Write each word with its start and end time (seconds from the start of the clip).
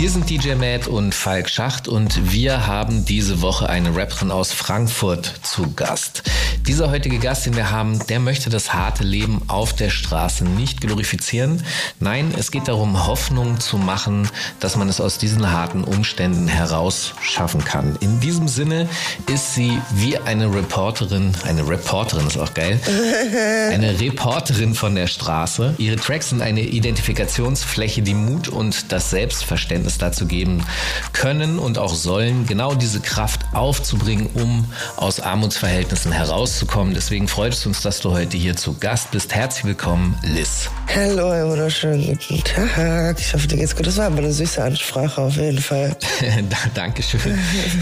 Hier 0.00 0.08
sind 0.08 0.30
DJ 0.30 0.54
Matt 0.54 0.88
und 0.88 1.14
Falk 1.14 1.50
Schacht 1.50 1.86
und 1.86 2.32
wir 2.32 2.66
haben 2.66 3.04
diese 3.04 3.42
Woche 3.42 3.68
eine 3.68 3.94
Rapperin 3.94 4.30
aus 4.30 4.50
Frankfurt 4.50 5.30
zu 5.42 5.74
Gast. 5.74 6.22
Dieser 6.66 6.90
heutige 6.90 7.18
Gast, 7.18 7.44
den 7.44 7.54
wir 7.54 7.70
haben, 7.70 7.98
der 8.06 8.18
möchte 8.18 8.48
das 8.48 8.72
harte 8.72 9.04
Leben 9.04 9.42
auf 9.48 9.74
der 9.74 9.90
Straße 9.90 10.44
nicht 10.44 10.80
glorifizieren. 10.80 11.62
Nein, 11.98 12.32
es 12.38 12.50
geht 12.50 12.68
darum, 12.68 13.06
Hoffnung 13.06 13.60
zu 13.60 13.76
machen, 13.76 14.26
dass 14.58 14.74
man 14.74 14.88
es 14.88 15.02
aus 15.02 15.18
diesen 15.18 15.52
harten 15.52 15.84
Umständen 15.84 16.48
heraus 16.48 17.12
schaffen 17.20 17.62
kann. 17.62 17.96
In 18.00 18.20
diesem 18.20 18.48
Sinne 18.48 18.88
ist 19.26 19.54
sie 19.54 19.78
wie 19.92 20.16
eine 20.16 20.54
Reporterin, 20.54 21.32
eine 21.44 21.68
Reporterin 21.68 22.26
ist 22.26 22.38
auch 22.38 22.54
geil, 22.54 22.80
eine 23.70 24.00
Reporterin 24.00 24.74
von 24.74 24.94
der 24.94 25.08
Straße. 25.08 25.74
Ihre 25.76 25.96
Tracks 25.96 26.30
sind 26.30 26.40
eine 26.40 26.62
Identifikationsfläche, 26.62 28.00
die 28.00 28.14
Mut 28.14 28.48
und 28.48 28.92
das 28.92 29.10
Selbstverständnis 29.10 29.89
es 29.90 29.98
dazu 29.98 30.26
geben 30.26 30.64
können 31.12 31.58
und 31.58 31.78
auch 31.78 31.94
sollen, 31.94 32.46
genau 32.46 32.74
diese 32.74 33.00
Kraft 33.00 33.40
aufzubringen, 33.52 34.28
um 34.34 34.64
aus 34.96 35.20
Armutsverhältnissen 35.20 36.12
herauszukommen. 36.12 36.94
Deswegen 36.94 37.28
freut 37.28 37.52
es 37.52 37.66
uns, 37.66 37.82
dass 37.82 38.00
du 38.00 38.12
heute 38.12 38.36
hier 38.36 38.56
zu 38.56 38.78
Gast 38.78 39.10
bist. 39.10 39.34
Herzlich 39.34 39.64
willkommen, 39.64 40.16
Liz. 40.22 40.70
Hallo, 40.94 41.30
einen 41.30 41.50
wunderschönen 41.50 42.06
guten 42.06 42.42
Tag. 42.44 43.20
Ich 43.20 43.34
hoffe, 43.34 43.46
dir 43.46 43.58
geht's 43.58 43.76
gut. 43.76 43.86
Das 43.86 43.96
war 43.96 44.06
aber 44.06 44.18
eine 44.18 44.32
süße 44.32 44.62
Ansprache 44.62 45.20
auf 45.20 45.36
jeden 45.36 45.60
Fall. 45.60 45.96
Dankeschön. 46.74 47.20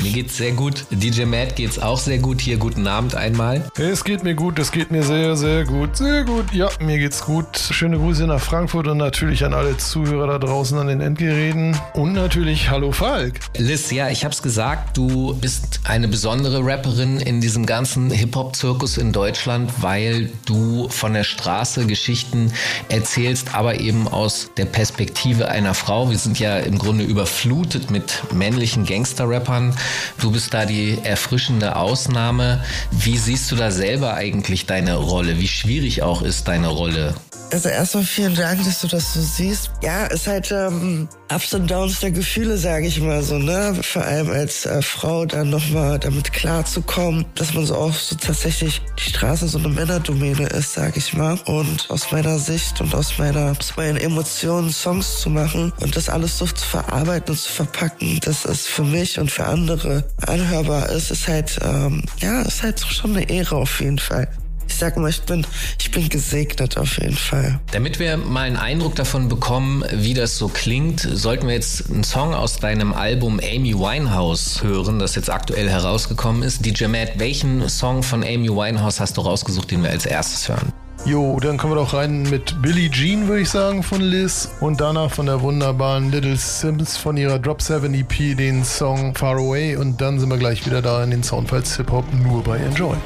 Mir 0.03 0.13
geht's 0.13 0.37
sehr 0.37 0.53
gut. 0.53 0.85
DJ 0.91 1.25
Matt 1.25 1.57
geht's 1.57 1.79
auch 1.79 1.99
sehr 1.99 2.19
gut. 2.19 2.41
Hier 2.41 2.57
guten 2.57 2.87
Abend 2.87 3.15
einmal. 3.15 3.63
Es 3.79 4.05
geht 4.05 4.25
mir 4.25 4.35
gut, 4.35 4.59
es 4.59 4.73
geht 4.73 4.91
mir 4.91 5.03
sehr, 5.03 5.37
sehr 5.37 5.65
gut. 5.65 5.97
Sehr 5.97 6.25
gut. 6.25 6.53
Ja, 6.53 6.69
mir 6.81 6.99
geht's 6.99 7.25
gut. 7.25 7.59
Schöne 7.59 7.99
Grüße 7.99 8.27
nach 8.27 8.41
Frankfurt 8.41 8.89
und 8.89 8.99
natürlich 8.99 9.45
an 9.45 9.55
alle 9.55 9.77
Zuhörer 9.77 10.27
da 10.27 10.39
draußen 10.39 10.79
an 10.79 10.89
den 10.89 11.01
Endgeräten. 11.01 11.77
Und 11.99 12.13
natürlich 12.13 12.71
Hallo 12.71 12.93
Falk. 12.93 13.41
Liz, 13.57 13.91
ja, 13.91 14.09
ich 14.09 14.25
hab's 14.25 14.41
gesagt, 14.41 14.97
du 14.97 15.35
bist 15.35 15.81
eine 15.83 16.07
besondere 16.07 16.65
Rapperin 16.65 17.19
in 17.19 17.41
diesem 17.41 17.67
ganzen 17.67 18.09
Hip-Hop-Zirkus 18.13 18.99
in 18.99 19.11
Deutschland, 19.11 19.83
weil 19.83 20.31
du 20.47 20.89
von 20.91 21.13
der 21.13 21.25
Straße 21.25 21.89
Geschichten 21.89 22.53
erzählst, 22.89 23.53
aber 23.57 23.81
eben 23.81 24.07
aus 24.07 24.49
der 24.57 24.67
Perspektive 24.67 25.49
einer 25.49 25.75
Frau. 25.75 26.09
Wir 26.09 26.19
sind 26.19 26.39
ja 26.39 26.59
im 26.59 26.79
Grunde 26.79 27.03
überflutet 27.03 27.91
mit 27.91 28.23
männlichen 28.33 28.87
Gangster-Rappern. 28.87 29.77
Du 30.21 30.31
bist 30.31 30.55
da 30.55 30.67
die 30.67 30.99
erfrischende 31.03 31.75
Ausnahme. 31.75 32.63
Wie 32.93 33.19
siehst 33.19 33.51
du 33.51 33.57
da 33.57 33.73
selber 33.73 34.15
eigentlich 34.15 34.67
deine 34.67 34.95
Rolle? 34.95 35.41
Wie 35.41 35.49
schwierig 35.49 36.05
auch 36.05 36.23
ist 36.23 36.47
deine 36.47 36.69
Rolle? 36.69 37.17
Also 37.51 37.71
erstmal 37.71 38.05
vielen 38.05 38.35
Dank, 38.35 38.63
dass 38.65 38.83
du 38.83 38.89
das 38.89 39.15
so 39.15 39.23
siehst. 39.23 39.71
Ja, 39.83 40.05
ist 40.07 40.27
halt 40.27 40.53
ähm, 40.53 41.09
Ups 41.33 41.55
und 41.55 41.71
Downs 41.71 42.01
der 42.01 42.11
Gefühle, 42.11 42.59
sage 42.59 42.87
ich 42.87 43.01
mal 43.01 43.23
so, 43.23 43.39
ne? 43.39 43.75
Vor 43.83 44.03
allem 44.05 44.31
als 44.31 44.67
äh, 44.67 44.83
Frau 44.83 45.25
dann 45.25 45.49
nochmal 45.49 45.99
damit 45.99 46.33
klarzukommen, 46.33 47.25
dass 47.37 47.55
man 47.55 47.65
so 47.65 47.75
auch 47.75 47.95
so 47.95 48.17
tatsächlich 48.17 48.83
die 48.99 49.11
Straße 49.11 49.49
so 49.49 49.59
eine 49.59 49.69
Männerdomäne 49.69 50.47
ist, 50.49 50.75
sage 50.75 50.99
ich 50.99 51.15
mal. 51.15 51.39
Und 51.47 51.89
aus 51.89 52.13
meiner 52.13 52.39
Sicht 52.39 52.83
und 52.83 52.95
aus 52.95 53.17
meiner, 53.17 53.57
aus 53.59 53.77
meinen 53.77 53.97
Emotionen 53.97 54.71
Songs 54.71 55.21
zu 55.21 55.31
machen 55.31 55.73
und 55.81 55.97
das 55.97 56.11
alles 56.11 56.37
so 56.37 56.45
zu 56.45 56.67
verarbeiten 56.67 57.31
und 57.31 57.41
zu 57.41 57.51
verpacken, 57.51 58.21
dass 58.21 58.45
es 58.45 58.67
für 58.67 58.85
mich 58.85 59.19
und 59.19 59.31
für 59.31 59.47
andere 59.47 60.05
anhörbar 60.27 60.91
ist, 60.91 61.11
ist 61.11 61.27
halt, 61.27 61.59
ähm, 61.63 62.05
ja, 62.19 62.43
ist 62.43 62.63
halt 62.63 62.79
schon 62.81 63.17
eine 63.17 63.29
Ehre 63.31 63.57
auf 63.57 63.81
jeden 63.81 63.99
Fall 63.99 64.29
ich 64.69 64.77
sag 64.77 64.97
mal, 64.97 65.09
ich 65.11 65.23
bin, 65.23 65.47
ich 65.79 65.91
bin 65.91 66.09
gesegnet 66.09 66.77
auf 66.77 66.99
jeden 66.99 67.17
Fall. 67.17 67.59
Damit 67.73 67.99
wir 67.99 68.17
mal 68.17 68.43
einen 68.43 68.57
Eindruck 68.57 68.95
davon 68.95 69.29
bekommen, 69.29 69.85
wie 69.93 70.15
das 70.15 70.39
so 70.39 70.49
klingt, 70.49 71.01
sollten 71.01 71.47
wir 71.47 71.55
jetzt 71.55 71.91
einen 71.91 72.05
Song 72.05 72.35
aus 72.35 72.59
deinem 72.59 72.93
Album 72.93 73.41
Amy 73.41 73.75
Winehouse 73.75 74.63
hören, 74.63 74.99
das 74.99 75.15
jetzt 75.15 75.31
aktuell 75.31 75.69
herausgekommen 75.69 76.43
ist. 76.43 76.65
DJ 76.65 76.87
Matt, 76.87 77.19
welchen 77.19 77.69
Song 77.69 78.03
von 78.03 78.23
Amy 78.23 78.49
Winehouse 78.49 79.01
hast 79.01 79.17
du 79.17 79.23
rausgesucht, 79.23 79.71
den 79.71 79.83
wir 79.83 79.91
als 79.91 80.07
erstes 80.07 80.49
hören? 80.49 80.73
Jo, 81.05 81.39
dann 81.41 81.57
kommen 81.57 81.73
wir 81.73 81.81
doch 81.81 81.95
rein 81.95 82.25
mit 82.25 82.61
Billie 82.61 82.91
Jean, 82.91 83.29
würde 83.29 83.43
ich 83.43 83.51
sagen, 83.51 83.83
von 83.83 84.01
Liz. 84.01 84.51
Und 84.61 84.81
danach 84.81 85.11
von 85.11 85.27
der 85.27 85.41
wunderbaren 85.41 86.11
Little 86.11 86.37
Sims 86.37 86.97
von 86.97 87.17
ihrer 87.17 87.39
Drop 87.39 87.63
7 87.63 87.95
EP 87.95 88.37
den 88.37 88.65
Song 88.65 89.15
Far 89.15 89.37
Away. 89.37 89.77
Und 89.77 90.01
dann 90.01 90.19
sind 90.19 90.29
wir 90.29 90.39
gleich 90.39 90.67
wieder 90.67 90.83
da 90.83 91.03
in 91.03 91.11
den 91.11 91.23
Soundfiles 91.23 91.77
Hip 91.77 91.91
Hop 91.91 92.05
nur 92.13 92.43
bei 92.43 92.59
Enjoy. 92.59 92.97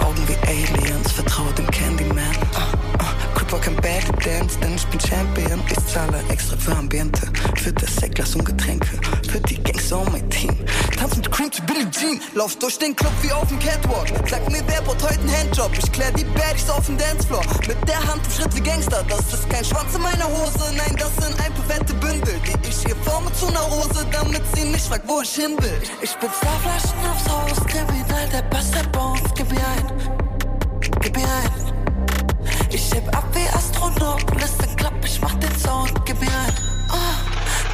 Augen 0.00 0.22
wie 0.26 0.36
Aliens, 0.48 1.12
vertraue 1.12 1.52
dem 1.52 1.70
Candyman. 1.70 2.24
Uh, 2.54 3.02
uh, 3.02 3.13
Cripper 3.54 3.60
kein 3.60 3.76
Bad 3.76 4.26
Dance, 4.26 4.58
denn 4.60 4.74
ich 4.74 4.86
bin 4.86 5.00
Champion. 5.00 5.62
Ich 5.68 5.86
zahle 5.86 6.22
extra 6.28 6.56
für 6.56 6.74
Ambiente, 6.74 7.20
für 7.56 7.72
das 7.72 7.94
Sektglas 7.96 8.34
und 8.34 8.44
Getränke, 8.44 8.98
für 9.30 9.40
die 9.40 9.62
Gangster 9.62 10.00
und 10.00 10.12
mein 10.12 10.28
Team. 10.30 10.56
Tanz 10.98 11.16
mit 11.16 11.30
Cream 11.30 11.52
zu 11.52 11.62
Billie 11.62 11.88
Jean, 11.90 12.20
lauf 12.34 12.56
durch 12.56 12.78
den 12.78 12.96
Club 12.96 13.12
wie 13.22 13.32
auf 13.32 13.48
dem 13.48 13.58
Catwalk. 13.58 14.08
Sag 14.28 14.50
mir, 14.50 14.62
wer 14.66 14.82
baut 14.82 15.02
heute 15.02 15.20
einen 15.20 15.32
Handjob? 15.36 15.70
Ich 15.78 15.92
klär 15.92 16.10
die 16.12 16.24
Baddies 16.24 16.68
auf 16.70 16.86
dem 16.86 16.98
Dancefloor. 16.98 17.42
Mit 17.68 17.88
der 17.88 17.98
Hand 17.98 18.22
im 18.24 18.32
Schritt 18.32 18.56
wie 18.56 18.60
Gangster. 18.60 19.04
Das 19.08 19.32
ist 19.32 19.48
kein 19.48 19.64
Schwanz 19.64 19.94
in 19.94 20.02
meiner 20.02 20.26
Hose, 20.26 20.72
nein, 20.76 20.96
das 20.98 21.14
sind 21.16 21.38
ein 21.40 21.52
paar 21.54 21.64
fette 21.66 21.94
Bündel, 21.94 22.34
die 22.46 22.68
ich 22.68 22.88
ihr 22.88 22.96
forme 23.04 23.32
zu 23.34 23.46
einer 23.48 23.64
Hose, 23.70 24.06
damit 24.10 24.42
sie 24.54 24.64
nicht 24.64 24.86
fragt, 24.86 25.06
wo 25.08 25.20
ich 25.20 25.30
hin 25.30 25.56
will. 25.58 25.80
Ich 26.02 26.14
bin 26.16 26.30
Flaschen 26.30 26.98
aufs 27.10 27.28
Haus, 27.28 27.66
Kriminal, 27.66 28.28
der 28.32 28.42
Bass 28.50 28.70
der 28.70 28.88
Bones, 28.88 29.22
gib 29.36 29.50
mir 29.50 29.58
ein, 29.58 30.90
gib 31.00 31.16
mir 31.16 31.22
ein. 31.22 31.73
Ich 32.74 32.92
heb 32.92 33.06
ab 33.16 33.24
wie 33.34 33.48
Astronaut, 33.56 34.24
Liste 34.34 34.66
klapp, 34.74 34.94
ich 35.04 35.20
mach 35.20 35.34
den 35.36 35.56
Sound, 35.56 35.92
gib 36.04 36.20
mir 36.20 36.26
ein, 36.26 36.54
oh, 36.90 36.96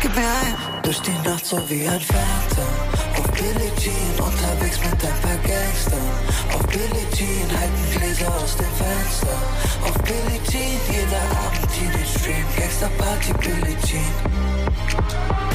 gib 0.03 0.15
mir 0.15 0.21
ein. 0.21 0.83
Durch 0.83 1.01
die 1.01 1.17
Nacht 1.27 1.47
so 1.47 1.57
wie 1.71 1.89
ein 1.89 2.01
Phantom, 2.03 2.75
auf 3.17 3.31
Billie 3.31 3.73
Jean, 3.79 3.95
unterwegs 4.19 4.79
mit 4.79 4.93
ein 4.93 5.21
paar 5.23 5.39
Gangster. 5.49 5.97
Auf 6.53 6.67
Billie 6.67 7.07
Jean, 7.17 7.49
halten 7.59 7.99
Gläser 7.99 8.29
aus 8.29 8.55
dem 8.59 8.67
Fenster. 8.77 9.39
Auf 9.87 9.97
Billie 10.05 10.43
Jean, 10.51 10.79
jeder 10.93 11.25
Abend 11.47 11.67
Teenage 11.73 12.19
Dream, 12.23 12.45
Gangster 12.59 12.91
Party 12.99 13.33
Billie 13.41 13.79
Jean. 13.87 15.50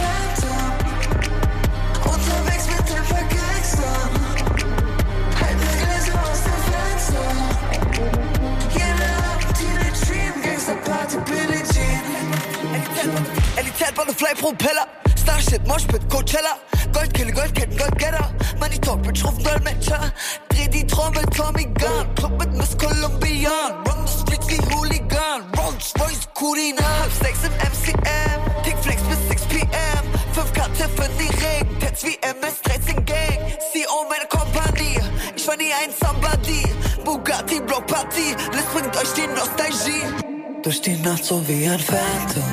Elitär, 13.57 13.91
Butterfly, 13.93 14.35
Propeller. 14.35 14.87
Starship, 15.17 15.65
Moshpit, 15.65 16.09
Coachella. 16.09 16.57
Goldkille, 16.91 17.31
Goldketten, 17.31 17.77
Goldgetter. 17.77 18.29
Money 18.59 18.79
Talk, 18.79 19.01
Bitch, 19.01 19.23
rufen 19.23 19.43
Dolmetscher. 19.43 20.11
Dreh 20.49 20.67
die 20.67 20.85
Trommel, 20.85 21.23
Tommy 21.35 21.65
Gun. 21.65 22.13
Club 22.15 22.37
mit 22.39 22.53
Miss 22.53 22.77
Colombian. 22.77 23.73
Run 23.87 24.05
the 24.05 24.11
streets 24.11 24.47
wie 24.49 24.59
Hooligan. 24.73 25.43
Rolls 25.57 25.93
Royce, 25.99 26.27
Kurina. 26.33 26.83
Halb 26.99 27.11
sechs 27.23 27.39
im 27.43 27.53
MCM. 27.53 28.63
Tickflex 28.63 29.01
bis 29.03 29.27
6 29.29 29.41
PM. 29.45 30.03
5K 30.35 30.67
Tiffany 30.73 31.29
Ring. 31.29 31.79
Tats 31.79 32.03
wie 32.03 32.17
MS-13 32.21 33.05
Gang. 33.05 33.39
CEO 33.71 34.05
meiner 34.09 34.25
Kompanie. 34.25 34.99
Ich 35.35 35.47
war 35.47 35.55
nie 35.55 35.71
ein 35.73 35.91
Somebody. 35.91 36.63
Bugatti, 37.05 37.61
Bro 37.61 37.81
Party. 37.81 38.35
List 38.51 38.73
bringt 38.73 38.95
euch 38.97 39.13
die 39.13 39.27
Nostalgie. 39.27 40.24
Durch 40.65 40.81
die 40.81 40.97
Nacht 40.97 41.23
so 41.23 41.47
wie 41.47 41.67
ein 41.67 41.77
Phantom. 41.77 42.43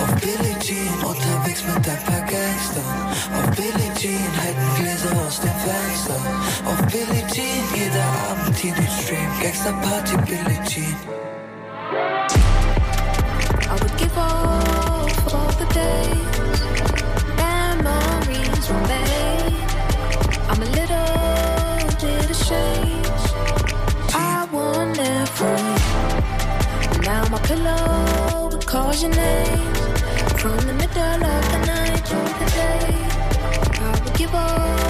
Auf 0.00 0.12
Billie 0.16 0.58
Jean, 0.58 1.04
unterwegs 1.04 1.62
mit 1.62 1.76
ein 1.76 2.02
paar 2.04 2.20
Gangster 2.22 2.82
Auf 3.32 3.50
Billie 3.54 3.94
Jean, 3.96 4.18
halten 4.42 4.74
Gläser 4.74 5.12
aus 5.24 5.40
dem 5.40 5.52
Fenster. 5.62 6.20
Auf 6.66 6.82
Billie 6.90 7.24
Jean, 7.32 7.62
jeder 7.76 8.04
Abend 8.28 8.56
Teenage 8.56 9.06
Dream 9.06 9.30
Gangster 9.40 9.72
Party 9.74 10.16
Billie 10.26 10.60
Jean. 10.68 10.96
I 13.62 13.80
would 13.80 13.96
give 13.96 14.10
for 14.10 15.36
all 15.36 15.52
the 15.56 15.66
days 15.72 16.29
pillow 27.50 28.48
calls 28.64 29.02
your 29.02 29.10
name. 29.10 29.74
From 30.40 30.56
the 30.68 30.74
middle 30.80 31.24
of 31.34 31.42
the 31.52 31.60
night 31.66 32.04
to 32.10 32.18
the 32.40 32.48
day 32.60 32.90
I 33.80 33.90
would 33.92 34.14
give 34.16 34.34
up 34.34 34.89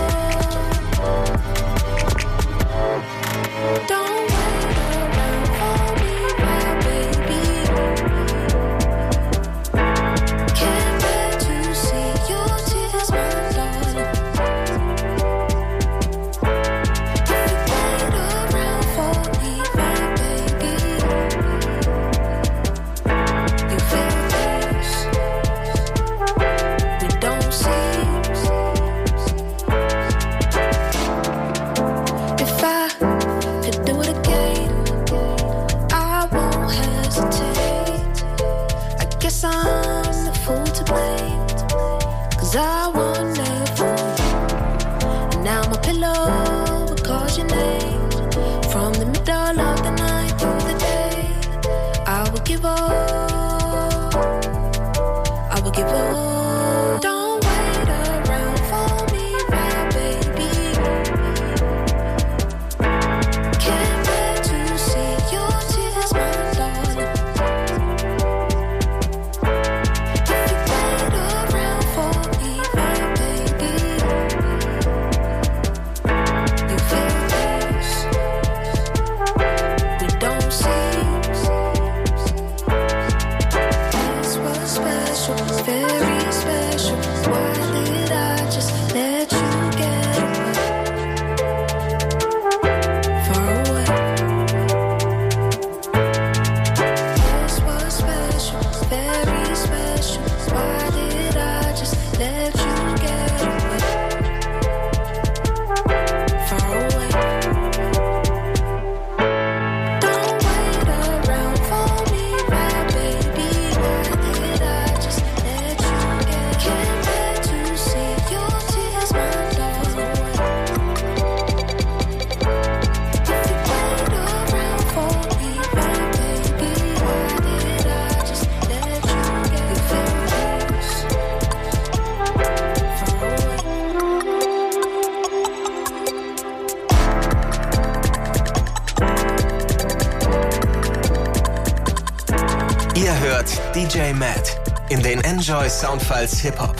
hört 143.20 143.61
DJ 143.75 144.14
Matt 144.14 144.58
in 144.88 145.02
den 145.02 145.20
Enjoy 145.20 145.69
Soundfiles 145.69 146.40
Hip 146.40 146.58
Hop. 146.58 146.75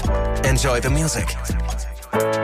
Enjoy 0.45 0.81
the 0.83 0.89
music. 0.89 1.37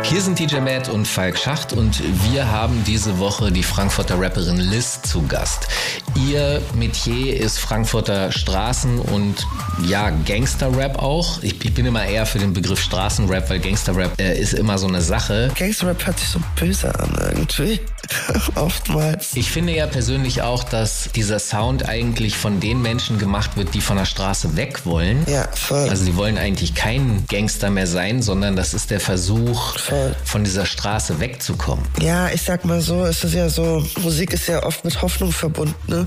Hier 0.02 0.20
sind 0.20 0.38
DJ 0.38 0.60
Matt 0.60 0.88
und 0.90 1.08
Falk 1.08 1.38
Schacht 1.38 1.72
und 1.72 2.00
wir 2.31 2.50
haben 2.50 2.84
diese 2.84 3.19
Woche 3.19 3.50
die 3.50 3.62
Frankfurter 3.62 4.20
Rapperin 4.20 4.58
Liz 4.58 5.00
zu 5.02 5.26
Gast. 5.26 5.69
Ihr 6.14 6.60
Metier 6.75 7.40
ist 7.40 7.58
Frankfurter 7.58 8.31
Straßen- 8.31 9.00
und 9.00 9.46
ja, 9.87 10.10
Gangster-Rap 10.10 10.98
auch. 10.98 11.43
Ich, 11.43 11.64
ich 11.64 11.75
bin 11.75 11.87
immer 11.87 12.04
eher 12.04 12.26
für 12.26 12.38
den 12.38 12.52
Begriff 12.52 12.81
Straßenrap, 12.81 13.48
weil 13.48 13.60
Gangster-Rap 13.60 14.20
äh, 14.20 14.38
ist 14.38 14.52
immer 14.52 14.76
so 14.78 14.87
eine 14.87 15.00
Sache. 15.00 15.50
Gangsterrap 15.58 16.06
hört 16.06 16.19
sich 16.19 16.28
so 16.28 16.40
böse 16.54 16.94
an 17.00 17.16
irgendwie. 17.32 17.81
Oftmals. 18.55 19.35
Ich 19.35 19.50
finde 19.50 19.75
ja 19.75 19.87
persönlich 19.87 20.43
auch, 20.43 20.64
dass 20.64 21.11
dieser 21.14 21.38
Sound 21.38 21.88
eigentlich 21.88 22.37
von 22.37 22.61
den 22.61 22.82
Menschen 22.82 23.19
gemacht 23.19 23.56
wird, 23.56 23.75
die 23.75 23.81
von 23.81 23.97
der 23.97 24.05
Straße 24.05 24.56
weg 24.56 24.85
wollen. 24.85 25.25
Ja, 25.29 25.49
voll. 25.55 25.88
Also 25.88 26.05
die 26.05 26.17
wollen 26.17 26.38
eigentlich 26.38 26.75
kein 26.75 27.25
Gangster 27.29 27.70
mehr 27.70 27.87
sein, 27.87 28.23
sondern 28.23 28.56
das 28.56 28.75
ist 28.75 28.91
der 28.91 29.00
Versuch, 29.00 29.79
Voll. 29.79 30.14
von 30.25 30.44
dieser 30.44 30.67
Straße 30.67 31.20
wegzukommen. 31.20 31.85
Ja, 32.00 32.29
ich 32.31 32.43
sag 32.43 32.64
mal 32.64 32.81
so, 32.81 33.05
es 33.05 33.25
ist 33.25 33.35
ja 33.35 33.49
so, 33.49 33.85
Musik 34.00 34.32
ist 34.32 34.47
ja 34.49 34.62
oft 34.62 34.85
mit 34.85 35.00
Hoffnung 35.03 35.32
verbunden, 35.32 35.75
ne? 35.87 36.06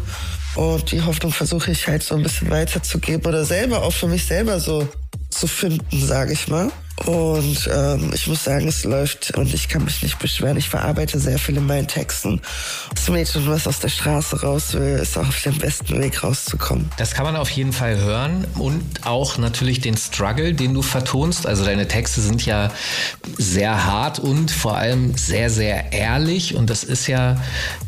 Und 0.56 0.92
die 0.92 1.01
Hoffnung 1.01 1.31
versuche 1.31 1.72
ich 1.72 1.88
halt 1.88 2.04
so 2.04 2.16
ein 2.16 2.24
bisschen 2.24 2.50
weiterzugeben 2.50 3.25
oder 3.25 3.46
selber 3.46 3.84
auch 3.84 3.94
für 3.94 4.07
mich 4.07 4.25
selber 4.25 4.60
so 4.60 4.88
zu 5.30 5.48
finden, 5.48 6.06
sage 6.06 6.34
ich 6.34 6.48
mal. 6.48 6.72
Und 7.06 7.69
ähm, 7.74 8.12
ich 8.13 8.28
muss 8.28 8.44
sagen, 8.44 8.68
es 8.68 8.84
läuft 8.84 9.31
und 9.38 9.54
ich 9.54 9.69
kann 9.69 9.86
mich 9.86 10.04
nicht 10.04 10.19
beschweren. 10.19 10.57
Ich 10.57 10.69
verarbeite 10.69 11.19
sehr 11.19 11.40
viel 11.40 11.57
in 11.57 11.66
meinen 11.66 11.88
Texten. 11.88 12.42
Das 12.94 13.10
Mädchen, 13.10 13.48
was 13.48 13.68
aus 13.68 13.80
der 13.80 13.90
Straße 13.90 14.42
raus 14.42 14.74
will, 14.74 15.00
ist 15.01 15.18
auch 15.18 15.28
auf 15.28 15.42
dem 15.42 15.57
besten 15.57 16.00
Weg 16.00 16.24
rauszukommen. 16.24 16.90
Das 16.98 17.13
kann 17.13 17.25
man 17.25 17.36
auf 17.36 17.50
jeden 17.50 17.74
Fall 17.74 17.98
hören 17.98 18.46
und 18.56 19.06
auch 19.06 19.38
natürlich 19.38 19.81
den 19.81 19.98
Struggle, 19.98 20.54
den 20.54 20.74
du 20.74 20.81
vertonst. 20.81 21.48
Also 21.48 21.66
deine 21.66 21.88
Texte 21.88 22.22
sind 22.22 22.46
ja 22.46 22.72
sehr 23.38 23.86
hart 23.86 24.19
und 24.19 24.51
vor 24.51 24.78
allem 24.78 25.16
sehr, 25.18 25.50
sehr 25.50 25.94
ehrlich 25.94 26.56
und 26.56 26.69
das 26.69 26.84
ist 26.84 27.07
ja 27.07 27.38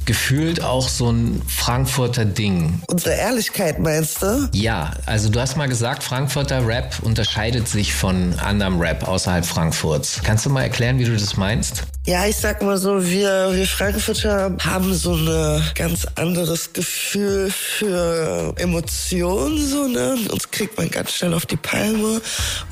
gefühlt 0.05 0.63
auch 0.63 0.89
so 0.89 1.11
ein 1.11 1.41
Frankfurter 1.47 2.25
Ding. 2.25 2.81
Unsere 2.87 3.15
Ehrlichkeit, 3.15 3.79
meinst 3.79 4.21
du? 4.21 4.49
Ja, 4.53 4.91
also 5.05 5.29
du 5.29 5.39
hast 5.39 5.57
mal 5.57 5.67
gesagt, 5.67 6.03
Frankfurter 6.03 6.65
Rap 6.65 6.95
unterscheidet 7.01 7.67
sich 7.67 7.93
von 7.93 8.37
anderem 8.39 8.79
Rap 8.79 9.00
außerhalb 9.03 9.45
Frankfurts. 9.45 10.21
Kannst 10.23 10.45
du 10.45 10.49
mal 10.49 10.63
erklären, 10.63 10.99
wie 10.99 11.05
du 11.05 11.13
das 11.13 11.37
meinst? 11.37 11.83
Ja, 12.07 12.25
ich 12.25 12.35
sag 12.35 12.63
mal 12.63 12.77
so, 12.77 13.05
wir, 13.05 13.51
wir 13.53 13.67
Frankfurter 13.67 14.55
haben 14.59 14.91
so 14.91 15.13
ein 15.13 15.63
ganz 15.75 16.07
anderes 16.15 16.73
Gefühl 16.73 17.51
für 17.51 18.55
Emotionen, 18.57 19.63
so, 19.63 19.87
ne? 19.87 20.17
Uns 20.31 20.49
kriegt 20.49 20.77
man 20.77 20.89
ganz 20.89 21.11
schnell 21.11 21.35
auf 21.35 21.45
die 21.45 21.57
Palme, 21.57 22.19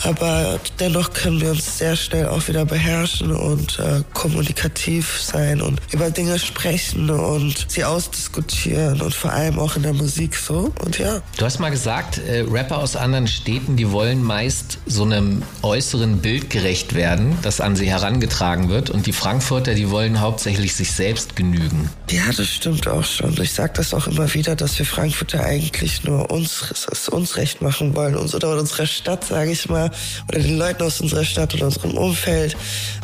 aber 0.03 0.59
dennoch 0.79 1.13
können 1.13 1.39
wir 1.41 1.51
uns 1.51 1.77
sehr 1.77 1.95
schnell 1.95 2.27
auch 2.27 2.47
wieder 2.47 2.65
beherrschen 2.65 3.31
und 3.31 3.77
äh, 3.77 4.01
kommunikativ 4.15 5.21
sein 5.21 5.61
und 5.61 5.79
über 5.91 6.09
Dinge 6.09 6.39
sprechen 6.39 7.11
und 7.11 7.67
sie 7.69 7.85
ausdiskutieren 7.85 8.99
und 8.99 9.13
vor 9.13 9.31
allem 9.31 9.59
auch 9.59 9.75
in 9.75 9.83
der 9.83 9.93
Musik 9.93 10.35
so. 10.35 10.73
Und 10.83 10.97
ja, 10.97 11.21
Du 11.37 11.45
hast 11.45 11.59
mal 11.59 11.69
gesagt, 11.69 12.17
äh, 12.17 12.45
Rapper 12.49 12.79
aus 12.79 12.95
anderen 12.95 13.27
Städten, 13.27 13.75
die 13.75 13.91
wollen 13.91 14.23
meist 14.23 14.79
so 14.87 15.03
einem 15.03 15.43
äußeren 15.61 16.18
Bild 16.21 16.49
gerecht 16.49 16.93
werden, 16.93 17.37
das 17.41 17.61
an 17.61 17.75
sie 17.75 17.89
herangetragen 17.89 18.69
wird. 18.69 18.89
Und 18.89 19.05
die 19.05 19.13
Frankfurter, 19.13 19.73
die 19.73 19.89
wollen 19.89 20.19
hauptsächlich 20.19 20.75
sich 20.75 20.91
selbst 20.91 21.35
genügen. 21.35 21.89
Ja, 22.09 22.31
das 22.35 22.47
stimmt 22.47 22.87
auch 22.87 23.03
schon. 23.03 23.39
Ich 23.41 23.53
sage 23.53 23.73
das 23.75 23.93
auch 23.93 24.07
immer 24.07 24.33
wieder, 24.33 24.55
dass 24.55 24.77
wir 24.79 24.85
Frankfurter 24.85 25.43
eigentlich 25.43 26.03
nur 26.03 26.29
uns, 26.31 26.73
uns 27.11 27.37
recht 27.37 27.61
machen 27.61 27.95
wollen, 27.95 28.15
uns 28.15 28.35
oder 28.35 28.57
unserer 28.57 28.85
Stadt, 28.85 29.23
sage 29.23 29.51
ich 29.51 29.69
mal, 29.69 29.91
oder 30.27 30.39
den 30.39 30.57
Leuten 30.57 30.83
aus 30.83 31.01
unserer 31.01 31.23
Stadt 31.23 31.53
oder 31.55 31.65
unserem 31.65 31.97
Umfeld. 31.97 32.55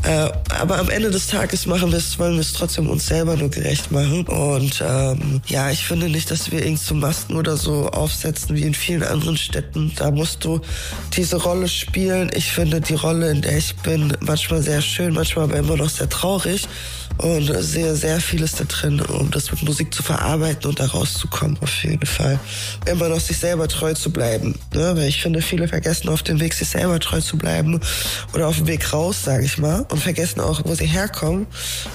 Äh, 0.03 0.29
aber 0.59 0.79
am 0.79 0.89
Ende 0.89 1.11
des 1.11 1.27
Tages 1.27 1.65
machen 1.65 1.91
wir 1.91 1.97
es, 1.97 2.19
wollen 2.19 2.33
wir 2.33 2.41
es 2.41 2.53
trotzdem 2.53 2.89
uns 2.89 3.07
selber 3.07 3.35
nur 3.35 3.49
gerecht 3.49 3.91
machen. 3.91 4.25
Und 4.27 4.83
ähm, 4.85 5.41
ja, 5.47 5.71
ich 5.71 5.85
finde 5.85 6.09
nicht, 6.09 6.31
dass 6.31 6.51
wir 6.51 6.63
irgend 6.63 6.79
so 6.79 6.95
Masken 6.95 7.35
oder 7.35 7.57
so 7.57 7.89
aufsetzen 7.89 8.55
wie 8.55 8.63
in 8.63 8.73
vielen 8.73 9.03
anderen 9.03 9.37
Städten. 9.37 9.91
Da 9.95 10.11
musst 10.11 10.43
du 10.43 10.61
diese 11.15 11.37
Rolle 11.37 11.67
spielen. 11.67 12.31
Ich 12.33 12.51
finde 12.51 12.81
die 12.81 12.95
Rolle, 13.05 13.29
in 13.29 13.43
der 13.43 13.55
ich 13.59 13.75
bin, 13.75 14.17
manchmal 14.21 14.63
sehr 14.63 14.81
schön, 14.81 15.13
manchmal 15.13 15.45
aber 15.45 15.57
immer 15.57 15.77
noch 15.77 15.89
sehr 15.89 16.09
traurig 16.09 16.67
und 17.17 17.45
sehe 17.63 17.95
sehr 17.95 18.19
vieles 18.19 18.53
da 18.53 18.65
drin, 18.65 19.01
um 19.01 19.31
das 19.31 19.51
mit 19.51 19.63
Musik 19.63 19.93
zu 19.93 20.03
verarbeiten 20.03 20.69
und 20.69 20.79
da 20.79 20.85
rauszukommen, 20.85 21.57
auf 21.61 21.83
jeden 21.83 22.05
Fall. 22.05 22.39
Immer 22.85 23.09
noch 23.09 23.19
sich 23.19 23.37
selber 23.37 23.67
treu 23.67 23.93
zu 23.93 24.11
bleiben. 24.11 24.55
Ne? 24.73 24.95
Weil 24.95 25.07
ich 25.07 25.21
finde, 25.21 25.41
viele 25.41 25.67
vergessen 25.67 26.09
auf 26.09 26.23
dem 26.23 26.39
Weg, 26.39 26.53
sich 26.53 26.67
selber 26.67 26.99
treu 26.99 27.21
zu 27.21 27.37
bleiben 27.37 27.79
oder 28.33 28.47
auf 28.47 28.57
dem 28.57 28.67
Weg 28.67 28.91
raus, 28.91 29.23
sage 29.23 29.45
ich 29.45 29.57
mal, 29.57 29.85
und 29.89 30.01
vergessen 30.01 30.41
auch, 30.41 30.61
wo 30.65 30.75
sie 30.75 30.85
herkommen. 30.85 31.47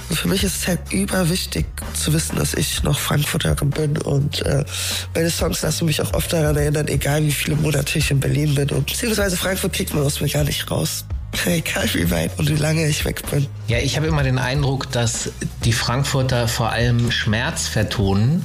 Und 0.09 0.15
für 0.17 0.27
mich 0.27 0.43
ist 0.43 0.57
es 0.57 0.67
halt 0.67 0.79
überwichtig 0.91 1.65
zu 1.93 2.13
wissen, 2.13 2.35
dass 2.37 2.53
ich 2.53 2.83
noch 2.83 2.99
Frankfurterin 2.99 3.69
bin 3.69 3.97
und 3.97 4.41
äh, 4.45 4.63
meine 5.13 5.29
Songs 5.29 5.61
lassen 5.61 5.85
mich 5.85 6.01
auch 6.01 6.13
oft 6.13 6.31
daran 6.33 6.55
erinnern, 6.55 6.87
egal 6.87 7.23
wie 7.23 7.31
viele 7.31 7.55
Monate 7.55 7.99
ich 7.99 8.11
in 8.11 8.19
Berlin 8.19 8.55
bin. 8.55 8.69
Und 8.69 8.87
beziehungsweise 8.87 9.37
Frankfurt 9.37 9.73
kriegt 9.73 9.93
man 9.93 10.03
aus 10.03 10.21
mir 10.21 10.29
gar 10.29 10.43
nicht 10.43 10.69
raus. 10.69 11.05
Egal 11.45 11.89
wie 11.93 12.11
weit 12.11 12.37
und 12.37 12.49
wie 12.49 12.55
lange 12.55 12.87
ich 12.87 13.05
weg 13.05 13.23
bin. 13.29 13.47
Ja, 13.67 13.77
ich 13.77 13.95
habe 13.97 14.07
immer 14.07 14.23
den 14.23 14.37
Eindruck, 14.37 14.91
dass 14.91 15.31
die 15.63 15.73
Frankfurter 15.73 16.47
vor 16.47 16.71
allem 16.71 17.11
Schmerz 17.11 17.67
vertonen, 17.67 18.43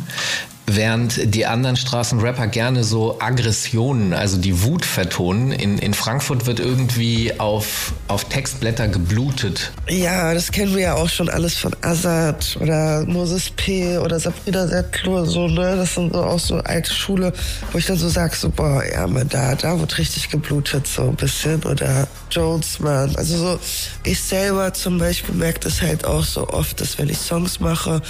während 0.66 1.34
die 1.34 1.46
anderen 1.46 1.76
Straßenrapper 1.76 2.48
gerne 2.48 2.82
so 2.82 3.20
Aggressionen, 3.20 4.12
also 4.12 4.36
die 4.36 4.62
Wut 4.62 4.84
vertonen. 4.84 5.52
In, 5.52 5.78
in 5.78 5.94
Frankfurt 5.94 6.46
wird 6.46 6.58
irgendwie 6.58 7.38
auf, 7.38 7.92
auf 8.08 8.24
Textblätter 8.24 8.88
geblutet. 8.88 9.72
Ja, 9.88 10.34
das 10.34 10.50
kennen 10.50 10.74
wir 10.74 10.82
ja 10.82 10.94
auch 10.94 11.08
schon 11.08 11.28
alles 11.28 11.54
von 11.54 11.74
Azad 11.82 12.56
oder 12.60 13.04
Moses 13.06 13.50
P. 13.50 13.98
oder 13.98 14.18
Sabrina 14.18 14.66
Settler, 14.66 15.24
so, 15.26 15.46
ne? 15.46 15.76
Das 15.76 15.94
sind 15.94 16.12
so 16.12 16.22
auch 16.22 16.40
so 16.40 16.56
alte 16.56 16.92
Schule, 16.92 17.32
wo 17.70 17.78
ich 17.78 17.86
dann 17.86 17.96
so 17.96 18.08
sag, 18.08 18.34
so, 18.34 18.50
boah, 18.50 18.82
ja, 18.84 19.06
man, 19.06 19.28
da, 19.28 19.54
da 19.54 19.78
wird 19.78 19.96
richtig 19.98 20.30
geblutet, 20.30 20.86
so 20.86 21.02
ein 21.02 21.14
bisschen. 21.14 21.62
Oder 21.62 22.08
Jones, 22.30 22.80
man. 22.80 23.14
Also 23.16 23.36
so, 23.36 23.60
ich 24.02 24.20
selber 24.20 24.72
zum 24.72 24.98
Beispiel 24.98 25.34
merke 25.34 25.60
das 25.60 25.80
halt 25.80 26.04
auch 26.04 26.24
so 26.24 26.48
oft, 26.48 26.80
dass 26.80 26.98
wenn 26.98 27.08
ich 27.08 27.18
Songs 27.18 27.60
mache 27.60 28.02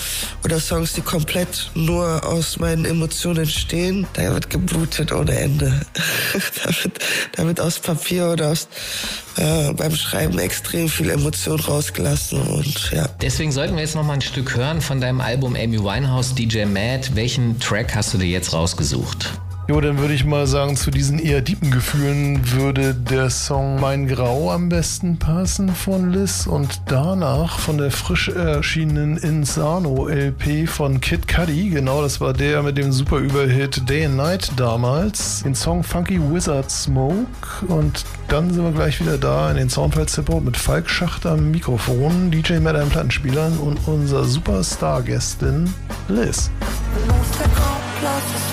oder 0.44 0.58
Songs, 0.58 0.94
die 0.94 1.02
komplett 1.02 1.70
nur 1.74 2.24
aus 2.24 2.45
aus 2.46 2.60
meinen 2.60 2.84
Emotionen 2.84 3.40
entstehen, 3.40 4.06
da 4.12 4.32
wird 4.32 4.50
geblutet 4.50 5.10
ohne 5.10 5.36
Ende. 5.36 5.80
da, 6.64 6.70
wird, 6.82 6.98
da 7.32 7.46
wird 7.46 7.60
aus 7.60 7.80
Papier 7.80 8.30
oder 8.30 8.52
aus, 8.52 8.68
äh, 9.36 9.72
beim 9.72 9.94
Schreiben 9.96 10.38
extrem 10.38 10.88
viel 10.88 11.10
Emotion 11.10 11.58
rausgelassen 11.58 12.40
und 12.40 12.92
ja. 12.92 13.08
Deswegen 13.20 13.50
sollten 13.50 13.74
wir 13.74 13.82
jetzt 13.82 13.96
noch 13.96 14.04
mal 14.04 14.14
ein 14.14 14.20
Stück 14.20 14.54
hören 14.54 14.80
von 14.80 15.00
deinem 15.00 15.20
Album 15.20 15.56
Amy 15.56 15.82
Winehouse, 15.82 16.34
DJ 16.34 16.66
Mad. 16.66 17.10
Welchen 17.14 17.58
Track 17.58 17.94
hast 17.96 18.14
du 18.14 18.18
dir 18.18 18.28
jetzt 18.28 18.52
rausgesucht? 18.52 19.40
Jo, 19.68 19.80
dann 19.80 19.98
würde 19.98 20.14
ich 20.14 20.24
mal 20.24 20.46
sagen, 20.46 20.76
zu 20.76 20.92
diesen 20.92 21.18
eher 21.18 21.42
tiefen 21.42 21.72
Gefühlen 21.72 22.52
würde 22.52 22.94
der 22.94 23.30
Song 23.30 23.80
Mein 23.80 24.06
Grau 24.06 24.52
am 24.52 24.68
besten 24.68 25.18
passen 25.18 25.74
von 25.74 26.12
Liz 26.12 26.46
und 26.46 26.82
danach 26.86 27.58
von 27.58 27.76
der 27.76 27.90
frisch 27.90 28.28
erschienenen 28.28 29.16
Insano 29.16 30.06
LP 30.06 30.68
von 30.68 31.00
Kid 31.00 31.26
Cudi. 31.26 31.70
Genau, 31.70 32.00
das 32.00 32.20
war 32.20 32.32
der 32.32 32.62
mit 32.62 32.78
dem 32.78 32.92
super 32.92 33.16
Überhit 33.16 33.88
Day 33.88 34.06
and 34.06 34.16
Night 34.16 34.52
damals. 34.56 35.42
Den 35.42 35.56
Song 35.56 35.82
Funky 35.82 36.20
Wizard 36.20 36.70
Smoke 36.70 37.26
und 37.66 38.04
dann 38.28 38.52
sind 38.54 38.62
wir 38.62 38.70
gleich 38.70 39.00
wieder 39.00 39.18
da 39.18 39.50
in 39.50 39.56
den 39.56 39.68
Soundfall 39.68 40.06
Zippo 40.06 40.38
mit 40.38 40.56
Falk 40.56 40.88
Schacht 40.88 41.26
am 41.26 41.50
Mikrofon, 41.50 42.30
DJ 42.30 42.60
Matt 42.60 42.76
am 42.76 42.88
Plattenspielern 42.88 43.58
und 43.58 43.80
unser 43.86 44.22
Superstar-Gästin 44.22 45.74
Liz. 46.06 46.52
Los 47.08 47.38
der 47.38 47.46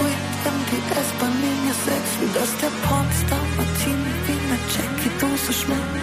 in 0.08 0.23
die 0.74 0.84
S-Bahn-Linie 1.06 1.74
6 1.74 2.20
Wie 2.20 2.32
das 2.34 2.52
der 2.62 2.74
Pornstar 2.86 3.46
Martini 3.58 4.14
wie 4.26 4.40
ne 4.50 4.58
Jackie-Dose 4.74 5.54
schmeckt 5.54 5.96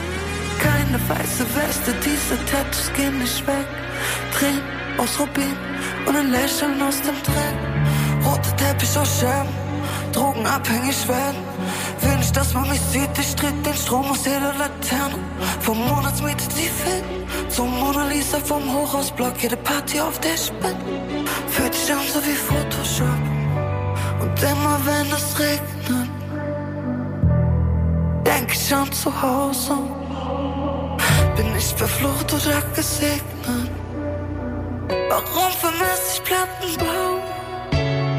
Keine 0.58 0.98
weiße 1.10 1.44
Weste, 1.56 1.90
diese 2.06 2.36
Tattoos 2.50 2.92
gehen 2.94 3.18
nicht 3.18 3.46
weg. 3.46 3.68
Tränen 4.34 4.62
aus 4.98 5.18
Rubin 5.18 5.56
und 6.06 6.16
ein 6.16 6.30
Lächeln 6.30 6.80
aus 6.82 7.00
dem 7.02 7.16
Dreck. 7.22 7.56
Roter 8.24 8.56
Teppich 8.56 8.96
aus 8.98 9.20
Scherben, 9.20 9.48
drogenabhängig 10.12 11.08
werden. 11.08 11.42
Will 12.02 12.16
nicht, 12.18 12.36
dass 12.36 12.52
man 12.52 12.68
mich 12.68 12.80
sieht, 12.92 13.18
ich 13.18 13.34
tritt 13.34 13.64
den 13.64 13.74
Strom 13.74 14.10
aus 14.10 14.24
jeder 14.26 14.52
Laterne. 14.62 15.18
Vom 15.60 15.78
Monatsmiete 15.88 16.44
die 16.58 16.70
Fit 16.80 17.04
zum 17.48 17.70
Mona 17.80 18.06
Lisa. 18.08 18.38
Vom 18.40 18.62
Hochhausblock 18.72 19.42
Jede 19.42 19.56
Party, 19.56 20.00
auf 20.00 20.18
der 20.20 20.36
bin 20.60 20.76
Fühlt 21.48 21.74
sich 21.74 21.92
an 21.92 22.00
so 22.12 22.20
wie 22.26 22.36
Photoshop 22.48 23.39
Und 24.20 24.42
immer 24.42 24.78
wenn 24.84 25.12
es 25.12 25.38
regnet 25.38 26.10
Denk 28.26 28.52
ich 28.52 28.74
an 28.74 28.92
zu 28.92 29.10
Hause. 29.22 29.76
Bin 31.36 31.56
ich 31.56 31.74
verflucht 31.74 32.32
oder 32.32 32.60
gesegnet? 32.74 33.70
Warum 35.08 35.52
vermisse 35.64 36.08
ich 36.14 36.22
Plattenbau? 36.24 37.10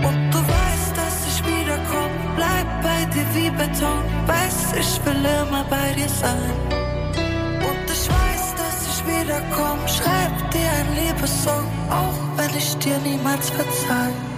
Und 0.08 0.32
du 0.34 0.40
weißt, 0.40 0.92
dass 1.00 1.18
ich 1.30 1.40
wiederkomm. 1.46 2.14
Bleib 2.36 2.68
bei 2.82 3.06
dir 3.14 3.28
wie 3.36 3.50
Beton. 3.52 4.04
Weiß, 4.26 4.74
ich 4.80 5.06
will 5.06 5.24
immer 5.24 5.64
bei 5.70 5.94
dir 5.94 6.10
sein. 6.10 6.56
Und 7.70 7.86
ich 7.96 8.10
weiß, 8.10 8.46
dass 8.60 8.78
ich 8.90 9.00
wiederkomm. 9.06 9.80
Schreib 9.88 10.52
dir 10.52 10.70
ein 10.80 10.90
Liebessong 10.96 11.68
Auch 11.90 12.20
wenn 12.38 12.58
ich 12.58 12.76
dir 12.78 12.98
niemals 13.00 13.50
verzeih 13.50 14.31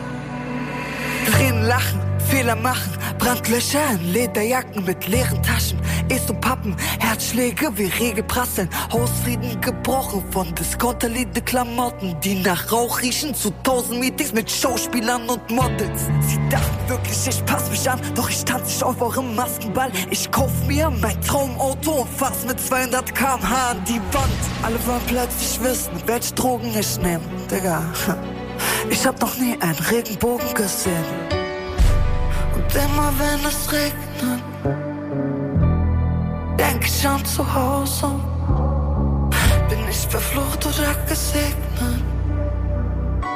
Tränen 1.26 1.64
lachen, 1.66 2.00
Fehler 2.30 2.56
machen, 2.56 2.92
Brandlöcher 3.18 3.92
in 3.92 4.14
Lederjacken 4.14 4.84
mit 4.84 5.08
leeren 5.08 5.42
Taschen, 5.44 5.80
ESO 6.10 6.34
Pappen, 6.34 6.76
Herzschläge 7.00 7.70
wie 7.78 7.86
Regel 7.86 8.24
prasseln, 8.24 8.70
Hausfrieden 8.92 9.60
gebrochen 9.62 10.24
von 10.32 10.54
diskonterliebende 10.56 11.42
Klamotten, 11.42 12.20
die 12.22 12.36
nach 12.36 12.72
Rauch 12.72 13.02
riechen, 13.02 13.34
zu 13.34 13.52
tausend 13.64 14.00
Meetings 14.00 14.34
mit 14.34 14.50
Schauspielern 14.50 15.30
und 15.30 15.50
Models. 15.50 16.08
Sie 16.22 16.40
dachten 16.50 16.90
wirklich, 16.90 17.28
ich 17.28 17.46
pass 17.46 17.70
mich 17.70 17.90
an, 17.90 18.00
doch 18.16 18.30
ich 18.30 18.44
tanze 18.44 18.66
nicht 18.66 18.84
auf 18.84 19.02
eurem 19.02 19.36
Maskenball. 19.36 19.92
Ich 20.10 20.30
kauf 20.32 20.52
mir 20.68 20.90
mein 20.90 21.20
Traumauto 21.22 22.02
und 22.02 22.10
fass 22.10 22.46
mit 22.46 22.60
200 22.60 23.14
km/h 23.16 23.72
an 23.72 23.84
die 23.88 24.02
Wand. 24.14 24.34
Alle 24.64 24.86
wollen 24.86 25.02
plötzlich 25.08 25.62
wissen, 25.62 25.92
welche 26.06 26.34
Drogen 26.34 26.74
ich 26.78 26.98
nehm, 27.00 27.22
Digga. 27.50 27.84
Ich 28.90 29.06
hab 29.06 29.20
noch 29.22 29.36
nie 29.38 29.58
einen 29.60 29.80
Regenbogen 29.92 30.54
gesehen. 30.54 31.06
Und 32.56 32.76
immer 32.76 33.12
wenn 33.18 33.46
es 33.46 33.72
regnet, 33.72 34.44
denk 36.60 36.86
ich 36.86 37.08
an 37.08 37.24
zu 37.26 37.44
Hause. 37.54 38.08
Bin 39.70 39.80
ich 39.90 40.08
verflucht 40.08 40.66
oder 40.66 40.94
gesegnet? 41.08 42.04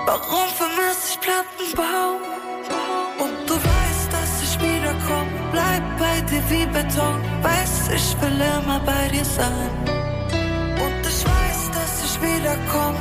Warum 0.05 0.47
vermisse 0.55 1.11
ich 1.11 1.19
Plattenbau? 1.19 2.17
Und 3.19 3.49
du 3.49 3.55
weißt, 3.55 4.11
dass 4.11 4.43
ich 4.43 4.59
wiederkomm. 4.61 5.27
Bleib 5.51 5.83
bei 5.97 6.21
dir 6.21 6.43
wie 6.49 6.65
Beton. 6.65 7.21
Weiß, 7.41 7.89
ich 7.93 8.15
will 8.21 8.39
immer 8.39 8.79
bei 8.85 9.07
dir 9.09 9.25
sein. 9.25 9.96
Ich. 12.21 12.37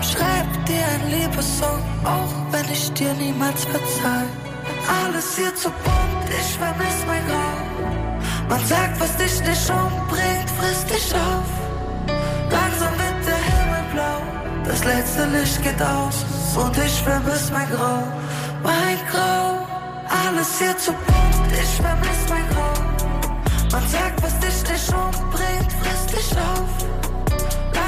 Schreib 0.03 0.67
dir 0.67 0.85
ein 0.95 1.11
Liebessong, 1.11 1.83
auch 2.05 2.53
wenn 2.53 2.65
ich 2.71 2.93
dir 2.93 3.13
niemals 3.15 3.65
verzeih. 3.65 4.27
Alles 5.05 5.37
hier 5.37 5.55
zu 5.55 5.69
bunt, 5.69 6.29
ich 6.29 6.59
vermiss 6.59 6.99
mein 7.07 7.27
Grau. 7.27 7.57
Man 8.49 8.65
sagt, 8.67 9.01
was 9.01 9.17
dich 9.17 9.41
nicht 9.41 9.71
umbringt, 9.71 10.51
frisst 10.59 10.89
dich 10.91 11.15
auf. 11.15 11.49
Langsam 12.51 12.93
wird 13.03 13.27
der 13.27 13.43
Himmel 13.51 13.85
blau, 13.93 14.19
das 14.65 14.85
letzte 14.85 15.25
Licht 15.27 15.63
geht 15.63 15.83
aus 15.83 16.25
und 16.57 16.77
ich 16.79 17.03
vermiss 17.03 17.51
mein 17.53 17.69
Grau, 17.71 18.03
mein 18.63 18.99
Grau. 19.11 19.67
Alles 20.09 20.59
hier 20.59 20.77
zu 20.79 20.93
bunt, 20.93 21.53
ich 21.53 21.77
vermiss 21.83 22.23
mein 22.29 22.49
Grau. 22.51 22.75
Man 23.73 23.89
sagt, 23.89 24.23
was 24.23 24.39
dich 24.39 24.71
nicht 24.71 24.89
umbringt, 24.95 25.73
frisst 25.83 26.13
dich 26.13 26.39
auf. 26.39 27.06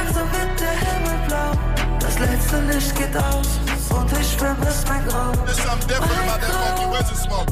Langsam 0.08 0.32
wird 0.32 0.60
der 0.60 0.70
Himmel 0.70 1.18
blau, 1.26 1.52
das 2.00 2.18
letzte 2.18 2.60
Licht 2.62 2.94
geht 2.96 3.14
aus 3.14 3.60
und 3.90 4.10
ich 4.18 4.36
vermiss 4.38 4.82
mein 4.88 5.06
Grau. 5.06 5.32
There's 5.44 5.58
something 5.62 5.86
different 5.86 6.12
about 6.12 6.40
that 6.40 6.50
funky 6.50 6.84
Grau. 6.84 6.92
wizard 6.92 7.16
smoke. 7.18 7.46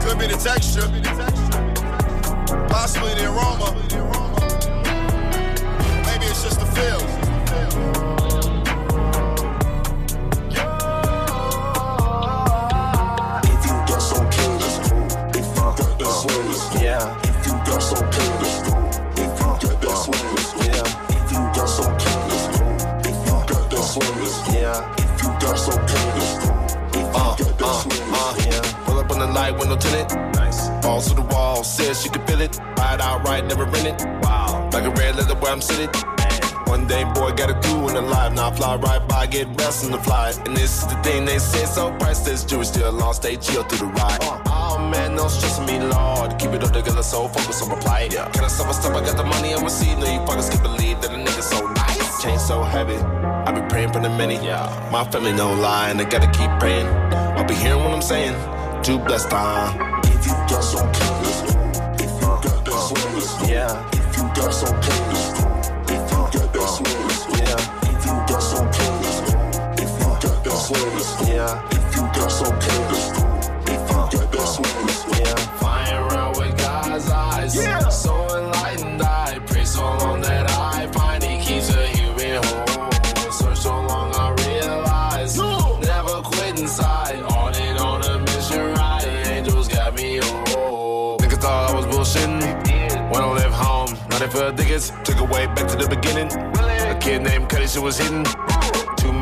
Could 0.00 0.18
be 0.18 0.26
the 0.26 0.38
texture, 0.38 0.88
possibly 2.68 3.12
the 3.14 3.26
aroma. 3.26 3.74
Maybe 6.06 6.26
it's 6.30 6.42
just 6.42 6.60
the 6.60 6.66
feel. 6.66 7.02
If 13.44 13.66
you 13.66 13.74
got 13.86 14.00
some 14.00 14.30
king, 14.30 14.58
that's 14.58 14.78
cool. 14.88 15.06
If 15.34 15.44
you 15.44 15.54
got 15.54 15.98
that 15.98 16.12
swing, 16.22 16.46
that's 16.48 16.64
cool. 16.70 16.82
Yeah. 16.82 17.20
If 17.22 17.46
you 17.46 17.52
got 17.66 17.82
some 17.82 18.10
king, 18.10 18.73
Yeah. 20.12 20.84
If 21.08 21.32
you 21.32 21.38
got 21.56 21.66
some 21.66 21.96
king, 21.96 22.20
that's 22.28 22.46
cool. 22.58 22.76
If 23.00 23.16
you 23.26 23.32
got 23.48 23.70
that 23.70 23.84
swing. 23.92 24.54
Yeah. 24.54 24.94
If 24.98 25.22
you 25.22 25.28
got 25.40 25.56
some 25.56 25.80
king, 25.86 26.08
that's 26.14 26.32
cool. 26.44 26.54
If 26.88 26.96
you 26.96 27.02
Uh, 27.14 27.36
got 27.36 27.38
that 27.38 27.62
uh, 27.62 28.14
uh, 28.14 28.34
yeah. 28.44 28.84
Pull 28.84 28.98
up 28.98 29.10
on 29.10 29.18
the 29.18 29.26
light 29.26 29.58
window 29.58 29.76
tinted. 29.76 30.10
Nice. 30.34 30.68
Balls 30.82 31.08
to 31.08 31.14
the 31.14 31.22
wall, 31.22 31.64
says 31.64 32.02
she 32.02 32.08
can 32.10 32.26
feel 32.26 32.40
it. 32.40 32.58
Ride 32.78 33.00
outright, 33.00 33.46
never 33.46 33.64
rent 33.64 33.86
it. 33.86 34.04
Wow. 34.22 34.68
Like 34.72 34.84
a 34.84 34.90
red 34.90 35.16
leather 35.16 35.34
where 35.36 35.52
I'm 35.52 35.62
sitting. 35.62 35.88
One 36.66 36.86
day, 36.86 37.04
boy, 37.14 37.32
got 37.32 37.50
a 37.50 37.54
crew 37.60 37.88
in 37.88 37.94
the 37.94 38.02
live. 38.02 38.34
Now 38.34 38.48
I 38.50 38.54
fly 38.56 38.76
right 38.76 39.08
by, 39.08 39.26
get 39.26 39.46
rest 39.60 39.84
in 39.84 39.92
the 39.92 39.98
fly. 39.98 40.32
And 40.44 40.56
this 40.56 40.82
is 40.82 40.86
the 40.88 40.96
thing 41.02 41.24
they 41.24 41.38
say, 41.38 41.64
so 41.66 41.92
priceless. 41.98 42.44
Jewelry 42.44 42.66
still 42.66 42.92
lost, 42.92 43.22
stay 43.22 43.36
chill 43.36 43.62
through 43.62 43.88
the 43.88 43.94
ride. 43.94 44.18
Oh 44.22 44.42
man, 44.90 45.14
no 45.14 45.28
stressing 45.28 45.66
me, 45.66 45.78
Lord. 45.80 46.38
Keep 46.38 46.52
it 46.52 46.62
all 46.62 46.70
together, 46.70 47.02
so 47.02 47.28
focus 47.28 47.62
on 47.62 47.68
my 47.70 47.76
plight. 47.76 48.12
Yeah. 48.12 48.28
Can 48.30 48.44
I 48.44 48.48
stop 48.48 48.66
my 48.66 48.72
stuff? 48.72 48.94
I 48.94 49.00
got 49.04 49.16
the 49.16 49.24
money, 49.24 49.52
I'm 49.54 49.64
receive. 49.64 49.98
No, 49.98 50.06
you 50.06 50.20
fuckers 50.20 50.50
can't 50.50 50.62
believe 50.62 51.00
that 51.02 51.10
a 51.12 51.16
nigga 51.16 51.42
so 51.42 51.66
nice. 51.66 52.22
Chain 52.22 52.38
so 52.38 52.62
heavy. 52.62 52.96
I 52.96 53.52
be 53.52 53.60
praying 53.68 53.92
for 53.92 54.00
the 54.00 54.08
many. 54.08 54.36
Yeah. 54.36 54.68
My 54.90 55.04
family 55.04 55.32
don't 55.36 55.60
lie, 55.60 55.90
and 55.90 56.00
I 56.00 56.04
gotta 56.04 56.30
keep 56.38 56.50
praying. 56.58 56.86
I'll 57.36 57.44
be 57.44 57.54
hearing 57.54 57.82
what 57.82 57.92
I'm 57.92 58.02
saying. 58.02 58.34
Too 58.82 58.98
blessed, 58.98 59.32
uh. 59.32 59.72
If 60.04 60.26
you 60.26 60.32
got 60.48 60.60
some 60.60 60.90
cool. 60.92 61.24
If 61.98 62.12
you 62.20 62.28
got 62.44 62.64
that 62.64 62.78
swing. 62.88 63.50
Yeah. 63.50 63.90
If 63.92 64.16
you 64.16 64.24
got 64.34 64.50
some 64.50 64.76
cool. 64.84 65.14
If 65.94 66.10
you 66.10 66.20
got 66.32 66.52
that 66.52 66.68
swing. 66.74 67.00
Yeah. 67.38 67.58
If 67.90 68.04
you 68.06 68.14
got 68.28 68.40
some 68.40 68.68
cool. 68.72 68.98
If 69.82 69.92
you 70.00 70.08
got 70.22 70.44
that 70.44 70.56
swing. 70.64 71.28
Yeah. 71.28 71.68
If 71.70 71.96
you 71.96 72.02
got 72.16 72.30
some 72.30 72.56
king, 72.60 73.33
Got 74.14 74.32
that 74.32 74.46
swing. 74.46 75.20
Yeah. 75.20 75.34
Flying 75.58 75.96
around 75.96 76.36
with 76.38 76.56
God's 76.58 77.10
eyes. 77.10 77.56
Yeah. 77.56 77.88
So 77.88 78.14
enlightened, 78.38 79.02
I 79.02 79.38
pray 79.46 79.64
so 79.64 79.82
long 79.82 80.20
that 80.20 80.50
I 80.50 80.86
find 80.88 81.22
He 81.22 81.38
keeps 81.44 81.70
a 81.74 81.86
human 81.88 82.42
whole. 82.44 83.32
Search 83.32 83.58
so 83.58 83.70
long, 83.70 84.14
I 84.14 84.30
realize 84.46 85.36
never 85.36 86.22
quit 86.22 86.60
inside. 86.60 87.22
On 87.22 87.54
and 87.54 87.78
on 87.78 88.04
a 88.04 88.18
mission, 88.20 88.74
right? 88.74 89.04
Angels 89.26 89.68
got 89.68 89.94
me 89.94 90.18
home. 90.18 91.18
Niggas 91.18 91.40
thought 91.40 91.70
I 91.70 91.74
was 91.74 91.86
bullshitting. 91.86 93.10
When 93.10 93.22
I 93.22 93.26
left 93.32 93.54
home, 93.54 93.98
now 94.10 94.18
they 94.18 94.28
feel 94.28 94.52
tickets. 94.52 94.92
Took 95.04 95.18
away 95.20 95.46
back 95.46 95.66
to 95.68 95.76
the 95.76 95.88
beginning. 95.88 96.30
A 96.90 96.98
kid 96.98 97.22
named 97.22 97.48
Cuddy, 97.48 97.66
she 97.66 97.80
was 97.80 97.98
hitting. 97.98 98.24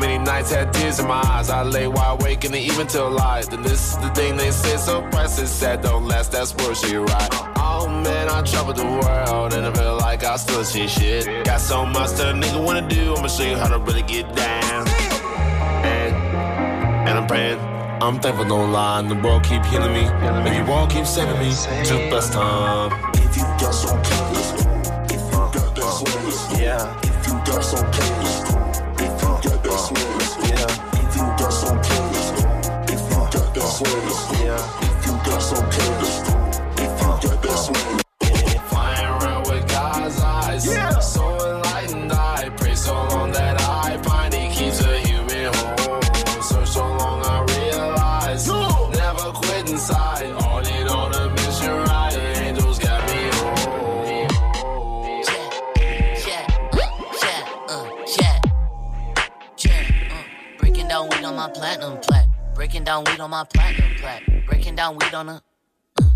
Two 0.03 0.09
many 0.09 0.21
nights 0.25 0.51
had 0.51 0.73
tears 0.73 0.99
in 0.99 1.07
my 1.07 1.21
eyes. 1.27 1.49
I 1.49 1.63
lay 1.63 1.87
wide 1.87 2.19
awake 2.19 2.43
and 2.43 2.53
even 2.53 2.87
till 2.87 3.09
light. 3.09 3.49
Then 3.49 3.61
this 3.61 3.91
is 3.91 3.97
the 3.99 4.09
thing 4.09 4.35
they 4.35 4.51
say, 4.51 4.75
so 4.75 5.01
precious, 5.03 5.49
sad 5.49 5.81
don't 5.81 6.05
last. 6.05 6.33
That's 6.33 6.51
she 6.81 6.97
right. 6.97 7.29
Oh 7.55 7.87
man, 7.87 8.27
I 8.27 8.41
traveled 8.41 8.75
the 8.75 8.85
world 8.85 9.53
and 9.53 9.65
I 9.65 9.71
feel 9.71 9.95
like 9.95 10.25
I 10.25 10.35
still 10.35 10.65
see 10.65 10.89
shit. 10.89 11.45
Got 11.45 11.61
so 11.61 11.85
much 11.85 12.11
that 12.17 12.35
a 12.35 12.37
nigga 12.37 12.61
wanna 12.61 12.85
do. 12.85 13.15
I'ma 13.15 13.29
show 13.29 13.43
you 13.43 13.55
how 13.55 13.69
to 13.69 13.79
really 13.79 14.01
get 14.01 14.35
down. 14.35 14.89
And, 15.85 16.13
and 17.07 17.17
I'm 17.19 17.25
praying. 17.25 17.59
I'm 18.03 18.19
thankful, 18.19 18.43
don't 18.43 18.73
lie, 18.73 18.99
and 18.99 19.09
the 19.09 19.15
world 19.15 19.45
keep 19.45 19.63
healing 19.67 19.93
me. 19.93 20.03
And 20.03 20.67
you 20.67 20.73
all 20.73 20.85
keep 20.85 21.05
saving 21.05 21.39
me. 21.39 21.53
Took 21.85 22.11
best 22.11 22.33
time. 22.33 22.91
If 23.13 23.37
you 23.37 23.43
got 23.43 23.71
some 23.71 24.03
cash, 24.03 24.51
if 25.13 25.21
you 25.21 25.31
got 25.31 25.53
that 25.53 26.41
swag, 26.43 26.59
Yeah. 26.59 26.99
if 27.03 27.25
you 27.25 27.33
got 27.45 27.63
some 27.63 27.89
cash, 27.93 28.62
Breaking 62.83 62.95
down 62.95 63.03
weed 63.05 63.21
on 63.21 63.29
my 63.29 63.45
platinum 63.45 63.95
plat. 63.95 64.23
Breaking 64.45 64.75
down 64.75 64.97
weed 64.97 65.13
on 65.13 65.29
a. 65.29 65.41
Uh, 66.01 66.09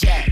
yeah, 0.00 0.24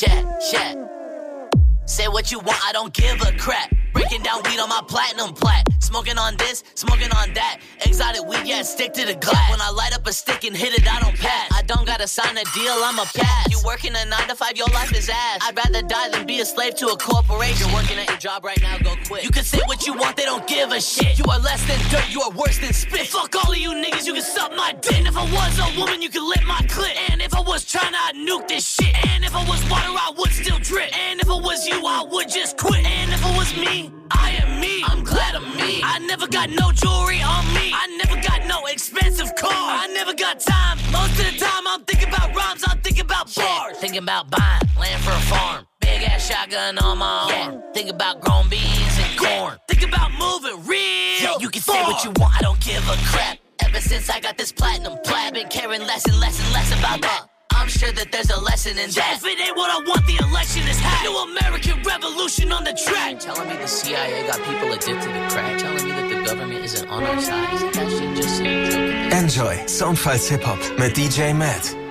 yeah, 0.00 0.40
yeah. 0.50 1.48
Say 1.84 2.08
what 2.08 2.32
you 2.32 2.38
want, 2.38 2.58
I 2.66 2.72
don't 2.72 2.94
give 2.94 3.20
a 3.20 3.36
crap. 3.36 3.74
Breaking 3.92 4.22
down 4.22 4.42
weed 4.44 4.58
on 4.60 4.68
my 4.68 4.82
platinum 4.86 5.34
plat. 5.34 5.64
Smoking 5.80 6.18
on 6.18 6.36
this, 6.36 6.64
smoking 6.74 7.10
on 7.12 7.32
that. 7.32 7.60
Exotic 7.86 8.22
weed, 8.26 8.44
yeah, 8.44 8.62
stick 8.62 8.92
to 8.92 9.06
the 9.06 9.14
glass. 9.14 9.50
When 9.50 9.60
I 9.60 9.70
light 9.70 9.94
up 9.94 10.06
a 10.06 10.12
stick 10.12 10.44
and 10.44 10.54
hit 10.54 10.74
it, 10.74 10.86
I 10.86 11.00
don't 11.00 11.16
pass. 11.16 11.50
I 11.52 11.62
don't 11.62 11.86
gotta 11.86 12.06
sign 12.06 12.36
a 12.36 12.44
deal, 12.52 12.76
I'm 12.84 12.98
a 12.98 13.06
pass. 13.06 13.50
You 13.50 13.58
working 13.64 13.92
a 13.96 14.04
nine 14.04 14.28
to 14.28 14.34
five, 14.34 14.56
your 14.56 14.68
life 14.68 14.92
is 14.94 15.08
ass. 15.08 15.38
I'd 15.42 15.56
rather 15.56 15.80
die 15.80 16.10
than 16.10 16.26
be 16.26 16.40
a 16.40 16.44
slave 16.44 16.74
to 16.76 16.88
a 16.88 16.96
corporation. 16.98 17.72
Working 17.72 17.98
at 17.98 18.08
your 18.08 18.18
job 18.18 18.44
right 18.44 18.60
now, 18.60 18.76
go 18.78 18.94
quit. 19.06 19.24
You 19.24 19.30
can 19.30 19.44
say 19.44 19.60
what 19.66 19.86
you 19.86 19.94
want, 19.94 20.16
they 20.16 20.24
don't 20.24 20.46
give 20.46 20.72
a 20.72 20.80
shit. 20.80 21.18
You 21.18 21.24
are 21.30 21.38
less 21.38 21.66
than 21.66 21.78
dirt, 21.90 22.12
you 22.12 22.20
are 22.20 22.30
worse 22.32 22.58
than 22.58 22.74
spit. 22.74 23.06
Fuck 23.06 23.34
all 23.36 23.50
of 23.50 23.58
you 23.58 23.70
niggas, 23.70 24.06
you 24.06 24.12
can 24.12 24.22
suck 24.22 24.54
my 24.54 24.72
dick. 24.72 24.98
And 24.98 25.06
if 25.06 25.16
I 25.16 25.24
was 25.24 25.58
a 25.58 25.80
woman, 25.80 26.02
you 26.02 26.10
could 26.10 26.28
lick 26.28 26.44
my 26.46 26.60
clit. 26.68 26.96
And 27.10 27.22
if 27.22 27.34
I 27.34 27.40
was 27.40 27.64
trying 27.64 27.94
I'd 27.94 28.14
nuke 28.14 28.48
this 28.48 28.66
shit. 28.66 28.94
And 29.08 29.24
if 29.24 29.34
I 29.34 29.42
was 29.48 29.62
water, 29.70 29.88
I 29.88 30.12
would 30.16 30.32
still 30.32 30.58
drip. 30.58 30.90
And 30.96 31.20
if 31.20 31.30
I 31.30 31.34
was 31.34 31.66
you, 31.66 31.80
I 31.86 32.04
would 32.10 32.28
just 32.28 32.56
quit. 32.56 32.84
And 32.84 33.12
if 33.12 33.24
it 33.24 33.36
was 33.36 33.56
me, 33.56 33.77
I 34.10 34.30
am 34.42 34.60
me. 34.60 34.82
I'm 34.86 35.02
glad 35.04 35.34
I'm 35.34 35.56
me. 35.56 35.80
I 35.84 35.98
never 36.00 36.26
got 36.26 36.50
no 36.50 36.72
jewelry 36.72 37.20
on 37.22 37.44
me. 37.54 37.70
I 37.74 37.86
never 38.02 38.20
got 38.20 38.46
no 38.46 38.66
expensive 38.66 39.34
car. 39.36 39.52
I 39.52 39.86
never 39.94 40.14
got 40.14 40.40
time. 40.40 40.78
Most 40.90 41.18
of 41.20 41.26
the 41.30 41.38
time, 41.38 41.64
I'm 41.66 41.84
thinking 41.84 42.08
about 42.08 42.34
rhymes. 42.34 42.64
I'm 42.66 42.80
thinking 42.80 43.04
about 43.04 43.34
bars. 43.34 43.76
Thinking 43.78 44.02
about 44.02 44.30
buying 44.30 44.62
land 44.78 45.02
for 45.02 45.10
a 45.10 45.24
farm. 45.32 45.66
Big 45.80 46.02
ass 46.02 46.28
shotgun 46.28 46.78
on 46.78 46.98
my 46.98 47.14
arm. 47.32 47.62
Think 47.74 47.90
about 47.90 48.20
growing 48.20 48.48
beans 48.48 48.96
and 49.02 49.18
corn. 49.18 49.58
Think 49.68 49.82
about 49.82 50.10
moving 50.12 50.58
real. 50.66 51.22
Yeah, 51.22 51.38
you 51.40 51.48
can 51.48 51.62
say 51.62 51.82
what 51.82 52.04
you 52.04 52.12
want. 52.18 52.36
I 52.36 52.42
don't 52.42 52.60
give 52.60 52.82
a 52.88 52.96
crap. 53.10 53.38
Ever 53.64 53.80
since 53.80 54.08
I 54.10 54.20
got 54.20 54.38
this 54.38 54.52
platinum 54.52 54.98
plat, 55.04 55.34
been 55.34 55.48
caring 55.48 55.82
less 55.82 56.04
and 56.06 56.18
less 56.20 56.38
and 56.42 56.52
less 56.52 56.70
about 56.78 57.00
that. 57.02 57.27
I'm 57.58 57.68
sure 57.68 57.90
that 57.90 58.12
there's 58.12 58.30
a 58.30 58.40
lesson 58.40 58.78
in 58.78 58.90
that. 58.92 59.18
If 59.18 59.26
it 59.26 59.40
ain't 59.40 59.56
what 59.56 59.68
I 59.68 59.82
want, 59.82 60.06
the 60.06 60.16
election 60.24 60.62
is 60.68 60.78
had. 60.78 61.02
New 61.02 61.16
American 61.18 61.82
Revolution 61.82 62.52
on 62.52 62.62
the 62.62 62.72
track. 62.72 63.18
Telling 63.18 63.48
me 63.48 63.56
the 63.56 63.66
CIA 63.66 64.26
got 64.28 64.38
people 64.44 64.72
addicted 64.72 65.12
to 65.12 65.28
crack. 65.28 65.58
Telling 65.58 65.84
me 65.84 65.90
that 65.90 66.08
the 66.08 66.22
government 66.24 66.64
isn't 66.64 66.88
on 66.88 67.02
our 67.02 67.20
side. 67.20 67.54
Isn't 67.54 67.74
that 67.74 67.90
shit 67.90 68.16
just 68.16 68.36
some 68.36 68.46
joke? 68.46 69.12
Enjoy 69.12 69.56
Soundfiles 69.66 70.28
Hip 70.30 70.42
Hop 70.44 70.60
mit 70.78 70.94
DJ 70.94 71.34
Matt. 71.34 71.87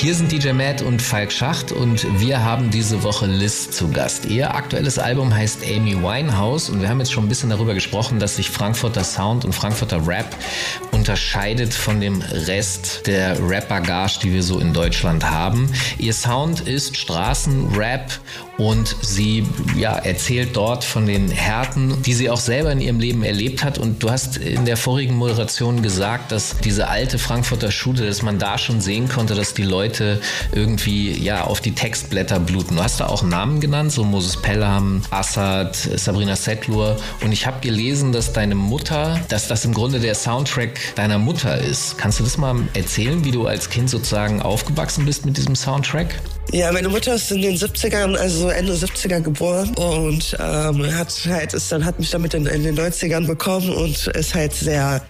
Hier 0.00 0.14
sind 0.14 0.32
DJ 0.32 0.52
Matt 0.52 0.80
und 0.80 1.02
Falk 1.02 1.30
Schacht 1.30 1.72
und 1.72 2.06
wir 2.18 2.42
haben 2.42 2.70
diese 2.70 3.02
Woche 3.02 3.26
Liz 3.26 3.70
zu 3.70 3.90
Gast. 3.90 4.24
Ihr 4.24 4.54
aktuelles 4.54 4.98
Album 4.98 5.34
heißt 5.34 5.62
Amy 5.62 5.94
Winehouse 5.94 6.70
und 6.70 6.80
wir 6.80 6.88
haben 6.88 7.00
jetzt 7.00 7.12
schon 7.12 7.26
ein 7.26 7.28
bisschen 7.28 7.50
darüber 7.50 7.74
gesprochen, 7.74 8.18
dass 8.18 8.36
sich 8.36 8.48
Frankfurter 8.48 9.04
Sound 9.04 9.44
und 9.44 9.52
Frankfurter 9.52 10.06
Rap 10.06 10.34
unterscheidet 10.92 11.74
von 11.74 12.00
dem 12.00 12.22
Rest 12.22 13.06
der 13.06 13.46
Rap-Bagage, 13.46 14.20
die 14.22 14.32
wir 14.32 14.42
so 14.42 14.58
in 14.58 14.72
Deutschland 14.72 15.30
haben. 15.30 15.70
Ihr 15.98 16.14
Sound 16.14 16.60
ist 16.66 16.96
Straßenrap 16.96 18.10
und 18.60 18.94
sie 19.00 19.46
ja, 19.78 19.94
erzählt 19.96 20.54
dort 20.54 20.84
von 20.84 21.06
den 21.06 21.30
Härten, 21.30 22.02
die 22.02 22.12
sie 22.12 22.28
auch 22.28 22.38
selber 22.38 22.70
in 22.70 22.80
ihrem 22.82 23.00
Leben 23.00 23.22
erlebt 23.22 23.64
hat. 23.64 23.78
Und 23.78 24.02
du 24.02 24.10
hast 24.10 24.36
in 24.36 24.66
der 24.66 24.76
vorigen 24.76 25.14
Moderation 25.14 25.80
gesagt, 25.80 26.30
dass 26.30 26.58
diese 26.58 26.88
alte 26.88 27.18
Frankfurter 27.18 27.70
Schule, 27.70 28.06
dass 28.06 28.20
man 28.20 28.38
da 28.38 28.58
schon 28.58 28.82
sehen 28.82 29.08
konnte, 29.08 29.34
dass 29.34 29.54
die 29.54 29.62
Leute 29.62 30.20
irgendwie 30.52 31.10
ja 31.10 31.44
auf 31.44 31.62
die 31.62 31.72
Textblätter 31.72 32.38
bluten. 32.38 32.76
Du 32.76 32.82
hast 32.82 33.00
da 33.00 33.06
auch 33.06 33.22
Namen 33.22 33.60
genannt, 33.60 33.92
so 33.92 34.04
Moses 34.04 34.36
Pelham, 34.36 35.00
Assad, 35.10 35.74
Sabrina 35.74 36.36
Setlur. 36.36 36.98
Und 37.22 37.32
ich 37.32 37.46
habe 37.46 37.60
gelesen, 37.60 38.12
dass 38.12 38.34
deine 38.34 38.54
Mutter, 38.54 39.18
dass 39.30 39.48
das 39.48 39.64
im 39.64 39.72
Grunde 39.72 40.00
der 40.00 40.14
Soundtrack 40.14 40.78
deiner 40.96 41.18
Mutter 41.18 41.56
ist. 41.56 41.96
Kannst 41.96 42.20
du 42.20 42.24
das 42.24 42.36
mal 42.36 42.56
erzählen, 42.74 43.24
wie 43.24 43.30
du 43.30 43.46
als 43.46 43.70
Kind 43.70 43.88
sozusagen 43.88 44.42
aufgewachsen 44.42 45.06
bist 45.06 45.24
mit 45.24 45.38
diesem 45.38 45.56
Soundtrack? 45.56 46.20
Ja, 46.52 46.72
meine 46.72 46.88
Mutter 46.88 47.14
ist 47.14 47.30
in 47.30 47.42
den 47.42 47.56
70ern, 47.56 48.16
also 48.16 48.48
Ende 48.48 48.72
70er 48.72 49.20
geboren 49.20 49.72
und 49.76 50.36
ähm, 50.40 50.94
hat 50.96 51.14
halt, 51.28 51.54
ist 51.54 51.70
dann, 51.70 51.84
hat 51.84 51.98
mich 52.00 52.10
damit 52.10 52.34
in, 52.34 52.44
in 52.46 52.64
den 52.64 52.76
90ern 52.76 53.26
bekommen 53.26 53.70
und 53.70 54.08
ist 54.08 54.34
halt 54.34 54.52
sehr 54.52 55.00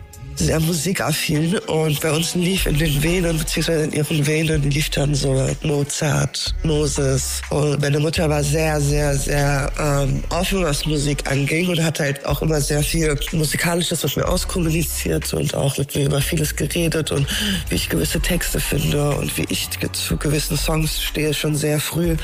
sehr 0.41 0.61
musikaffin 0.61 1.59
und 1.67 2.01
bei 2.01 2.11
uns 2.13 2.35
lief 2.35 2.67
in 2.67 2.79
den 2.79 3.03
Venen, 3.03 3.39
beziehungsweise 3.39 3.85
in 3.85 3.93
ihren 3.93 4.27
Venen 4.27 4.63
lief 4.71 4.91
dann 4.91 5.15
so 5.15 5.49
Mozart, 5.63 6.55
Moses 6.63 7.43
und 7.51 7.81
meine 7.81 8.01
Mutter 8.01 8.29
war 8.29 8.43
sehr, 8.43 8.81
sehr, 8.81 9.15
sehr 9.17 9.71
ähm, 9.79 10.23
offen, 10.31 10.65
was 10.65 10.87
Musik 10.87 11.31
anging 11.31 11.69
und 11.69 11.83
hat 11.83 12.01
halt 12.01 12.25
auch 12.25 12.43
immer 12.43 12.61
sehr 12.61 12.83
viel 12.83 13.19
Musikalisches 13.33 14.03
mit 14.03 14.17
mir 14.17 14.29
auskommuniziert 14.29 15.33
und 15.35 15.55
auch 15.55 15.77
mit 15.77 15.95
mir 15.95 16.07
über 16.07 16.21
vieles 16.21 16.57
geredet 16.57 17.13
und 17.13 17.27
wie 17.69 17.75
ich 17.75 17.89
gewisse 17.89 18.21
Texte 18.21 18.61
finde 18.61 19.11
und 19.11 19.37
wie 19.37 19.45
ich 19.49 19.69
zu 19.93 20.17
gewissen 20.17 20.57
Songs 20.57 21.03
stehe, 21.03 21.35
schon 21.35 21.55
sehr 21.55 21.81
früh. 21.81 22.17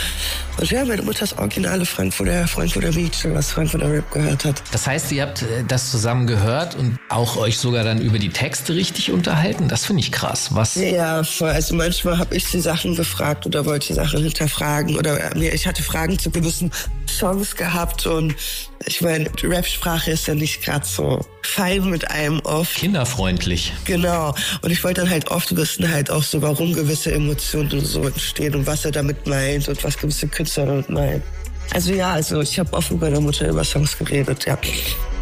Und 0.58 0.70
ja, 0.70 0.84
meine 0.84 1.02
Mutter 1.02 1.24
ist 1.24 1.38
originale 1.38 1.84
Frankfurter, 1.84 2.46
Frankfurter 2.48 2.92
Mädchen, 2.92 3.34
was 3.34 3.52
Frankfurter 3.52 3.92
Rap 3.92 4.10
gehört 4.10 4.44
hat. 4.44 4.62
Das 4.72 4.86
heißt, 4.86 5.12
ihr 5.12 5.22
habt 5.22 5.42
äh, 5.42 5.64
das 5.68 5.90
zusammen 5.90 6.26
gehört 6.26 6.74
und 6.74 6.98
auch 7.10 7.36
euch 7.36 7.58
sogar 7.58 7.84
dann 7.84 8.00
über 8.00 8.18
die 8.18 8.30
Texte 8.30 8.74
richtig 8.74 9.12
unterhalten? 9.12 9.68
Das 9.68 9.84
finde 9.84 10.00
ich 10.00 10.12
krass. 10.12 10.54
Was? 10.54 10.76
Ja, 10.76 11.22
voll. 11.24 11.50
also 11.50 11.74
manchmal 11.74 12.18
habe 12.18 12.34
ich 12.34 12.50
die 12.50 12.60
Sachen 12.60 12.96
gefragt 12.96 13.44
oder 13.44 13.66
wollte 13.66 13.88
die 13.88 13.94
Sachen 13.94 14.22
hinterfragen 14.22 14.96
oder 14.96 15.18
mir, 15.36 15.52
ich 15.52 15.66
hatte 15.66 15.82
Fragen 15.82 16.18
zu 16.18 16.30
gewissen 16.30 16.70
Songs 17.06 17.56
gehabt 17.56 18.06
und 18.06 18.34
ich 18.84 19.00
meine, 19.00 19.30
Rap-Sprache 19.42 20.10
ist 20.10 20.26
ja 20.26 20.34
nicht 20.34 20.62
gerade 20.62 20.86
so 20.86 21.24
fein 21.42 21.88
mit 21.88 22.10
einem 22.10 22.40
oft. 22.40 22.74
Kinderfreundlich. 22.74 23.72
Genau. 23.84 24.34
Und 24.62 24.70
ich 24.70 24.82
wollte 24.84 25.00
dann 25.00 25.10
halt 25.10 25.30
oft 25.30 25.54
wissen, 25.56 25.90
halt 25.90 26.10
auch 26.10 26.22
so, 26.22 26.42
warum 26.42 26.74
gewisse 26.74 27.12
Emotionen 27.12 27.84
so 27.84 28.02
entstehen 28.02 28.54
und 28.54 28.66
was 28.66 28.84
er 28.84 28.92
damit 28.92 29.26
meint 29.26 29.68
und 29.68 29.82
was 29.82 29.96
gewisse 29.96 30.28
Künstler 30.28 30.66
damit 30.66 30.90
meinen. 30.90 31.22
Also 31.72 31.92
ja, 31.92 32.12
also 32.12 32.40
ich 32.42 32.58
habe 32.58 32.72
oft 32.72 32.90
mit 32.92 33.00
meiner 33.00 33.20
Mutter 33.20 33.48
über 33.48 33.64
Songs 33.64 33.98
geredet, 33.98 34.46
ja. 34.46 34.58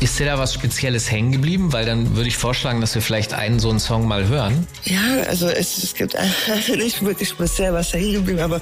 Ist 0.01 0.19
dir 0.19 0.27
da 0.27 0.39
was 0.39 0.53
Spezielles 0.53 1.11
hängen 1.11 1.33
geblieben? 1.33 1.73
Weil 1.73 1.87
dann 1.87 2.17
würde 2.17 2.29
ich 2.29 2.37
vorschlagen, 2.37 2.81
dass 2.81 2.95
wir 2.95 3.03
vielleicht 3.03 3.33
einen 3.33 3.59
so 3.59 3.71
einen 3.71 3.79
Song 3.79 4.07
mal 4.07 4.27
hören. 4.29 4.67
Ja, 4.85 5.23
also 5.29 5.49
es, 5.49 5.83
es 5.83 5.95
gibt 5.95 6.15
nicht 6.77 7.05
wirklich 7.05 7.29
speziell 7.29 7.73
was 7.73 7.93
hängen 7.93 8.13
geblieben, 8.13 8.41
aber 8.41 8.61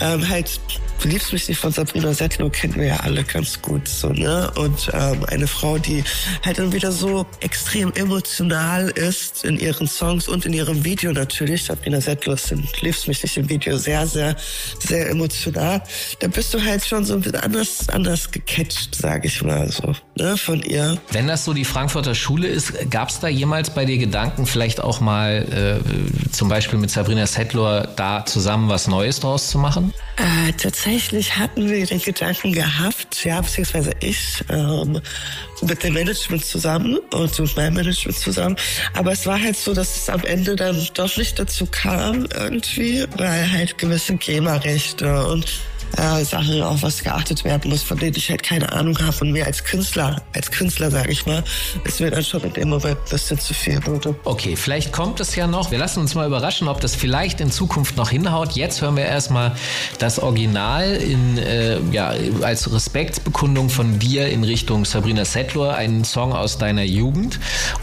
ähm, 0.00 0.28
halt 0.28 0.60
Du 1.04 1.10
liebst 1.10 1.34
mich 1.34 1.48
nicht 1.48 1.58
von 1.58 1.70
Sabrina 1.70 2.14
Settler 2.14 2.48
kennen 2.48 2.76
wir 2.76 2.86
ja 2.86 2.96
alle 3.00 3.24
ganz 3.24 3.60
gut 3.60 3.86
so, 3.86 4.08
ne? 4.08 4.50
Und 4.56 4.90
ähm, 4.94 5.22
eine 5.26 5.46
Frau, 5.46 5.76
die 5.76 6.02
halt 6.42 6.58
dann 6.58 6.72
wieder 6.72 6.92
so 6.92 7.26
extrem 7.40 7.92
emotional 7.92 8.88
ist 8.88 9.44
in 9.44 9.58
ihren 9.58 9.86
Songs 9.86 10.28
und 10.28 10.46
in 10.46 10.54
ihrem 10.54 10.82
Video 10.82 11.12
natürlich. 11.12 11.64
Sabrina 11.64 12.00
Settler 12.00 12.34
ist 12.34 12.50
in 12.52 12.66
Liebst 12.80 13.06
mich 13.06 13.22
nicht 13.22 13.36
im 13.36 13.48
Video 13.50 13.76
sehr, 13.76 14.06
sehr, 14.06 14.34
sehr 14.78 15.10
emotional. 15.10 15.82
Da 16.20 16.28
bist 16.28 16.54
du 16.54 16.64
halt 16.64 16.82
schon 16.86 17.04
so 17.04 17.14
ein 17.14 17.20
bisschen 17.20 17.40
anders, 17.40 17.88
anders 17.90 18.30
gecatcht, 18.30 18.94
sag 18.94 19.26
ich 19.26 19.42
mal 19.42 19.70
so, 19.70 19.94
ne? 20.16 20.38
Von 20.38 20.62
ihr 20.62 20.73
ihr. 20.74 20.98
Wenn 21.12 21.26
das 21.26 21.44
so 21.44 21.52
die 21.52 21.64
Frankfurter 21.64 22.14
Schule 22.14 22.48
ist, 22.48 22.90
gab 22.90 23.08
es 23.08 23.20
da 23.20 23.28
jemals 23.28 23.70
bei 23.70 23.84
dir 23.84 23.98
Gedanken, 23.98 24.46
vielleicht 24.46 24.80
auch 24.80 25.00
mal 25.00 25.82
äh, 25.82 26.30
zum 26.32 26.48
Beispiel 26.48 26.78
mit 26.78 26.90
Sabrina 26.90 27.26
Settler 27.26 27.88
da 27.96 28.26
zusammen 28.26 28.68
was 28.68 28.88
Neues 28.88 29.20
draus 29.20 29.48
zu 29.48 29.58
machen? 29.58 29.94
Äh, 30.16 30.52
tatsächlich 30.52 31.36
hatten 31.38 31.68
wir 31.68 31.86
den 31.86 32.00
Gedanken 32.00 32.52
gehabt, 32.52 33.24
ja, 33.24 33.40
beziehungsweise 33.40 33.92
ich, 34.00 34.44
ähm, 34.48 35.00
mit 35.62 35.82
dem 35.82 35.94
Management 35.94 36.44
zusammen 36.44 36.98
und 37.12 37.38
mit 37.38 37.56
meinem 37.56 37.74
Management 37.74 38.18
zusammen. 38.18 38.56
Aber 38.94 39.12
es 39.12 39.26
war 39.26 39.40
halt 39.40 39.56
so, 39.56 39.72
dass 39.72 39.96
es 39.96 40.08
am 40.08 40.24
Ende 40.24 40.56
dann 40.56 40.86
doch 40.94 41.16
nicht 41.16 41.38
dazu 41.38 41.66
kam 41.66 42.26
irgendwie, 42.34 43.04
weil 43.16 43.50
halt 43.50 43.78
gewisse 43.78 44.16
GEMA-Rechte 44.16 45.26
und 45.26 45.46
äh, 45.96 46.24
Sachen 46.24 46.62
auf 46.62 46.82
was 46.82 47.02
geachtet 47.02 47.44
werden 47.44 47.70
muss, 47.70 47.82
von 47.82 47.98
denen 47.98 48.16
ich 48.16 48.30
halt 48.30 48.42
keine 48.42 48.72
Ahnung 48.72 48.96
habe. 48.98 49.16
Und 49.20 49.32
mir 49.32 49.46
als 49.46 49.64
Künstler, 49.64 50.22
als 50.34 50.50
Künstler 50.50 50.90
sage 50.90 51.10
ich 51.12 51.26
mal, 51.26 51.42
ist 51.84 52.00
mir 52.00 52.10
dann 52.10 52.24
schon 52.24 52.42
in 52.42 52.52
dem 52.52 52.68
Moment 52.68 52.98
ein 52.98 53.10
bisschen 53.10 53.38
zu 53.38 53.54
viel 53.54 53.84
wurde. 53.86 54.14
Okay, 54.24 54.56
vielleicht 54.56 54.92
kommt 54.92 55.20
es 55.20 55.36
ja 55.36 55.46
noch. 55.46 55.70
Wir 55.70 55.78
lassen 55.78 56.00
uns 56.00 56.14
mal 56.14 56.26
überraschen, 56.26 56.68
ob 56.68 56.80
das 56.80 56.94
vielleicht 56.94 57.40
in 57.40 57.50
Zukunft 57.50 57.96
noch 57.96 58.10
hinhaut. 58.10 58.52
Jetzt 58.52 58.82
hören 58.82 58.96
wir 58.96 59.04
erstmal 59.04 59.52
das 59.98 60.18
Original 60.18 60.94
in, 60.96 61.38
äh, 61.38 61.78
ja, 61.90 62.12
als 62.42 62.72
Respektsbekundung 62.72 63.70
von 63.70 63.98
dir 63.98 64.28
in 64.28 64.44
Richtung 64.44 64.84
Sabrina 64.84 65.24
Settler, 65.24 65.74
einen 65.74 66.04
Song 66.04 66.32
aus 66.32 66.58
deiner 66.58 66.84
Jugend. 66.84 67.38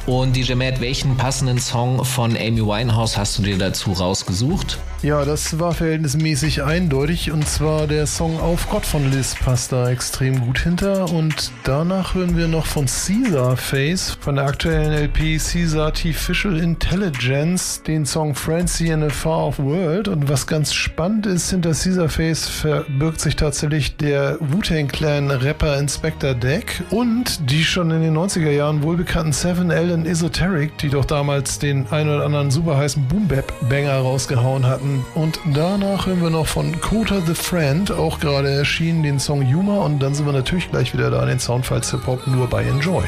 Und 0.06 0.36
DJ 0.36 0.54
Matt, 0.56 0.82
welchen 0.82 1.18
passenden 1.18 1.60
Song 1.60 2.04
von 2.06 2.36
Amy 2.36 2.62
Winehouse 2.62 3.18
hast 3.18 3.38
du 3.38 3.44
dir 3.44 3.58
dazu 3.58 3.94
rausgesucht? 3.94 4.80
Ja, 5.04 5.26
das 5.26 5.58
war 5.58 5.74
verhältnismäßig 5.74 6.62
eindeutig 6.62 7.32
und 7.32 7.48
zwar 7.48 7.88
der 7.88 8.01
Song 8.06 8.40
Auf 8.40 8.70
Gott 8.70 8.86
von 8.86 9.12
Liz 9.12 9.36
passt 9.36 9.72
da 9.72 9.90
extrem 9.90 10.40
gut 10.42 10.60
hinter. 10.60 11.12
Und 11.12 11.52
danach 11.64 12.14
hören 12.16 12.38
wir 12.38 12.48
noch 12.48 12.66
von 12.66 12.86
Caesar 12.86 13.58
Face 13.58 14.18
von 14.20 14.36
der 14.36 14.46
aktuellen 14.46 14.92
LP 14.92 15.38
Caesar 15.38 15.86
Artificial 15.88 16.58
Intelligence 16.58 17.84
den 17.84 18.06
Song 18.06 18.36
Francie 18.36 18.90
in 18.90 19.04
a 19.04 19.10
Far 19.10 19.48
Off 19.48 19.60
World. 19.60 20.08
Und 20.08 20.30
was 20.30 20.48
ganz 20.48 20.74
spannend 20.74 21.26
ist, 21.26 21.50
hinter 21.50 21.72
Caesar 21.72 22.10
Face 22.10 22.48
verbirgt 22.48 23.22
sich 23.22 23.36
tatsächlich 23.36 23.98
der 23.98 24.38
Wu-Tang 24.40 24.88
Clan 24.88 25.30
Rapper 25.30 25.78
Inspector 25.78 26.34
Deck 26.34 26.84
und 26.90 27.50
die 27.50 27.64
schon 27.64 27.92
in 27.92 28.02
den 28.02 28.18
90er 28.18 28.52
Jahren 28.52 28.84
wohlbekannten 28.84 29.34
Seven 29.34 29.70
Ellen 29.70 30.06
Esoteric, 30.06 30.78
die 30.80 30.90
doch 30.90 31.06
damals 31.06 31.60
den 31.60 31.86
ein 31.92 32.10
oder 32.10 32.26
anderen 32.26 32.52
super 32.52 32.78
heißen 32.78 33.08
Boom 33.08 33.28
Bap 33.28 33.54
Banger 33.70 33.98
rausgehauen 33.98 34.66
hatten. 34.66 35.06
Und 35.16 35.40
danach 35.54 36.08
hören 36.08 36.22
wir 36.22 36.30
noch 36.30 36.48
von 36.48 36.80
Kota 36.82 37.22
the 37.26 37.34
Friend, 37.34 37.91
auch 37.98 38.20
gerade 38.20 38.50
erschienen, 38.50 39.04
den 39.04 39.20
Song 39.20 39.42
Humor. 39.42 39.86
Und 39.86 40.00
dann 40.00 40.14
sind 40.14 40.26
wir 40.26 40.34
natürlich 40.34 40.70
gleich 40.70 40.94
wieder 40.94 41.12
da 41.12 41.22
in 41.24 41.30
den 41.30 41.40
Soundfiles 41.40 41.92
Hip 41.92 42.08
Hop 42.08 42.26
nur 42.28 42.48
bei 42.48 42.64
Enjoy. 42.64 43.04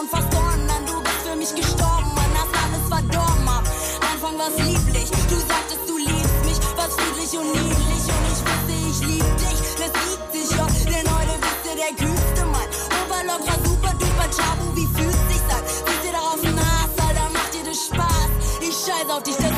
Und 0.00 0.32
Dornen 0.32 0.70
an. 0.70 0.86
Du 0.86 1.02
bist 1.02 1.20
für 1.28 1.36
mich 1.36 1.54
gestorben, 1.54 2.08
Mann, 2.14 2.32
hast 2.32 2.54
alles 2.56 2.84
verdorben 2.88 3.48
am 3.48 3.64
Anfang 4.12 4.38
war's 4.38 4.56
lieblich. 4.56 5.10
Du 5.28 5.36
sagtest, 5.36 5.84
du 5.86 5.98
liebst 5.98 6.40
mich, 6.44 6.58
war's 6.76 6.94
friedlich 6.96 7.32
und 7.36 7.52
niedlich. 7.52 8.04
Und 8.08 8.24
ich 8.32 8.40
wusste, 8.48 8.74
ich 8.90 9.00
lieb 9.08 9.28
dich, 9.36 9.60
das 9.76 9.92
liebt 10.08 10.28
dich 10.32 10.50
ja. 10.56 10.66
Denn 10.88 11.06
heute 11.12 11.36
bist 11.44 11.60
du 11.64 11.72
der 11.76 11.92
kühlste 12.00 12.44
Mann. 12.46 12.68
Oberlocker, 12.96 13.56
super 13.64 13.92
duper 14.00 14.28
Chabu, 14.32 14.66
wie 14.74 14.88
fühlt 14.96 15.20
sich 15.28 15.44
an? 15.52 15.62
Bist 15.84 16.02
dir 16.04 16.12
darauf 16.12 16.40
ein 16.42 16.58
Hass, 16.58 16.94
Alter, 16.96 17.28
macht 17.32 17.52
dir 17.52 17.64
das 17.68 17.84
Spaß? 17.86 18.30
Ich 18.60 18.76
scheiß 18.84 19.08
auf 19.12 19.22
dich, 19.22 19.36
das 19.36 19.52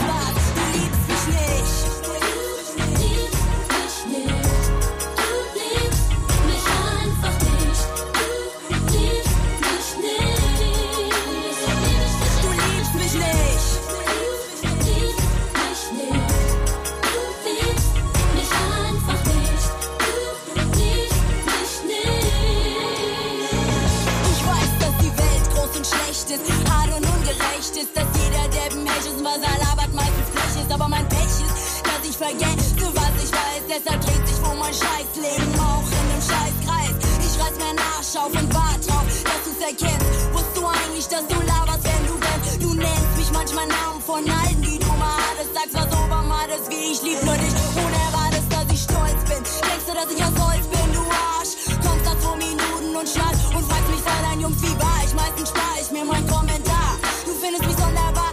Hecht 29.03 29.17
ist 29.17 29.25
was 29.25 29.43
er 29.43 29.59
labert 29.59 29.93
meistens 29.95 30.31
Blech 30.31 30.63
ist. 30.63 30.71
Aber 30.71 30.89
mein 30.89 31.09
Pech 31.09 31.27
ist, 31.27 31.83
dass 31.83 32.03
ich 32.09 32.17
vergesse, 32.17 32.71
was 32.95 33.15
ich 33.19 33.33
weiß. 33.33 33.63
Deshalb 33.67 34.01
dreht 34.01 34.29
sich 34.29 34.39
wohl 34.45 34.55
mein 34.55 34.73
Scheißleben 34.73 35.59
auch 35.59 35.83
in 35.91 36.07
einem 36.07 36.23
Scheißkreis. 36.23 36.95
Ich 37.19 37.35
reiß 37.35 37.57
mir 37.59 37.75
Arsch 37.83 38.15
auf 38.15 38.31
und 38.31 38.47
wart 38.55 38.79
drauf, 38.87 39.03
dass 39.27 39.43
du's 39.43 39.59
erkennst. 39.59 40.07
Wusst 40.33 40.55
du 40.55 40.63
eigentlich, 40.67 41.07
dass 41.09 41.27
du 41.27 41.35
laberst, 41.35 41.83
wenn 41.83 42.05
du 42.07 42.15
rennst? 42.15 42.63
Du 42.63 42.75
nennst 42.75 43.15
mich 43.19 43.31
manchmal 43.33 43.67
Namen 43.67 44.01
von 44.07 44.23
allen, 44.23 44.63
die 44.63 44.79
du 44.79 44.93
mal 44.95 45.19
hattest. 45.19 45.51
Sagst 45.51 45.75
was 45.75 45.91
Obermades, 45.99 46.63
wie 46.71 46.95
ich 46.95 47.03
lieb 47.03 47.19
nur 47.27 47.35
dich. 47.35 47.55
Unerwartet, 47.75 48.47
dass 48.55 48.71
ich 48.71 48.87
stolz 48.87 49.19
bin. 49.27 49.43
Denkst 49.43 49.87
du, 49.91 49.95
dass 49.99 50.09
ich 50.15 50.21
aus 50.23 50.37
Holz 50.39 50.67
bin, 50.71 50.87
du 50.95 51.03
Arsch? 51.11 51.59
Kommst 51.83 52.07
nach 52.07 52.19
zwei 52.23 52.39
Minuten 52.39 52.95
und 52.95 53.09
schlaf 53.09 53.35
und 53.51 53.67
fragst 53.67 53.91
mich 53.91 54.03
vor 54.07 54.21
deinen 54.23 54.47
Jungs, 54.47 54.63
wie 54.63 54.77
war 54.79 54.99
ich? 55.03 55.11
Meistens 55.11 55.51
spar 55.51 55.75
ich 55.75 55.91
mir 55.91 56.05
meinen 56.07 56.27
Kommentar. 56.31 57.03
Du 57.27 57.35
findest 57.35 57.67
mich 57.67 57.77
sonderbar, 57.77 58.31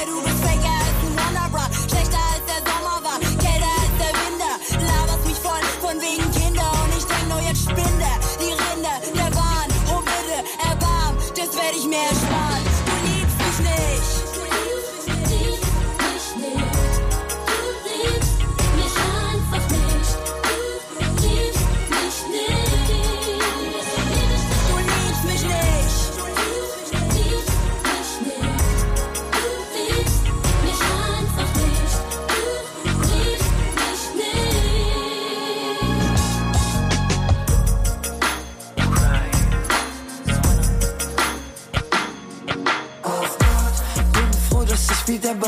Alter, 0.00 0.12
du 0.12 0.22
bist 0.22 0.38
faker 0.42 0.76
als 0.80 0.98
ein 1.04 1.14
Wonderbra. 1.18 1.64
Schlechter 1.88 2.22
als 2.32 2.44
der 2.48 2.60
Sommer 2.64 3.02
war, 3.04 3.18
kälter 3.20 3.72
als 3.80 3.94
der 4.00 4.12
Winter. 4.20 4.52
Laberst 4.86 5.26
mich 5.26 5.38
von 5.38 6.00
wegen 6.00 6.30
Kinder 6.32 6.70
und 6.82 6.96
ich 6.96 7.04
denk 7.04 7.28
nur 7.28 7.40
jetzt 7.40 7.62
spinde. 7.62 8.10
Die 8.40 8.52
Rinder 8.52 8.96
der 9.14 9.30
Bahn, 9.36 9.68
oh 9.92 10.00
bitte, 10.00 10.38
erbarm, 10.58 11.16
das 11.36 11.54
werd 11.56 11.74
ich 11.76 11.86
mir 11.86 11.98
ersparen. 11.98 12.29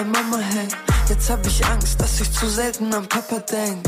Bei 0.02 0.08
Mama 0.08 0.38
häng. 0.38 0.68
Jetzt 1.08 1.30
hab 1.30 1.46
ich 1.46 1.64
Angst, 1.66 2.00
dass 2.00 2.20
ich 2.20 2.32
zu 2.32 2.48
selten 2.48 2.92
an 2.94 3.08
Papa 3.08 3.38
denk. 3.50 3.84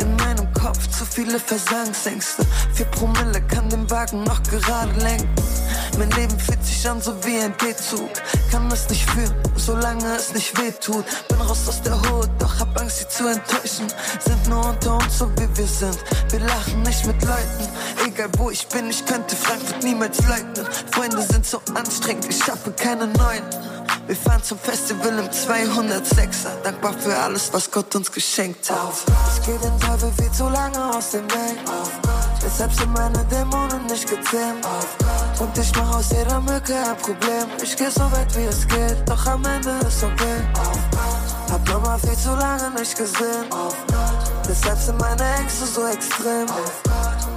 In 0.00 0.16
meinem 0.16 0.52
Kopf 0.54 0.88
zu 0.88 1.04
viele 1.04 1.38
Versagsängste. 1.38 2.44
Vier 2.74 2.86
Promille 2.86 3.40
kann 3.48 3.68
den 3.68 3.88
Wagen 3.90 4.24
noch 4.24 4.42
gerade 4.44 4.92
lenken. 5.00 5.28
Mein 5.98 6.10
Leben 6.12 6.38
fühlt 6.38 6.64
sich 6.64 6.88
an 6.88 7.00
so 7.00 7.12
wie 7.24 7.38
ein 7.38 7.54
D-Zug. 7.58 8.10
Kann 8.50 8.70
es 8.70 8.88
nicht 8.88 9.08
fühlen, 9.10 9.34
solange 9.56 10.16
es 10.16 10.32
nicht 10.32 10.58
weh 10.58 10.72
tut. 10.72 11.04
Bin 11.28 11.40
raus 11.40 11.68
aus 11.68 11.82
der 11.82 12.00
Hut, 12.00 12.30
doch 12.38 12.58
hab 12.58 12.80
Angst, 12.80 12.98
sie 12.98 13.08
zu 13.08 13.26
enttäuschen. 13.28 13.86
Sind 14.24 14.48
nur 14.48 14.66
unter 14.66 14.96
uns, 14.96 15.18
so 15.18 15.30
wie 15.36 15.48
wir 15.56 15.66
sind. 15.66 15.98
Wir 16.30 16.40
lachen 16.40 16.82
nicht 16.82 17.06
mit 17.06 17.20
Leuten. 17.22 17.68
Egal 18.06 18.28
wo 18.38 18.50
ich 18.50 18.66
bin, 18.68 18.90
ich 18.90 19.04
könnte 19.04 19.36
Frankfurt 19.36 19.82
niemals 19.82 20.18
leugnen. 20.26 20.66
Freunde 20.92 21.22
sind 21.22 21.46
so 21.46 21.60
anstrengend, 21.74 22.26
ich 22.28 22.38
schaffe 22.38 22.72
keine 22.72 23.06
neuen. 23.06 23.44
Wir 24.06 24.16
fahren 24.16 24.42
zum 24.42 24.58
Festival 24.58 25.18
im 25.18 25.26
206er. 25.26 26.62
Dankbar 26.64 26.94
für 26.94 27.16
alles, 27.16 27.52
was 27.52 27.70
Gott 27.70 27.94
uns 27.94 28.10
geschenkt 28.10 28.70
hat. 28.70 28.94
Ich 29.36 29.46
geh 29.46 29.56
den 29.58 29.78
Teufel 29.78 30.12
viel 30.18 30.32
zu 30.32 30.48
lange 30.48 30.96
aus 30.96 31.10
dem 31.10 31.24
Weg. 31.30 32.11
Deshalb 32.52 32.74
sind 32.74 32.92
meine 32.92 33.24
Dämonen 33.30 33.86
nicht 33.86 34.06
gezähmt. 34.06 34.66
Und 35.38 35.56
ich 35.56 35.72
mach 35.74 35.96
aus 35.96 36.10
jeder 36.10 36.38
Mücke 36.38 36.76
ein 36.76 36.96
Problem. 36.98 37.46
Ich 37.62 37.74
geh 37.74 37.88
so 37.88 38.02
weit 38.12 38.36
wie 38.36 38.44
es 38.44 38.68
geht, 38.68 39.08
doch 39.08 39.26
am 39.26 39.42
Ende 39.46 39.70
ist 39.86 40.04
okay. 40.04 40.38
Hab 41.50 41.66
Mama 41.66 41.96
viel 41.96 42.14
zu 42.14 42.34
lange 42.34 42.70
nicht 42.78 42.94
gesehen. 42.94 43.46
Deshalb 44.46 44.78
sind 44.78 45.00
meine 45.00 45.24
Ängste 45.36 45.64
so 45.64 45.86
extrem. 45.86 46.46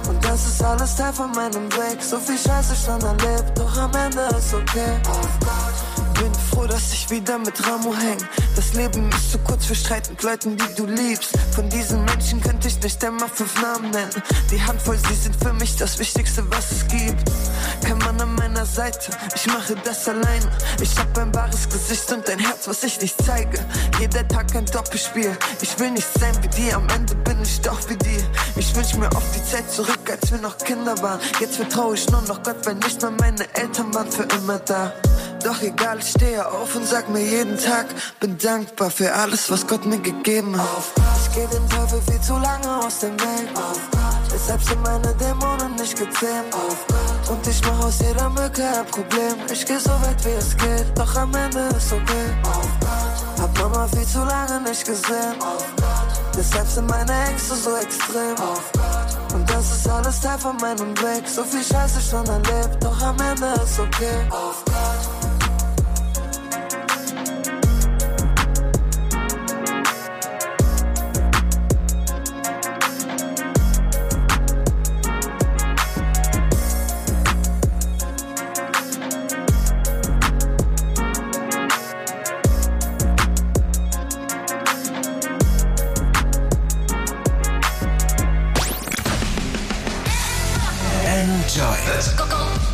Und 0.06 0.22
das 0.22 0.46
ist 0.48 0.62
alles 0.62 0.94
Teil 0.94 1.14
von 1.14 1.30
meinem 1.32 1.72
Weg. 1.72 2.02
So 2.02 2.18
viel 2.18 2.36
Scheiße 2.36 2.76
schon 2.76 3.00
erlebt, 3.00 3.58
doch 3.58 3.74
am 3.78 3.94
Ende 3.94 4.28
ist 4.36 4.52
okay. 4.52 5.00
Bin 6.76 6.82
froh, 6.82 6.88
dass 6.88 6.92
ich 6.92 7.10
wieder 7.10 7.38
mit 7.38 7.66
Ramo 7.66 7.94
häng. 7.94 8.18
Das 8.54 8.74
Leben 8.74 9.08
ist 9.10 9.32
zu 9.32 9.38
kurz 9.38 9.66
für 9.66 9.74
Streit 9.74 10.08
mit 10.10 10.22
Leuten, 10.22 10.56
die 10.56 10.74
du 10.76 10.86
liebst. 10.86 11.30
Von 11.54 11.68
diesen 11.68 12.04
Menschen 12.04 12.40
könnte 12.40 12.68
ich 12.68 12.80
nicht 12.82 13.02
einmal 13.04 13.28
fünf 13.28 13.60
Namen 13.62 13.90
nennen. 13.90 14.22
Die 14.50 14.62
Handvoll, 14.62 14.98
sie 14.98 15.14
sind 15.14 15.36
für 15.36 15.52
mich 15.52 15.76
das 15.76 15.98
Wichtigste, 15.98 16.44
was 16.50 16.72
es 16.72 16.88
gibt. 16.88 17.30
Kein 17.82 17.98
Mann 17.98 18.20
an 18.20 18.34
meiner 18.34 18.66
Seite, 18.66 19.10
ich 19.34 19.46
mache 19.46 19.74
das 19.84 20.08
alleine. 20.08 20.50
Ich 20.80 20.96
hab 20.98 21.16
ein 21.18 21.34
wahres 21.34 21.68
Gesicht 21.68 22.12
und 22.12 22.28
ein 22.28 22.38
Herz, 22.38 22.66
was 22.68 22.82
ich 22.84 23.00
nicht 23.00 23.16
zeige. 23.24 23.58
Jeder 23.98 24.26
Tag 24.28 24.54
ein 24.54 24.66
Doppelspiel. 24.66 25.36
Ich 25.60 25.78
will 25.78 25.90
nicht 25.90 26.08
sein 26.18 26.34
wie 26.42 26.48
die, 26.48 26.72
am 26.72 26.88
Ende 26.90 27.14
bin 27.16 27.40
ich 27.42 27.60
doch 27.60 27.78
wie 27.88 27.96
die. 27.96 28.24
Ich 28.56 28.74
wünsch 28.74 28.94
mir 28.94 29.10
oft 29.14 29.34
die 29.34 29.44
Zeit 29.44 29.70
zurück, 29.70 30.10
als 30.10 30.30
wir 30.30 30.38
noch 30.38 30.58
Kinder 30.58 31.00
waren. 31.02 31.20
Jetzt 31.40 31.56
vertraue 31.56 31.94
ich 31.94 32.08
nur 32.10 32.22
noch 32.22 32.42
Gott, 32.42 32.64
weil 32.64 32.74
nicht 32.74 33.00
mal 33.02 33.12
meine 33.12 33.46
Eltern 33.54 33.94
waren 33.94 34.10
für 34.10 34.24
immer 34.24 34.58
da. 34.58 34.92
Doch 35.44 35.62
egal, 35.62 35.98
ich 35.98 36.10
stehe 36.10 36.46
auf 36.46 36.74
und 36.74 36.86
sag 36.86 37.08
mir 37.08 37.22
jeden 37.22 37.58
Tag, 37.58 37.86
bin 38.20 38.36
dankbar 38.38 38.90
für 38.90 39.12
alles, 39.12 39.50
was 39.50 39.66
Gott 39.66 39.86
mir 39.86 39.98
gegeben 39.98 40.56
hat. 40.56 40.66
Ich 41.22 41.34
geh 41.34 41.46
den 41.46 41.68
Teufel 41.68 42.00
viel 42.10 42.20
zu 42.20 42.34
lange 42.34 42.84
aus 42.84 43.00
dem 43.00 43.18
Weg. 43.20 43.48
Deshalb 44.32 44.62
sind 44.62 44.82
meine 44.82 45.14
Dämonen 45.14 45.74
nicht 45.76 45.96
gezähmt. 45.96 46.54
Und 47.28 47.46
ich 47.46 47.60
mach 47.62 47.86
aus 47.86 47.98
jeder 48.00 48.28
Mücke 48.30 48.64
ein 48.64 48.86
Problem. 48.86 49.36
Ich 49.52 49.64
geh 49.64 49.78
so 49.78 49.90
weit 49.90 50.24
wie 50.24 50.30
es 50.30 50.56
geht, 50.56 50.86
doch 50.94 51.16
am 51.16 51.34
Ende 51.34 51.68
ist 51.76 51.92
okay. 51.92 52.28
Hab 53.40 53.58
Mama 53.58 53.88
viel 53.88 54.06
zu 54.06 54.24
lange 54.24 54.60
nicht 54.68 54.84
gesehen. 54.84 55.36
Deshalb 56.36 56.68
sind 56.68 56.88
meine 56.88 57.12
Ängste 57.28 57.54
so 57.54 57.76
extrem. 57.76 58.36
Und 59.34 59.50
das 59.50 59.76
ist 59.76 59.88
alles 59.88 60.20
Teil 60.20 60.38
von 60.38 60.56
meinem 60.56 60.96
Weg. 60.98 61.28
So 61.28 61.44
viel 61.44 61.64
Scheiße 61.64 62.00
schon 62.00 62.26
erlebt, 62.26 62.82
doch 62.82 63.00
am 63.02 63.16
Ende 63.20 63.54
ist 63.62 63.78
okay. 63.78 64.26
Enjoy. 64.30 65.25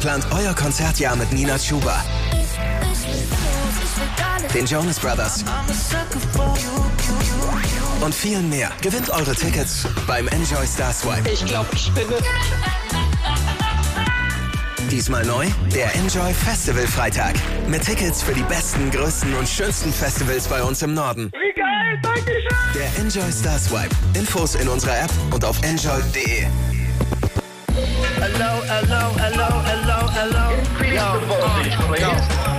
Plant 0.00 0.26
euer 0.32 0.54
Konzertjahr 0.54 1.16
mit 1.16 1.32
Nina 1.32 1.56
Chuba, 1.58 2.02
den 4.52 4.66
Jonas 4.66 4.98
Brothers 4.98 5.44
und 8.00 8.14
vielen 8.14 8.48
mehr. 8.48 8.70
Gewinnt 8.80 9.10
eure 9.10 9.34
Tickets 9.34 9.86
beim 10.06 10.28
Enjoy 10.28 10.66
Star 10.66 10.92
Swipe. 10.92 11.28
Ich 11.30 11.44
glaube, 11.46 11.68
ich 11.72 11.86
spinne. 11.86 12.16
Diesmal 14.90 15.24
neu 15.24 15.46
der 15.74 15.94
Enjoy 15.94 16.34
Festival 16.34 16.86
Freitag. 16.86 17.34
Mit 17.66 17.82
Tickets 17.82 18.22
für 18.22 18.34
die 18.34 18.42
besten, 18.42 18.90
größten 18.90 19.34
und 19.34 19.48
schönsten 19.48 19.92
Festivals 19.92 20.46
bei 20.48 20.62
uns 20.62 20.82
im 20.82 20.92
Norden. 20.92 21.30
Wie 21.32 21.58
geil, 21.58 21.98
danke 22.02 22.32
schön. 22.32 22.58
Der 22.74 23.00
Enjoy 23.00 23.32
Star 23.32 23.58
Swipe. 23.58 23.94
Infos 24.14 24.54
in 24.54 24.68
unserer 24.68 25.00
App 25.00 25.12
und 25.30 25.44
auf 25.44 25.62
enjoy.de. 25.62 26.46
Hello, 28.64 29.10
hello, 29.18 29.48
hello, 29.66 29.98
hello, 30.14 30.46
hello. 30.54 30.82
Yo, 30.86 31.02
uh, 31.34 31.96
yo, 31.98 32.12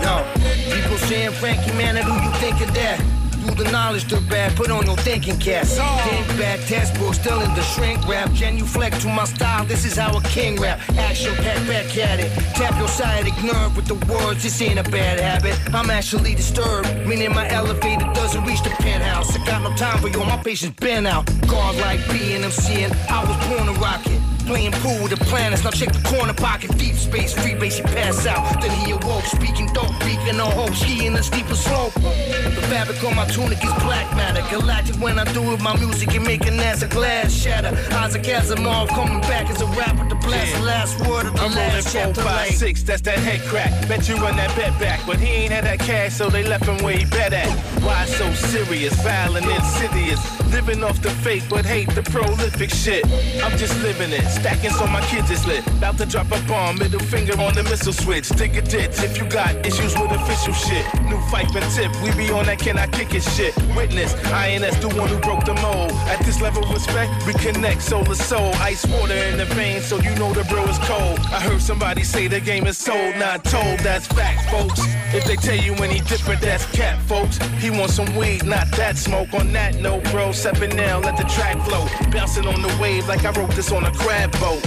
yo. 0.03 0.75
People 0.75 0.97
saying, 0.97 1.31
Frankie, 1.31 1.71
man, 1.73 1.95
who 1.95 2.13
you 2.13 2.31
think 2.39 2.59
of 2.59 2.73
that? 2.73 2.99
Do 3.45 3.63
the 3.63 3.71
knowledge 3.71 4.07
to 4.09 4.19
bad, 4.21 4.55
put 4.57 4.69
on 4.69 4.85
your 4.85 4.97
thinking 4.97 5.39
cap. 5.39 5.65
Think 5.65 6.27
back, 6.37 6.59
textbook, 6.67 7.13
still 7.13 7.39
in 7.39 7.53
the 7.55 7.61
shrink 7.61 8.05
wrap. 8.05 8.31
Genuflect 8.33 8.99
to 9.01 9.07
my 9.07 9.23
style, 9.23 9.63
this 9.65 9.85
is 9.85 9.95
how 9.95 10.17
a 10.17 10.21
king 10.23 10.59
rap. 10.59 10.79
Action, 10.97 11.33
pack 11.35 11.65
back 11.67 11.97
at 11.97 12.19
it. 12.19 12.31
Tap 12.55 12.77
your 12.77 12.89
sciatic 12.89 13.35
nerve 13.41 13.75
with 13.75 13.85
the 13.85 13.95
words, 14.11 14.43
this 14.43 14.61
ain't 14.61 14.79
a 14.79 14.83
bad 14.83 15.19
habit. 15.19 15.57
I'm 15.73 15.89
actually 15.89 16.35
disturbed, 16.35 16.87
meaning 17.07 17.33
my 17.33 17.47
elevator 17.49 18.05
doesn't 18.13 18.43
reach 18.43 18.61
the 18.63 18.71
penthouse. 18.71 19.35
I 19.37 19.45
got 19.45 19.61
no 19.61 19.75
time 19.75 19.99
for 19.99 20.09
you, 20.09 20.19
my 20.19 20.37
patience 20.43 20.75
been 20.75 21.05
out. 21.05 21.25
God 21.47 21.75
like 21.77 21.99
being 22.11 22.41
MCing, 22.41 22.91
I 23.09 23.23
was 23.23 23.47
born 23.47 23.73
to 23.73 23.79
rock 23.79 24.05
it. 24.07 24.22
Playing 24.45 24.73
pool 24.73 25.01
with 25.01 25.11
the 25.17 25.25
planets, 25.25 25.63
now 25.63 25.71
check 25.71 25.91
the 25.93 26.03
corner 26.07 26.33
pocket, 26.33 26.77
deep 26.77 26.95
space, 26.95 27.33
free 27.33 27.55
base, 27.55 27.77
he 27.77 27.83
pass 27.83 28.25
out. 28.25 28.61
Then 28.61 28.71
he 28.85 28.91
awoke, 28.91 29.23
speaking 29.23 29.67
dope, 29.73 29.97
beacon 29.99 30.39
on 30.39 30.51
hope, 30.51 30.73
ski 30.75 31.05
in 31.05 31.13
the 31.13 31.23
steeper 31.23 31.55
slope. 31.55 31.93
The 31.93 32.63
fabric 32.69 33.03
on 33.03 33.15
my 33.15 33.25
tunic 33.27 33.63
is 33.63 33.73
black 33.83 34.13
matter, 34.15 34.43
galactic 34.49 34.95
when 34.97 35.17
I 35.17 35.23
do 35.33 35.41
it, 35.53 35.61
my 35.61 35.75
music 35.77 36.13
and 36.13 36.25
make 36.25 36.45
an 36.45 36.59
ass 36.59 36.83
glass 36.83 37.33
shatter. 37.33 37.75
Isaac 37.95 38.23
Asimov 38.23 38.89
coming 38.89 39.21
back 39.21 39.49
as 39.49 39.61
a 39.61 39.65
rapper 39.67 40.09
to 40.09 40.15
blast 40.15 40.55
the 40.55 40.61
last 40.61 40.99
word 41.07 41.25
of 41.25 41.33
the 41.33 41.41
I'm 41.41 41.51
last 41.53 41.93
chapter. 41.93 42.21
five, 42.21 42.51
six, 42.51 42.83
that's 42.83 43.01
that 43.03 43.19
head 43.19 43.41
crack. 43.47 43.71
Bet 43.87 44.09
you 44.09 44.15
run 44.15 44.35
that 44.35 44.55
bet 44.55 44.77
back, 44.79 44.99
but 45.07 45.19
he 45.19 45.27
ain't 45.27 45.53
had 45.53 45.63
that 45.63 45.79
cash, 45.79 46.13
so 46.13 46.29
they 46.29 46.43
left 46.43 46.65
him 46.65 46.83
where 46.83 46.97
he 46.97 47.05
bet 47.05 47.33
at. 47.33 47.49
Why 47.81 48.05
so 48.05 48.31
serious, 48.33 48.93
violent, 49.01 49.45
insidious? 49.45 50.42
Living 50.53 50.83
off 50.83 51.01
the 51.01 51.09
fake, 51.09 51.43
but 51.49 51.65
hate 51.65 51.89
the 51.95 52.03
prolific 52.03 52.69
shit. 52.69 53.03
I'm 53.43 53.57
just 53.57 53.75
living 53.81 54.11
it, 54.11 54.21
stacking 54.29 54.69
so 54.69 54.85
my 54.85 55.01
kids 55.07 55.31
is 55.31 55.45
lit. 55.47 55.65
About 55.65 55.97
to 55.97 56.05
drop 56.05 56.27
a 56.27 56.39
bomb, 56.47 56.77
middle 56.77 56.99
finger 56.99 57.33
on 57.41 57.55
the 57.55 57.63
missile 57.63 57.91
switch. 57.91 58.29
Dig 58.29 58.55
a 58.55 58.61
ditch 58.61 59.01
if 59.01 59.17
you 59.17 59.25
got 59.27 59.65
issues 59.65 59.97
with 59.97 60.11
official 60.11 60.53
shit. 60.53 60.85
New 61.05 61.19
fight 61.31 61.53
and 61.55 61.65
tip, 61.73 61.91
we 62.03 62.11
be 62.15 62.31
on 62.31 62.45
that 62.45 62.59
can 62.59 62.77
I 62.77 62.85
kick 62.85 63.15
it 63.15 63.23
shit. 63.23 63.55
Witness, 63.75 64.13
INS, 64.25 64.77
the 64.77 64.89
one 64.89 65.09
who 65.09 65.17
broke 65.19 65.43
the 65.43 65.55
mold. 65.55 65.91
At 66.07 66.23
this 66.23 66.39
level 66.39 66.61
respect, 66.71 67.11
we 67.25 67.33
connect 67.33 67.81
soul 67.81 68.05
to 68.05 68.15
soul. 68.15 68.53
Ice 68.61 68.85
water 68.85 69.15
in 69.15 69.37
the 69.37 69.45
veins, 69.45 69.85
so 69.85 69.97
you 69.97 70.13
know 70.15 70.33
the 70.33 70.43
bro 70.45 70.63
is 70.65 70.77
cold. 70.79 71.19
I 71.33 71.41
heard 71.41 71.61
somebody 71.61 72.03
say 72.03 72.27
the 72.27 72.39
game 72.39 72.67
is 72.67 72.77
sold, 72.77 73.15
not 73.17 73.43
told. 73.43 73.79
That's 73.79 74.05
fact, 74.05 74.49
folks. 74.51 74.81
If 75.15 75.25
they 75.25 75.35
tell 75.35 75.57
you 75.57 75.73
any 75.75 75.99
different, 76.01 76.41
that's 76.41 76.65
cat, 76.71 77.01
folks. 77.03 77.37
He 77.57 77.71
wants 77.71 77.95
some 77.95 78.15
weed, 78.15 78.45
not 78.45 78.67
that 78.77 78.97
smoke. 78.97 79.33
On 79.33 79.51
that 79.53 79.75
note, 79.81 80.03
bro, 80.11 80.31
seven 80.43 80.75
now, 80.75 80.99
let 80.99 81.15
the 81.15 81.23
track 81.23 81.57
flow. 81.63 81.87
Bouncing 82.11 82.45
on 82.45 82.61
the 82.61 82.77
wave 82.81 83.07
like 83.07 83.23
I 83.23 83.31
wrote 83.31 83.51
this 83.51 83.71
on 83.71 83.85
a 83.85 83.91
crab 83.93 84.29
boat. 84.41 84.61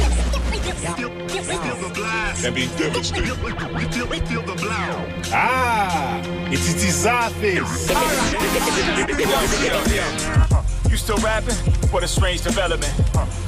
Let 2.43 2.55
me 2.55 2.67
demonstrate. 2.79 3.29
Ah, 5.35 6.23
it's 6.51 6.83
his 6.83 7.05
office. 7.05 7.91
You 10.97 11.01
still 11.01 11.19
rapping? 11.19 11.55
What 11.93 12.05
a 12.05 12.09
strange 12.09 12.41
development. 12.41 12.91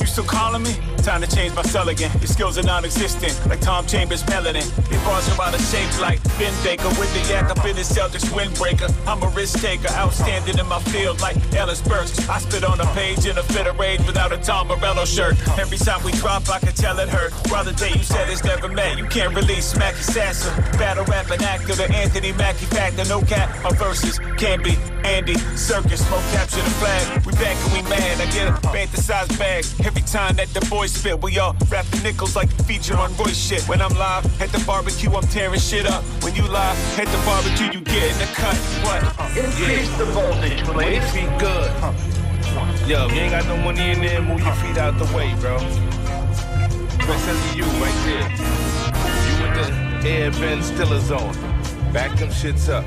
You 0.00 0.04
still 0.04 0.24
calling 0.24 0.62
me? 0.62 0.76
Time 0.98 1.22
to 1.22 1.26
change 1.34 1.54
my 1.54 1.62
cell 1.62 1.88
again. 1.88 2.10
Your 2.20 2.26
skills 2.26 2.58
are 2.58 2.62
non-existent, 2.62 3.32
like 3.48 3.62
Tom 3.62 3.86
Chambers' 3.86 4.22
melanin. 4.24 4.68
Your 4.90 5.00
bars 5.00 5.26
are 5.30 5.42
out 5.42 5.54
of 5.54 5.60
shape 5.62 5.88
like 5.98 6.22
Ben 6.36 6.52
Baker 6.62 6.88
with 7.00 7.08
the 7.14 7.32
yak 7.32 7.48
up 7.48 7.64
in 7.64 7.74
the 7.74 7.80
Celtics 7.80 8.28
windbreaker. 8.36 8.92
I'm 9.08 9.22
a 9.22 9.28
risk 9.28 9.60
taker, 9.62 9.88
outstanding 9.92 10.58
in 10.58 10.66
my 10.66 10.78
field 10.92 11.22
like 11.22 11.36
Ellis 11.54 11.80
Burks. 11.80 12.28
I 12.28 12.38
spit 12.38 12.64
on 12.64 12.78
a 12.80 12.86
page 12.92 13.24
in 13.24 13.38
a 13.38 13.42
fit 13.42 13.66
of 13.66 13.78
rage 13.78 14.04
without 14.06 14.30
a 14.30 14.36
Tom 14.36 14.68
Morello 14.68 15.06
shirt. 15.06 15.36
Every 15.58 15.78
time 15.78 16.04
we 16.04 16.12
drop, 16.12 16.46
I 16.50 16.58
can 16.58 16.74
tell 16.74 16.98
it 16.98 17.08
hurt. 17.08 17.32
Brother 17.44 17.72
day 17.72 17.92
you 17.96 18.02
said 18.02 18.28
it's 18.28 18.44
never 18.44 18.68
met. 18.68 18.98
You 18.98 19.06
can't 19.06 19.34
release 19.34 19.72
Smacky 19.72 20.02
Sasser. 20.02 20.50
Battle 20.76 21.06
rapping 21.06 21.42
actor, 21.42 21.74
the 21.74 21.90
Anthony 21.94 22.32
Mackie 22.32 22.66
factor. 22.66 23.06
No 23.06 23.22
cap, 23.22 23.48
our 23.64 23.72
verses 23.72 24.18
can't 24.36 24.62
be 24.62 24.76
Andy 25.02 25.38
Circus. 25.56 26.06
Smoke 26.06 26.20
capture 26.32 26.60
the 26.60 26.70
flag. 26.76 27.24
We 27.24 27.32
back 27.38 27.56
and 27.64 27.72
we 27.72 27.82
mad. 27.88 28.20
I 28.20 28.26
get 28.30 28.48
a 28.48 28.52
fantasized 28.68 29.38
bag. 29.38 29.64
Every 29.86 30.02
time 30.02 30.36
that 30.36 30.48
the 30.48 30.60
boys 30.66 30.92
spit, 30.92 31.22
we 31.22 31.38
all 31.38 31.56
rap 31.70 31.86
the 31.86 32.00
nickels 32.02 32.36
like 32.36 32.54
the 32.56 32.64
feature 32.64 32.96
on 32.96 33.14
Royce 33.16 33.36
shit. 33.36 33.62
When 33.68 33.80
I'm 33.80 33.94
live 33.94 34.24
at 34.42 34.50
the 34.50 34.62
barbecue, 34.66 35.10
I'm 35.14 35.26
tearing 35.28 35.60
shit 35.60 35.86
up. 35.86 36.02
When 36.22 36.34
you 36.34 36.42
live 36.42 36.76
at 36.98 37.06
the 37.06 37.20
barbecue, 37.24 37.66
you 37.72 37.80
get 37.80 38.12
in 38.12 38.18
the 38.18 38.28
cut. 38.34 38.56
What? 38.84 39.02
Increase 39.36 39.90
the 39.96 40.06
voltage, 40.06 40.62
please. 40.64 41.04
feet 41.12 41.30
good. 41.38 41.70
Yo, 42.88 43.06
you 43.08 43.20
ain't 43.20 43.32
got 43.32 43.46
no 43.46 43.56
money 43.58 43.90
in 43.90 44.00
there, 44.00 44.20
move 44.22 44.40
your 44.40 44.54
feet 44.54 44.78
out 44.78 44.98
the 44.98 45.04
way, 45.16 45.34
bro. 45.40 45.58
That's 47.06 47.52
to 47.52 47.56
you 47.56 47.64
right 47.64 47.98
there. 48.04 48.28
You 49.28 49.44
with 49.56 50.02
the 50.02 50.08
air 50.08 50.30
bend 50.32 50.62
stillers 50.62 51.10
on. 51.10 51.34
Back 51.92 52.18
them 52.18 52.28
shits 52.30 52.68
up. 52.68 52.84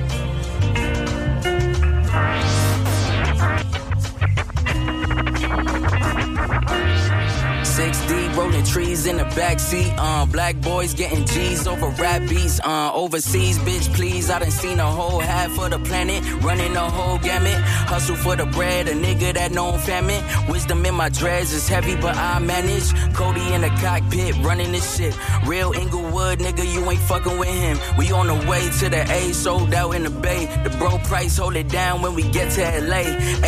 6D 7.72 8.36
rolling 8.36 8.66
trees 8.66 9.06
in 9.06 9.16
the 9.16 9.24
backseat. 9.24 9.96
Uh, 9.98 10.26
black 10.26 10.58
boys 10.58 10.94
getting 10.94 11.26
G's 11.26 11.66
over 11.68 11.88
rap 12.02 12.22
beats. 12.28 12.60
Uh, 12.60 12.92
overseas, 12.94 13.58
bitch, 13.60 13.94
please. 13.96 14.30
I 14.30 14.40
done 14.40 14.52
seen 14.52 14.80
a 14.80 14.92
whole 14.92 15.22
half 15.22 15.58
of 15.58 15.72
the 15.72 15.80
planet. 15.80 16.22
Running 16.44 16.74
the 16.74 16.82
whole 16.82 17.18
gamut. 17.20 17.58
Hustle 17.88 18.18
for 18.18 18.36
the 18.36 18.46
bread. 18.46 18.90
A 18.90 18.94
nigga 18.94 19.34
that 19.36 19.54
known 19.54 19.80
famine. 19.80 20.22
Wisdom 20.50 20.86
in 20.86 20.96
my 20.96 21.08
dreads 21.08 21.54
is 21.54 21.68
heavy, 21.70 21.96
but 21.96 22.16
I 22.18 22.40
manage. 22.40 22.92
Cody 23.14 23.54
in 23.54 23.62
the 23.62 23.70
cockpit, 23.82 24.36
running 24.44 24.74
this 24.74 24.98
shit. 24.98 25.16
Real 25.46 25.72
Inglewood, 25.72 26.40
nigga, 26.40 26.66
you 26.74 26.90
ain't 26.92 27.00
fucking 27.00 27.38
with 27.38 27.48
him. 27.48 27.78
We 27.98 28.12
on 28.12 28.28
the 28.28 28.50
way 28.50 28.70
to 28.80 28.90
the 28.90 29.10
A, 29.10 29.34
sold 29.34 29.74
out 29.74 29.92
in 29.92 30.04
the 30.04 30.10
Bay. 30.10 30.46
The 30.64 30.72
bro 30.78 30.98
price, 31.00 31.38
hold 31.38 31.56
it 31.56 31.70
down 31.70 32.02
when 32.02 32.16
we 32.16 32.24
get 32.24 32.52
to 32.52 32.62
LA. 32.82 33.04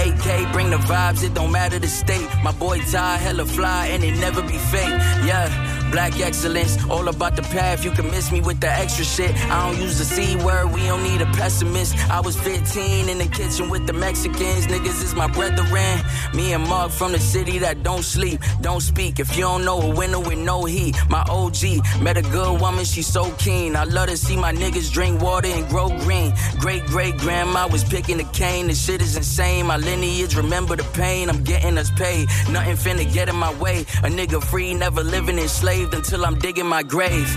AK, 0.05 0.53
bring 0.53 0.69
the 0.69 0.77
vibes, 0.77 1.23
it 1.23 1.33
don't 1.33 1.51
matter 1.51 1.77
the 1.77 1.87
state. 1.87 2.27
My 2.41 2.53
boy 2.53 2.79
Ty, 2.91 3.17
hella 3.17 3.45
fly, 3.45 3.87
and 3.87 4.03
it 4.03 4.12
never 4.19 4.41
be 4.41 4.57
fake. 4.57 4.89
Yeah. 5.25 5.72
Black 5.93 6.19
excellence, 6.19 6.75
all 6.89 7.07
about 7.07 7.35
the 7.35 7.43
path. 7.43 7.85
You 7.85 7.91
can 7.91 8.09
miss 8.09 8.31
me 8.31 8.41
with 8.41 8.59
the 8.59 8.67
extra 8.67 9.05
shit. 9.05 9.31
I 9.51 9.69
don't 9.69 9.79
use 9.79 9.99
the 9.99 10.05
C 10.05 10.35
word, 10.37 10.73
we 10.73 10.81
don't 10.87 11.03
need 11.03 11.21
a 11.21 11.27
pessimist. 11.37 11.95
I 12.09 12.19
was 12.19 12.35
15 12.35 13.09
in 13.09 13.19
the 13.19 13.27
kitchen 13.27 13.69
with 13.69 13.85
the 13.85 13.93
Mexicans. 13.93 14.65
Niggas 14.65 15.03
is 15.03 15.13
my 15.13 15.27
brethren. 15.27 16.01
Me 16.33 16.53
and 16.53 16.67
Mark 16.67 16.91
from 16.91 17.11
the 17.11 17.19
city 17.19 17.59
that 17.59 17.83
don't 17.83 18.01
sleep, 18.01 18.41
don't 18.61 18.81
speak. 18.81 19.19
If 19.19 19.37
you 19.37 19.43
don't 19.43 19.65
know 19.65 19.79
a 19.79 19.95
winner 19.95 20.19
with 20.19 20.39
no 20.39 20.65
heat, 20.65 20.95
my 21.09 21.23
OG 21.29 21.61
met 22.01 22.17
a 22.17 22.23
good 22.23 22.59
woman, 22.59 22.85
she 22.85 23.03
so 23.03 23.31
keen. 23.33 23.75
I 23.75 23.83
love 23.83 24.09
to 24.09 24.17
see 24.17 24.35
my 24.35 24.51
niggas 24.51 24.91
drink 24.91 25.21
water 25.21 25.47
and 25.47 25.69
grow 25.69 25.89
green. 25.99 26.33
Great 26.57 26.83
great 26.87 27.17
grandma 27.17 27.67
was 27.67 27.83
picking 27.83 28.17
the 28.17 28.23
cane. 28.33 28.65
The 28.65 28.73
shit 28.73 28.99
is 28.99 29.15
insane. 29.15 29.67
My 29.67 29.77
lineage 29.77 30.35
remember 30.35 30.75
the 30.75 30.85
pain. 30.95 31.29
I'm 31.29 31.43
getting 31.43 31.77
us 31.77 31.91
paid. 31.91 32.29
Nothing 32.49 32.77
finna 32.77 33.13
get 33.13 33.29
in 33.29 33.35
my 33.35 33.53
way. 33.59 33.81
A 34.01 34.09
nigga 34.09 34.43
free, 34.43 34.73
never 34.73 35.03
living 35.03 35.37
enslaved 35.83 35.93
until 35.93 36.25
I'm 36.25 36.39
digging 36.39 36.65
my 36.65 36.83
grave. 36.83 37.27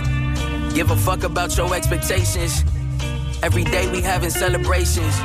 Give 0.73 0.91
a 0.91 0.95
fuck 0.95 1.23
about 1.23 1.57
your 1.57 1.73
expectations. 1.73 2.63
Every 3.43 3.63
day 3.63 3.89
we 3.91 4.01
having 4.01 4.29
celebrations. 4.29 5.15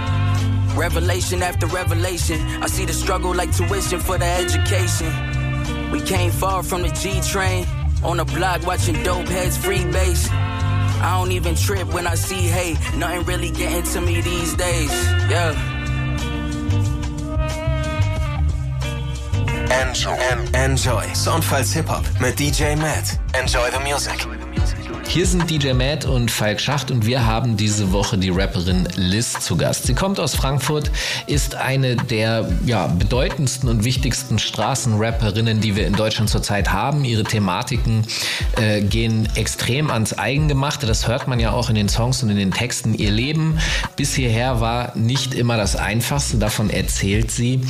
Revelation 0.77 1.43
after 1.43 1.67
revelation. 1.67 2.41
I 2.63 2.67
see 2.67 2.85
the 2.85 2.93
struggle 2.93 3.35
like 3.35 3.55
tuition 3.55 4.01
for 4.01 4.19
the 4.19 4.25
education. 4.25 5.11
We 5.91 6.01
came 6.01 6.31
far 6.31 6.63
from 6.63 6.83
the 6.83 6.89
G 6.89 7.21
train. 7.21 7.67
On 8.03 8.17
the 8.17 8.25
block 8.25 8.67
watching 8.67 9.03
dope 9.05 9.29
heads 9.29 9.57
free 9.57 9.85
base. 9.85 10.29
I 10.31 11.19
don't 11.19 11.33
even 11.33 11.55
trip 11.55 11.93
when 11.93 12.07
I 12.07 12.15
see 12.15 12.49
hate. 12.49 12.79
Nothing 12.97 13.25
really 13.25 13.51
getting 13.51 13.85
to 13.93 14.01
me 14.01 14.21
these 14.21 14.55
days. 14.55 14.93
Yeah. 15.31 15.82
Enjoy. 19.73 20.19
Enjoy. 20.53 21.05
Soundfiles 21.15 21.73
Hip-Hop 21.73 22.05
mit 22.21 22.39
DJ 22.39 22.77
Matt. 22.77 23.19
Enjoy 23.33 23.71
the 23.71 23.81
music. 23.81 24.27
Hier 25.09 25.27
sind 25.27 25.51
DJ 25.51 25.73
Matt 25.73 26.07
und 26.07 26.31
Falk 26.31 26.59
Schacht 26.59 26.91
und 26.91 27.05
wir 27.05 27.27
haben 27.27 27.59
diese 27.59 27.93
Woche 27.93 28.17
die 28.17 28.31
Rapperin 28.31 28.89
Liz 28.97 29.41
zu 29.41 29.59
Gast. 29.59 29.87
Sie 29.87 29.95
kommt 29.95 30.19
aus 30.19 30.35
Frankfurt, 30.35 30.91
ist 31.27 31.55
eine 31.55 31.97
der 31.97 32.49
ja, 32.65 32.87
bedeutendsten 32.87 33.69
und 33.69 33.85
wichtigsten 33.85 34.39
Straßenrapperinnen, 34.39 35.61
die 35.61 35.77
wir 35.77 35.87
in 35.87 35.93
Deutschland 35.93 36.31
zurzeit 36.31 36.73
haben. 36.73 37.05
Ihre 37.05 37.25
Thematiken 37.25 38.07
äh, 38.57 38.81
gehen 38.81 39.29
extrem 39.35 39.91
ans 39.91 40.17
Eigengemachte. 40.19 40.87
Das 40.87 41.07
hört 41.07 41.29
man 41.29 41.39
ja 41.41 41.53
auch 41.53 41.69
in 41.69 41.75
den 41.75 41.91
Songs 41.91 42.23
und 42.23 42.31
in 42.31 42.39
den 42.39 42.53
Texten. 42.53 42.95
Ihr 42.95 43.11
Leben 43.11 43.59
bis 43.97 44.15
hierher 44.15 44.63
war 44.63 44.97
nicht 44.97 45.35
immer 45.35 45.59
das 45.59 45.77
Einfachste, 45.77 46.39
davon 46.39 46.71
erzählt 46.71 47.31
sie. 47.31 47.61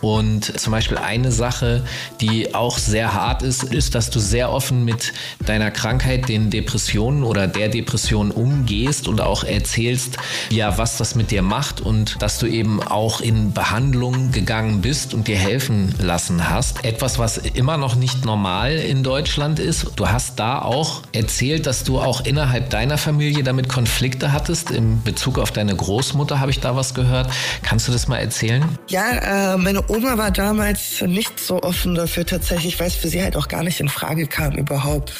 Und 0.00 0.58
zum 0.58 0.72
Beispiel 0.72 0.98
eine 0.98 1.30
Sache, 1.30 1.84
die 2.20 2.56
auch 2.56 2.76
sehr 2.76 3.14
hart 3.14 3.42
ist, 3.42 3.62
ist, 3.62 3.94
dass 3.94 4.10
du 4.10 4.18
sehr 4.18 4.50
offen 4.50 4.84
mit 4.84 5.12
deiner 5.46 5.70
Krankheit, 5.70 6.28
den 6.28 6.50
Depressionen 6.50 6.77
oder 7.24 7.46
der 7.46 7.68
Depression 7.68 8.30
umgehst 8.30 9.08
und 9.08 9.20
auch 9.20 9.44
erzählst, 9.44 10.16
ja, 10.50 10.78
was 10.78 10.96
das 10.96 11.14
mit 11.14 11.30
dir 11.30 11.42
macht 11.42 11.80
und 11.80 12.20
dass 12.20 12.38
du 12.38 12.46
eben 12.46 12.82
auch 12.82 13.20
in 13.20 13.52
Behandlung 13.52 14.30
gegangen 14.32 14.80
bist 14.80 15.12
und 15.14 15.28
dir 15.28 15.36
helfen 15.36 15.94
lassen 16.00 16.48
hast. 16.48 16.84
Etwas, 16.84 17.18
was 17.18 17.38
immer 17.38 17.76
noch 17.76 17.94
nicht 17.94 18.24
normal 18.24 18.72
in 18.72 19.02
Deutschland 19.02 19.58
ist. 19.58 19.92
Du 19.96 20.08
hast 20.08 20.38
da 20.38 20.60
auch 20.60 21.02
erzählt, 21.12 21.66
dass 21.66 21.84
du 21.84 21.98
auch 21.98 22.24
innerhalb 22.24 22.70
deiner 22.70 22.98
Familie 22.98 23.42
damit 23.42 23.68
Konflikte 23.68 24.32
hattest. 24.32 24.70
In 24.70 25.02
Bezug 25.02 25.38
auf 25.38 25.50
deine 25.50 25.74
Großmutter 25.74 26.40
habe 26.40 26.50
ich 26.50 26.60
da 26.60 26.76
was 26.76 26.94
gehört. 26.94 27.30
Kannst 27.62 27.88
du 27.88 27.92
das 27.92 28.08
mal 28.08 28.18
erzählen? 28.18 28.64
Ja, 28.88 29.54
äh, 29.54 29.56
meine 29.56 29.82
Oma 29.88 30.18
war 30.18 30.30
damals 30.30 31.02
nicht 31.02 31.40
so 31.40 31.62
offen 31.62 31.94
dafür 31.94 32.24
tatsächlich, 32.26 32.78
weil 32.78 32.88
es 32.88 32.94
für 32.94 33.08
sie 33.08 33.22
halt 33.22 33.36
auch 33.36 33.48
gar 33.48 33.62
nicht 33.62 33.80
in 33.80 33.88
Frage 33.88 34.26
kam 34.26 34.54
überhaupt. 34.54 35.12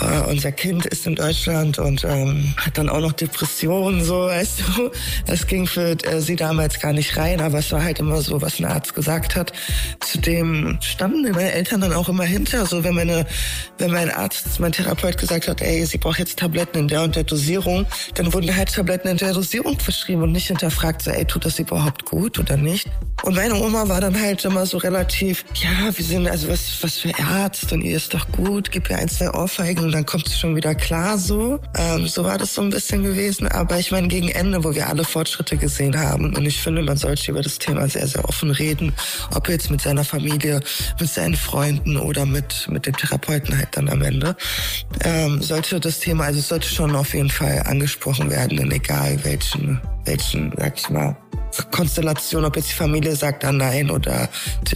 Äh, 0.00 0.30
unser 0.30 0.52
Kind 0.52 0.86
ist 0.86 0.95
in 1.04 1.16
Deutschland 1.16 1.80
und 1.80 2.04
ähm, 2.04 2.54
hat 2.56 2.78
dann 2.78 2.88
auch 2.88 3.00
noch 3.00 3.12
Depressionen, 3.12 4.04
so 4.04 4.26
weißt 4.26 4.60
du. 4.60 4.90
Das 5.26 5.48
ging 5.48 5.66
für 5.66 5.96
äh, 6.04 6.20
sie 6.20 6.36
damals 6.36 6.78
gar 6.78 6.92
nicht 6.92 7.16
rein, 7.16 7.40
aber 7.40 7.58
es 7.58 7.72
war 7.72 7.82
halt 7.82 7.98
immer 7.98 8.22
so, 8.22 8.40
was 8.40 8.60
ein 8.60 8.66
Arzt 8.66 8.94
gesagt 8.94 9.34
hat. 9.34 9.52
Zudem 10.00 10.78
standen 10.80 11.22
meine 11.22 11.52
Eltern 11.52 11.80
dann 11.80 11.92
auch 11.92 12.08
immer 12.08 12.24
hinter. 12.24 12.66
So 12.66 12.84
wenn 12.84 12.94
meine, 12.94 13.26
wenn 13.78 13.90
mein 13.90 14.10
Arzt, 14.10 14.60
mein 14.60 14.72
Therapeut 14.72 15.18
gesagt 15.18 15.48
hat, 15.48 15.60
ey, 15.60 15.84
sie 15.84 15.98
braucht 15.98 16.20
jetzt 16.20 16.38
Tabletten 16.38 16.78
in 16.78 16.88
der 16.88 17.02
und 17.02 17.16
der 17.16 17.24
Dosierung, 17.24 17.86
dann 18.14 18.32
wurden 18.32 18.54
halt 18.54 18.72
Tabletten 18.72 19.08
in 19.08 19.16
der 19.16 19.32
Dosierung 19.32 19.78
verschrieben 19.80 20.22
und 20.22 20.32
nicht 20.32 20.46
hinterfragt, 20.46 21.02
so, 21.02 21.10
ey, 21.10 21.24
tut 21.24 21.44
das 21.44 21.58
überhaupt 21.58 22.04
gut 22.04 22.38
oder 22.38 22.56
nicht? 22.56 22.88
Und 23.22 23.34
meine 23.34 23.54
Oma 23.56 23.88
war 23.88 24.00
dann 24.00 24.20
halt 24.20 24.44
immer 24.44 24.66
so 24.66 24.78
relativ, 24.78 25.44
ja, 25.54 25.96
wir 25.96 26.04
sind, 26.04 26.28
also 26.28 26.48
was, 26.48 26.82
was 26.82 26.98
für 26.98 27.12
Arzt 27.18 27.72
und 27.72 27.82
ihr 27.82 27.96
ist 27.96 28.14
doch 28.14 28.30
gut, 28.30 28.70
gib 28.70 28.88
ihr 28.90 28.98
ein, 28.98 29.08
zwei 29.08 29.32
Ohrfeigen 29.32 29.84
und 29.84 29.92
dann 29.92 30.06
kommt 30.06 30.28
sie 30.28 30.36
schon 30.36 30.54
wieder 30.54 30.74
klar 30.86 31.18
so. 31.18 31.58
Ähm, 31.76 32.06
so 32.06 32.22
war 32.22 32.38
das 32.38 32.54
so 32.54 32.62
ein 32.62 32.70
bisschen 32.70 33.02
gewesen. 33.02 33.48
Aber 33.48 33.78
ich 33.78 33.90
meine, 33.90 34.06
gegen 34.06 34.28
Ende, 34.28 34.62
wo 34.62 34.72
wir 34.72 34.88
alle 34.88 35.02
Fortschritte 35.02 35.56
gesehen 35.56 35.98
haben 35.98 36.34
und 36.36 36.46
ich 36.46 36.62
finde, 36.62 36.82
man 36.82 36.96
sollte 36.96 37.32
über 37.32 37.42
das 37.42 37.58
Thema 37.58 37.88
sehr, 37.88 38.06
sehr 38.06 38.24
offen 38.24 38.52
reden, 38.52 38.92
ob 39.34 39.48
jetzt 39.48 39.68
mit 39.68 39.80
seiner 39.80 40.04
Familie, 40.04 40.60
mit 41.00 41.08
seinen 41.08 41.34
Freunden 41.34 41.96
oder 41.96 42.24
mit, 42.24 42.68
mit 42.70 42.86
dem 42.86 42.96
Therapeuten 42.96 43.58
halt 43.58 43.68
dann 43.72 43.88
am 43.88 44.00
Ende, 44.00 44.36
ähm, 45.02 45.42
sollte 45.42 45.80
das 45.80 45.98
Thema, 45.98 46.26
also 46.26 46.38
es 46.38 46.48
sollte 46.48 46.68
schon 46.68 46.94
auf 46.94 47.14
jeden 47.14 47.30
Fall 47.30 47.64
angesprochen 47.66 48.30
werden, 48.30 48.58
in 48.58 48.70
egal 48.70 49.18
welchen, 49.24 49.80
welchen, 50.06 50.52
sag 50.56 50.78
ich 50.78 50.90
mal, 50.90 51.16
Konstellation, 51.70 52.44
ob 52.44 52.56
jetzt 52.56 52.70
die 52.70 52.74
Familie 52.74 53.16
sagt 53.16 53.44
dann 53.44 53.56
nein 53.58 53.90
oder 53.90 54.28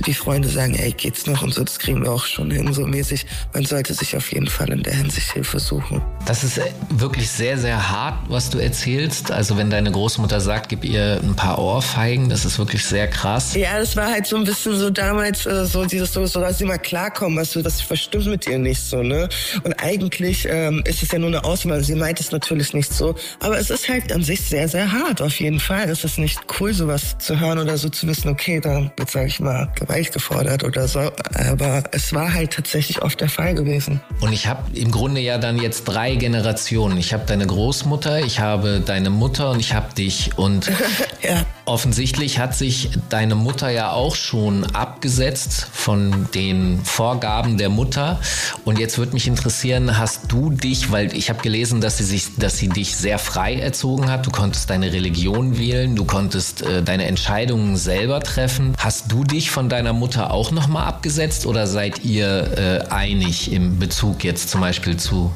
die 0.06 0.14
Freunde 0.14 0.48
sagen, 0.48 0.74
ey, 0.74 0.92
geht's 0.92 1.26
noch 1.26 1.42
und 1.42 1.52
so, 1.52 1.62
das 1.62 1.78
kriegen 1.78 2.02
wir 2.02 2.12
auch 2.12 2.24
schon 2.24 2.50
hin, 2.50 2.72
so 2.72 2.86
mäßig. 2.86 3.26
Man 3.52 3.64
sollte 3.64 3.94
sich 3.94 4.16
auf 4.16 4.32
jeden 4.32 4.46
Fall 4.46 4.70
in 4.70 4.82
der 4.82 4.94
Hinsicht 4.94 5.32
Hilfe 5.32 5.58
suchen. 5.60 6.02
Das 6.26 6.44
ist 6.44 6.60
wirklich 6.90 7.30
sehr, 7.30 7.58
sehr 7.58 7.90
hart, 7.90 8.18
was 8.28 8.50
du 8.50 8.58
erzählst. 8.58 9.30
Also 9.30 9.56
wenn 9.56 9.70
deine 9.70 9.90
Großmutter 9.90 10.40
sagt, 10.40 10.68
gib 10.68 10.84
ihr 10.84 11.20
ein 11.22 11.36
paar 11.36 11.58
Ohrfeigen, 11.58 12.28
das 12.28 12.44
ist 12.44 12.58
wirklich 12.58 12.84
sehr 12.84 13.08
krass. 13.08 13.54
Ja, 13.54 13.78
das 13.78 13.96
war 13.96 14.10
halt 14.10 14.26
so 14.26 14.36
ein 14.36 14.44
bisschen 14.44 14.76
so 14.76 14.90
damals 14.90 15.46
äh, 15.46 15.66
so 15.66 15.84
dieses 15.84 16.12
so, 16.12 16.24
so 16.26 16.40
dass 16.40 16.58
sie 16.58 16.64
mal 16.64 16.78
klarkommen, 16.78 17.38
was 17.38 17.52
du, 17.52 17.62
das 17.62 17.80
verstimmt 17.80 18.26
mit 18.26 18.46
ihr 18.46 18.58
nicht 18.58 18.80
so, 18.80 19.02
ne? 19.02 19.28
Und 19.64 19.72
eigentlich 19.82 20.46
ähm, 20.48 20.82
ist 20.86 21.02
es 21.02 21.10
ja 21.10 21.18
nur 21.18 21.28
eine 21.28 21.44
Auswahl. 21.44 21.82
Sie 21.82 21.94
meint 21.94 22.20
es 22.20 22.32
natürlich 22.32 22.74
nicht 22.74 22.92
so, 22.92 23.14
aber 23.40 23.58
es 23.58 23.70
ist 23.70 23.88
halt 23.88 24.12
an 24.12 24.22
sich 24.22 24.40
sehr, 24.40 24.68
sehr 24.68 24.90
hart. 24.90 25.19
Auf 25.20 25.38
jeden 25.40 25.60
Fall 25.60 25.88
ist 25.88 26.04
es 26.04 26.18
nicht 26.18 26.40
cool, 26.58 26.72
sowas 26.72 27.16
zu 27.18 27.38
hören 27.38 27.58
oder 27.58 27.76
so 27.76 27.88
zu 27.88 28.06
wissen, 28.06 28.28
okay, 28.28 28.60
da 28.60 28.90
wird, 28.96 29.10
sag 29.10 29.26
ich 29.26 29.40
mal, 29.40 29.70
Gewalt 29.74 30.12
gefordert 30.12 30.64
oder 30.64 30.88
so. 30.88 31.10
Aber 31.34 31.84
es 31.92 32.12
war 32.14 32.32
halt 32.32 32.52
tatsächlich 32.52 33.02
oft 33.02 33.20
der 33.20 33.28
Fall 33.28 33.54
gewesen. 33.54 34.00
Und 34.20 34.32
ich 34.32 34.46
habe 34.46 34.62
im 34.74 34.90
Grunde 34.90 35.20
ja 35.20 35.38
dann 35.38 35.58
jetzt 35.58 35.84
drei 35.84 36.14
Generationen. 36.16 36.98
Ich 36.98 37.12
habe 37.12 37.24
deine 37.26 37.46
Großmutter, 37.46 38.20
ich 38.20 38.40
habe 38.40 38.80
deine 38.80 39.10
Mutter 39.10 39.50
und 39.50 39.60
ich 39.60 39.74
habe 39.74 39.94
dich. 39.94 40.36
Und 40.36 40.70
ja. 41.22 41.44
Offensichtlich 41.70 42.40
hat 42.40 42.56
sich 42.56 42.90
deine 43.10 43.36
Mutter 43.36 43.70
ja 43.70 43.92
auch 43.92 44.16
schon 44.16 44.64
abgesetzt 44.74 45.68
von 45.72 46.28
den 46.34 46.84
Vorgaben 46.84 47.58
der 47.58 47.68
Mutter. 47.68 48.20
Und 48.64 48.80
jetzt 48.80 48.98
würde 48.98 49.12
mich 49.12 49.28
interessieren, 49.28 49.96
hast 49.96 50.32
du 50.32 50.50
dich, 50.50 50.90
weil 50.90 51.14
ich 51.16 51.30
habe 51.30 51.40
gelesen, 51.42 51.80
dass 51.80 51.98
sie 51.98 52.04
sich, 52.04 52.36
dass 52.36 52.58
sie 52.58 52.68
dich 52.68 52.96
sehr 52.96 53.20
frei 53.20 53.54
erzogen 53.54 54.10
hat. 54.10 54.26
Du 54.26 54.32
konntest 54.32 54.68
deine 54.68 54.92
Religion 54.92 55.58
wählen, 55.58 55.94
du 55.94 56.04
konntest 56.04 56.62
äh, 56.62 56.82
deine 56.82 57.04
Entscheidungen 57.04 57.76
selber 57.76 58.18
treffen. 58.18 58.74
Hast 58.76 59.12
du 59.12 59.22
dich 59.22 59.52
von 59.52 59.68
deiner 59.68 59.92
Mutter 59.92 60.32
auch 60.32 60.50
nochmal 60.50 60.86
abgesetzt 60.86 61.46
oder 61.46 61.68
seid 61.68 62.04
ihr 62.04 62.58
äh, 62.58 62.92
einig 62.92 63.52
im 63.52 63.78
Bezug 63.78 64.24
jetzt 64.24 64.50
zum 64.50 64.60
Beispiel 64.60 64.96
zu 64.96 65.30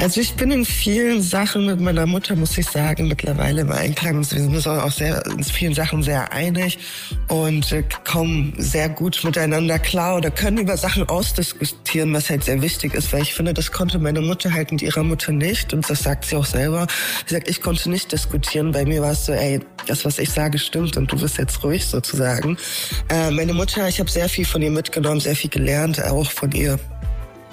also 0.00 0.20
ich 0.20 0.34
bin 0.34 0.50
in 0.50 0.64
vielen 0.64 1.22
Sachen 1.22 1.66
mit 1.66 1.80
meiner 1.80 2.06
Mutter, 2.06 2.36
muss 2.36 2.56
ich 2.58 2.66
sagen, 2.66 3.08
mittlerweile 3.08 3.62
im 3.62 3.72
Einklang. 3.72 4.18
Wir 4.18 4.24
sind 4.24 4.54
uns 4.54 4.66
auch 4.66 4.90
sehr, 4.90 5.24
in 5.26 5.42
vielen 5.42 5.74
Sachen 5.74 6.02
sehr 6.02 6.32
einig 6.32 6.78
und 7.28 7.72
äh, 7.72 7.82
kommen 8.04 8.52
sehr 8.58 8.88
gut 8.88 9.22
miteinander 9.24 9.78
klar 9.78 10.16
oder 10.16 10.30
können 10.30 10.58
über 10.58 10.76
Sachen 10.76 11.08
ausdiskutieren, 11.08 12.12
was 12.12 12.30
halt 12.30 12.44
sehr 12.44 12.62
wichtig 12.62 12.94
ist, 12.94 13.12
weil 13.12 13.22
ich 13.22 13.34
finde, 13.34 13.54
das 13.54 13.72
konnte 13.72 13.98
meine 13.98 14.20
Mutter 14.20 14.52
halt 14.52 14.70
mit 14.70 14.82
ihrer 14.82 15.02
Mutter 15.02 15.32
nicht 15.32 15.72
und 15.72 15.88
das 15.88 16.02
sagt 16.02 16.26
sie 16.26 16.36
auch 16.36 16.44
selber. 16.44 16.86
Sie 17.26 17.34
sagt, 17.34 17.48
ich 17.48 17.60
konnte 17.60 17.90
nicht 17.90 18.12
diskutieren. 18.12 18.72
Bei 18.72 18.84
mir 18.84 19.02
war 19.02 19.12
es 19.12 19.26
so, 19.26 19.32
ey, 19.32 19.60
das, 19.86 20.04
was 20.04 20.18
ich 20.18 20.30
sage, 20.30 20.58
stimmt 20.58 20.96
und 20.96 21.10
du 21.10 21.18
bist 21.18 21.38
jetzt 21.38 21.62
ruhig 21.64 21.84
sozusagen. 21.84 22.56
Äh, 23.08 23.30
meine 23.30 23.54
Mutter, 23.54 23.88
ich 23.88 23.98
habe 23.98 24.10
sehr 24.10 24.28
viel 24.28 24.44
von 24.44 24.62
ihr 24.62 24.70
mitgenommen, 24.70 25.20
sehr 25.20 25.36
viel 25.36 25.50
gelernt, 25.50 26.02
auch 26.04 26.30
von 26.30 26.52
ihr 26.52 26.78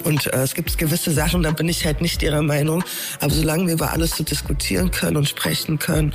Und 0.04 0.26
äh, 0.32 0.42
es 0.42 0.54
gibt 0.54 0.76
gewisse 0.78 1.10
Sachen, 1.10 1.42
da 1.42 1.50
bin 1.50 1.68
ich 1.68 1.84
halt 1.84 2.00
nicht 2.00 2.22
ihrer 2.22 2.42
Meinung. 2.42 2.84
Aber 3.20 3.32
solange 3.32 3.66
wir 3.66 3.74
über 3.74 3.92
alles 3.92 4.16
so 4.16 4.24
diskutieren 4.24 4.90
können 4.90 5.16
und 5.16 5.28
sprechen 5.28 5.78
können, 5.78 6.14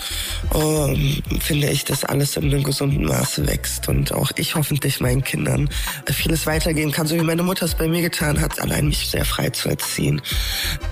ähm, 0.53 1.21
finde 1.39 1.69
ich, 1.69 1.85
dass 1.85 2.05
alles 2.05 2.37
in 2.37 2.45
einem 2.45 2.63
gesunden 2.63 3.05
Maße 3.05 3.47
wächst. 3.47 3.87
Und 3.87 4.11
auch 4.11 4.31
ich 4.37 4.55
hoffentlich 4.55 4.99
meinen 4.99 5.23
Kindern 5.23 5.69
äh, 6.05 6.13
vieles 6.13 6.45
weitergeben 6.45 6.91
kann, 6.91 7.07
so 7.07 7.15
wie 7.15 7.21
meine 7.21 7.43
Mutter 7.43 7.65
es 7.65 7.75
bei 7.75 7.87
mir 7.87 8.01
getan 8.01 8.39
hat, 8.39 8.61
allein 8.61 8.87
mich 8.87 9.09
sehr 9.09 9.25
frei 9.25 9.49
zu 9.49 9.69
erziehen. 9.69 10.21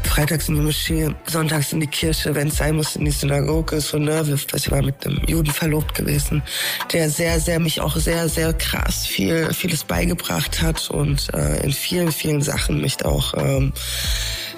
Freitags 0.04 0.50
in 0.50 0.56
die 0.56 0.62
Moschee, 0.62 1.10
sonntags 1.26 1.74
in 1.74 1.80
die 1.80 1.88
Kirche, 1.88 2.34
wenn 2.34 2.48
es 2.48 2.58
sein 2.58 2.76
muss, 2.76 2.95
in 2.95 3.06
die 3.06 3.12
Synagoge. 3.12 3.80
So, 3.82 3.98
ne, 3.98 4.26
ich 4.56 4.72
war 4.72 4.82
mit 4.82 5.06
einem 5.06 5.22
Juden 5.28 5.52
verlobt 5.52 5.93
gewesen, 5.93 6.41
der 6.91 7.10
sehr, 7.10 7.39
sehr, 7.39 7.60
mich 7.60 7.82
auch 7.82 7.95
sehr, 7.95 8.28
sehr 8.30 8.54
krass 8.54 9.06
viel, 9.06 9.54
vieles 9.54 9.84
beigebracht 9.84 10.62
hat 10.62 10.89
und 10.89 11.34
äh, 11.34 11.64
in 11.64 11.72
vielen, 11.72 12.12
vielen 12.12 12.41
Sachen 12.41 12.82
mich 12.88 13.03
auch 13.05 13.33
ähm, 13.38 13.73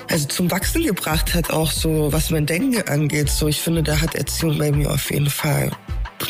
also 0.07 0.27
zum 0.27 0.51
Wachsen 0.51 0.83
gebracht 0.83 1.33
hat, 1.33 1.49
auch 1.51 1.71
so 1.71 2.11
was 2.11 2.29
mein 2.29 2.45
Denken 2.45 2.87
angeht. 2.87 3.29
So, 3.29 3.47
ich 3.47 3.59
finde, 3.59 3.83
da 3.83 3.99
hat 3.99 4.15
Erziehung 4.15 4.57
bei 4.57 4.71
mir 4.71 4.91
auf 4.91 5.11
jeden 5.11 5.29
Fall 5.29 5.71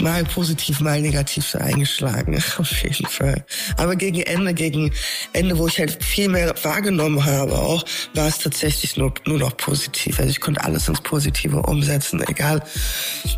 mal 0.01 0.23
positiv, 0.23 0.81
mal 0.81 1.01
negativ 1.01 1.55
eingeschlagen, 1.55 2.35
auf 2.57 2.83
jeden 2.83 3.07
Fall. 3.07 3.43
Aber 3.75 3.95
gegen 3.95 4.21
Ende, 4.21 4.53
gegen 4.53 4.91
Ende, 5.33 5.57
wo 5.57 5.67
ich 5.67 5.79
halt 5.79 6.03
viel 6.03 6.29
mehr 6.29 6.53
wahrgenommen 6.63 7.25
habe, 7.25 7.57
auch 7.57 7.83
war 8.13 8.27
es 8.27 8.37
tatsächlich 8.37 8.97
nur, 8.97 9.13
nur 9.25 9.39
noch 9.39 9.57
positiv. 9.57 10.19
Also 10.19 10.29
ich 10.29 10.39
konnte 10.39 10.63
alles 10.63 10.87
ins 10.87 11.01
Positive 11.01 11.57
umsetzen, 11.63 12.23
egal, 12.27 12.61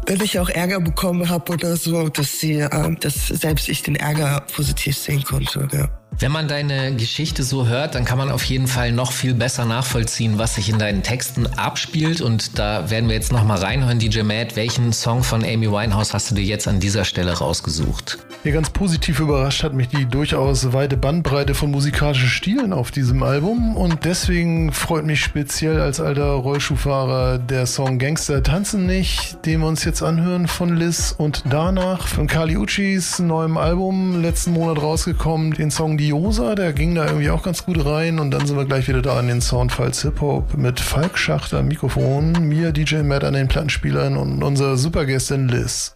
wenn 0.06 0.22
ich 0.22 0.38
auch 0.40 0.50
Ärger 0.50 0.82
bekommen 0.82 1.30
habe 1.30 1.54
oder 1.54 1.78
so, 1.78 2.10
dass 2.10 2.40
sie, 2.40 2.60
äh, 2.60 2.96
dass 3.00 3.28
selbst 3.28 3.70
ich 3.70 3.82
den 3.82 3.96
Ärger 3.96 4.44
positiv 4.54 4.98
sehen 4.98 5.24
konnte. 5.24 5.68
Ja. 5.72 6.01
Wenn 6.20 6.32
man 6.32 6.48
deine 6.48 6.96
Geschichte 6.96 7.42
so 7.42 7.68
hört, 7.68 7.96
dann 7.96 8.06
kann 8.06 8.18
man 8.18 8.30
auf 8.30 8.44
jeden 8.44 8.68
Fall 8.68 8.92
noch 8.92 9.12
viel 9.12 9.34
besser 9.34 9.66
nachvollziehen, 9.66 10.38
was 10.38 10.56
sich 10.56 10.70
in 10.70 10.78
deinen 10.78 11.04
Texten 11.04 11.48
abspielt. 11.48 12.22
Und 12.22 12.60
da 12.60 12.90
werden 12.90 13.10
wir 13.10 13.16
jetzt 13.16 13.32
noch 13.32 13.44
mal 13.44 13.58
reinhören, 13.58 13.98
DJ 13.98 14.22
Matt. 14.22 14.56
Welchen 14.56 14.94
Song 14.94 15.24
von 15.24 15.44
Amy 15.44 15.72
Winehouse 15.72 16.14
hast 16.14 16.30
du 16.30 16.36
dir 16.36 16.44
jetzt 16.44 16.68
an 16.68 16.80
dieser 16.80 17.06
Stelle 17.06 17.34
rausgesucht? 17.34 18.20
Ja, 18.44 18.52
ganz 18.52 18.72
positiv 18.72 19.20
überrascht 19.20 19.64
hat 19.64 19.74
mich 19.74 19.90
die 19.90 20.06
durchaus 20.06 20.74
weite 20.74 20.98
Bandbreite 20.98 21.54
von 21.54 21.70
musikalischen 21.70 22.28
Stilen 22.28 22.74
auf 22.74 22.90
diesem 22.90 23.22
Album. 23.22 23.76
Und 23.78 24.04
deswegen 24.04 24.72
freut 24.72 25.06
mich 25.06 25.22
speziell 25.22 25.80
als 25.80 26.00
alter 26.00 26.32
Rollschuhfahrer 26.32 27.38
der 27.38 27.68
Song 27.68 28.00
Gangster 28.00 28.42
tanzen 28.42 28.88
nicht, 28.88 29.46
den 29.46 29.60
wir 29.60 29.68
uns 29.68 29.84
jetzt 29.84 30.02
anhören 30.02 30.48
von 30.48 30.76
Liz. 30.76 31.14
Und 31.16 31.44
danach 31.50 32.08
von 32.08 32.26
Kali 32.26 32.58
Uchis 32.58 33.20
neuem 33.20 33.58
Album 33.58 34.22
letzten 34.22 34.54
Monat 34.54 34.82
rausgekommen, 34.82 35.54
den 35.54 35.70
Song 35.70 35.98
Diosa, 36.02 36.56
der 36.56 36.74
ging 36.74 36.96
da 36.96 37.06
irgendwie 37.06 37.30
auch 37.30 37.44
ganz 37.44 37.64
gut 37.64 37.86
rein. 37.86 38.18
Und 38.18 38.32
dann 38.32 38.48
sind 38.48 38.58
wir 38.58 38.66
gleich 38.66 38.88
wieder 38.88 39.04
da 39.04 39.20
an 39.20 39.28
den 39.28 39.40
Soundfiles 39.40 40.02
Hip-Hop 40.02 40.58
mit 40.58 40.80
Falk 40.80 41.16
Schachter 41.16 41.60
am 41.60 41.68
Mikrofon, 41.68 42.32
mir 42.48 42.72
DJ 42.72 43.04
Matt 43.04 43.24
an 43.24 43.36
den 43.36 43.48
Plattenspielern 43.48 44.18
und 44.18 44.42
unserer 44.42 44.78
Supergästin 44.78 45.48
Liz. 45.48 45.94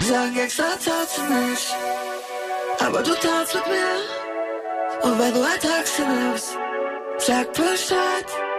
Sagen 0.00 0.36
extra 0.42 0.64
tanzt 0.64 1.20
nicht, 1.28 1.76
aber 2.80 3.02
du 3.02 3.10
tanzt 3.10 3.54
mit 3.54 3.66
mir. 3.68 5.08
Und 5.08 5.18
wenn 5.20 5.32
du 5.32 5.42
ein 5.42 5.60
Taxi 5.60 6.02
nimmst, 6.02 6.58
sag 7.18 7.52
Bescheid. 7.52 8.57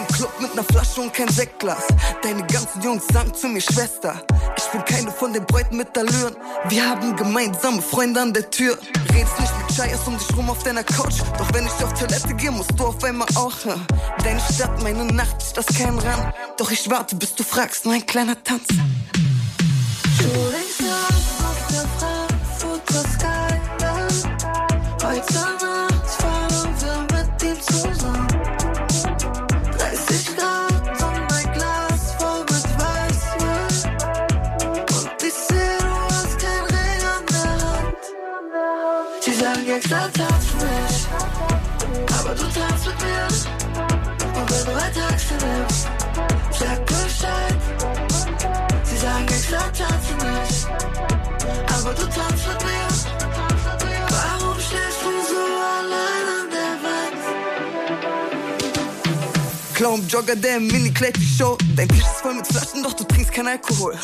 Den 0.00 0.16
Club 0.16 0.32
mit 0.40 0.54
ner 0.54 0.64
Flasche 0.64 1.02
und 1.02 1.12
kein 1.12 1.28
Sektglas. 1.28 1.84
Deine 2.22 2.46
ganzen 2.46 2.80
Jungs 2.80 3.04
sagen 3.12 3.34
zu 3.34 3.48
mir 3.48 3.60
Schwester. 3.60 4.22
Ich 4.56 4.64
bin 4.68 4.82
keine 4.84 5.10
von 5.10 5.32
den 5.32 5.44
Bräuten 5.44 5.76
mit 5.76 5.96
Allüren. 5.96 6.34
Wir 6.68 6.88
haben 6.88 7.14
gemeinsame 7.16 7.82
Freunde 7.82 8.22
an 8.22 8.32
der 8.32 8.48
Tür. 8.50 8.78
Redest 9.12 9.38
nicht 9.38 9.52
mit 9.58 9.76
Scheiß 9.76 10.06
um 10.06 10.16
dich 10.16 10.34
rum 10.34 10.48
auf 10.48 10.62
deiner 10.62 10.84
Couch. 10.84 11.20
Doch 11.36 11.52
wenn 11.52 11.66
ich 11.66 11.84
auf 11.84 11.92
Toilette 11.92 12.34
gehe, 12.34 12.50
musst 12.50 12.72
du 12.78 12.86
auf 12.86 13.04
einmal 13.04 13.28
auch. 13.34 13.52
Deine 14.24 14.40
Stadt, 14.40 14.82
meine 14.82 15.04
Nacht, 15.04 15.36
ich 15.46 15.54
lass 15.54 15.66
keinen 15.66 15.98
ran. 15.98 16.32
Doch 16.56 16.70
ich 16.70 16.88
warte, 16.88 17.16
bis 17.16 17.34
du 17.34 17.42
fragst, 17.42 17.84
nur 17.84 17.92
ein 17.92 18.06
kleiner 18.06 18.42
Tanz. 18.42 18.68
Shooting 20.16 20.69
Sie 39.30 39.36
sagen 39.36 39.68
extra 39.68 40.08
tanz 40.08 40.54
nicht, 40.54 41.08
aber 42.18 42.34
du 42.34 42.42
tanzt 42.42 42.86
mit 42.86 42.96
mir. 43.00 43.26
Und 44.40 44.50
wenn 44.50 44.64
du 44.64 44.72
ein 44.72 44.92
Taxi 44.92 45.34
nimmst, 45.34 45.88
sag 46.58 46.84
Bescheid. 46.84 47.56
Sie 48.82 48.96
sagen 48.96 49.28
extra 49.28 49.58
tanzen 49.70 50.16
nicht, 50.16 50.66
aber 51.78 51.94
du 51.94 52.02
tanzt 52.08 52.48
mit 52.48 52.64
mir. 52.64 52.89
Clown 59.80 60.06
Jogger, 60.08 60.36
der 60.36 60.58
im 60.58 60.66
Mini-Kleid 60.66 61.16
die 61.16 61.38
Show. 61.38 61.56
Dein 61.74 61.88
Tisch 61.88 62.00
ist 62.00 62.20
voll 62.20 62.34
mit 62.34 62.46
Flaschen, 62.46 62.82
doch 62.82 62.92
du 62.92 63.02
trinkst 63.02 63.32
kein 63.32 63.46
Alkohol. 63.46 63.94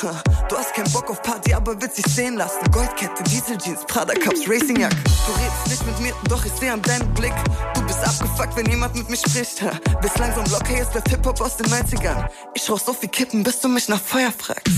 Du 0.48 0.56
hast 0.56 0.72
keinen 0.72 0.90
Bock 0.90 1.10
auf 1.10 1.20
Party, 1.20 1.52
aber 1.52 1.78
willst 1.78 1.98
dich 1.98 2.06
sehen 2.06 2.38
lassen. 2.38 2.60
Goldkette, 2.72 3.22
Diesel 3.24 3.58
Jeans, 3.58 3.80
Prada 3.86 4.14
Cups, 4.14 4.48
Racingjack. 4.48 4.94
Du 5.04 5.32
redest 5.32 5.66
nicht 5.68 5.84
mit 5.84 6.00
mir, 6.00 6.14
doch 6.30 6.42
ich 6.46 6.52
seh 6.58 6.70
an 6.70 6.80
deinem 6.80 7.12
Blick. 7.12 7.34
Du 7.74 7.82
bist 7.82 7.98
abgefuckt, 7.98 8.56
wenn 8.56 8.64
jemand 8.70 8.94
mit 8.94 9.10
mir 9.10 9.18
spricht. 9.18 9.62
Bist 10.00 10.18
langsam 10.18 10.46
locker, 10.50 10.78
jetzt 10.78 10.92
bleibt 10.92 11.10
Hip-Hop 11.10 11.38
aus 11.42 11.58
den 11.58 11.66
90ern. 11.66 12.26
Ich 12.54 12.70
rauch 12.70 12.80
so 12.80 12.94
viel 12.94 13.10
Kippen, 13.10 13.42
bis 13.42 13.60
du 13.60 13.68
mich 13.68 13.86
nach 13.90 14.00
Feuer 14.00 14.32
fragst. 14.32 14.72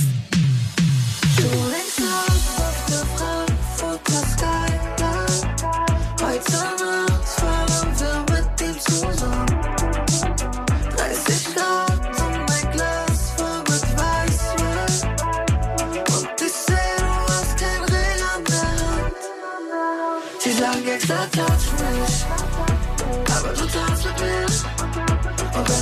Shooting 1.36 1.86
Stars 1.94 2.58
auf 2.58 2.86
der 2.88 3.06
Frankfurter 3.76 4.47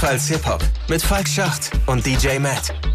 Soundfiles 0.08 0.28
Hip-Hop 0.30 0.64
mit 0.88 1.02
Falk 1.02 1.28
Schacht 1.28 1.72
und 1.86 2.06
DJ 2.06 2.40
Matt. 2.40 2.87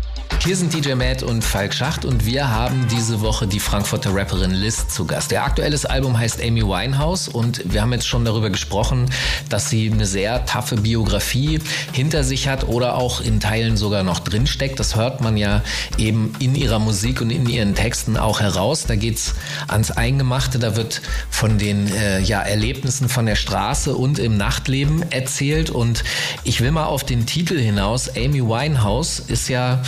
Hier 0.44 0.56
sind 0.56 0.74
DJ 0.74 0.94
Matt 0.94 1.22
und 1.22 1.44
Falk 1.44 1.72
Schacht 1.72 2.04
und 2.04 2.26
wir 2.26 2.50
haben 2.50 2.88
diese 2.90 3.20
Woche 3.20 3.46
die 3.46 3.60
Frankfurter 3.60 4.12
Rapperin 4.12 4.50
Liz 4.50 4.88
zu 4.88 5.04
Gast. 5.04 5.30
Ihr 5.30 5.44
aktuelles 5.44 5.84
Album 5.84 6.18
heißt 6.18 6.42
Amy 6.42 6.62
Winehouse 6.62 7.28
und 7.28 7.72
wir 7.72 7.80
haben 7.80 7.92
jetzt 7.92 8.08
schon 8.08 8.24
darüber 8.24 8.50
gesprochen, 8.50 9.08
dass 9.48 9.70
sie 9.70 9.88
eine 9.88 10.04
sehr 10.04 10.44
taffe 10.44 10.74
Biografie 10.74 11.60
hinter 11.92 12.24
sich 12.24 12.48
hat 12.48 12.66
oder 12.66 12.96
auch 12.96 13.20
in 13.20 13.38
Teilen 13.38 13.76
sogar 13.76 14.02
noch 14.02 14.18
drinsteckt. 14.18 14.80
Das 14.80 14.96
hört 14.96 15.20
man 15.20 15.36
ja 15.36 15.62
eben 15.96 16.32
in 16.40 16.56
ihrer 16.56 16.80
Musik 16.80 17.20
und 17.20 17.30
in 17.30 17.48
ihren 17.48 17.76
Texten 17.76 18.16
auch 18.16 18.40
heraus. 18.40 18.86
Da 18.86 18.96
geht's 18.96 19.36
ans 19.68 19.92
Eingemachte, 19.92 20.58
da 20.58 20.74
wird 20.74 21.02
von 21.30 21.56
den 21.56 21.86
äh, 21.94 22.18
ja, 22.18 22.42
Erlebnissen 22.42 23.08
von 23.08 23.26
der 23.26 23.36
Straße 23.36 23.94
und 23.94 24.18
im 24.18 24.36
Nachtleben 24.38 25.04
erzählt 25.12 25.70
und 25.70 26.02
ich 26.42 26.60
will 26.60 26.72
mal 26.72 26.86
auf 26.86 27.04
den 27.04 27.26
Titel 27.26 27.60
hinaus. 27.60 28.08
Amy 28.16 28.42
Winehouse 28.42 29.20
ist 29.20 29.48
ja 29.48 29.80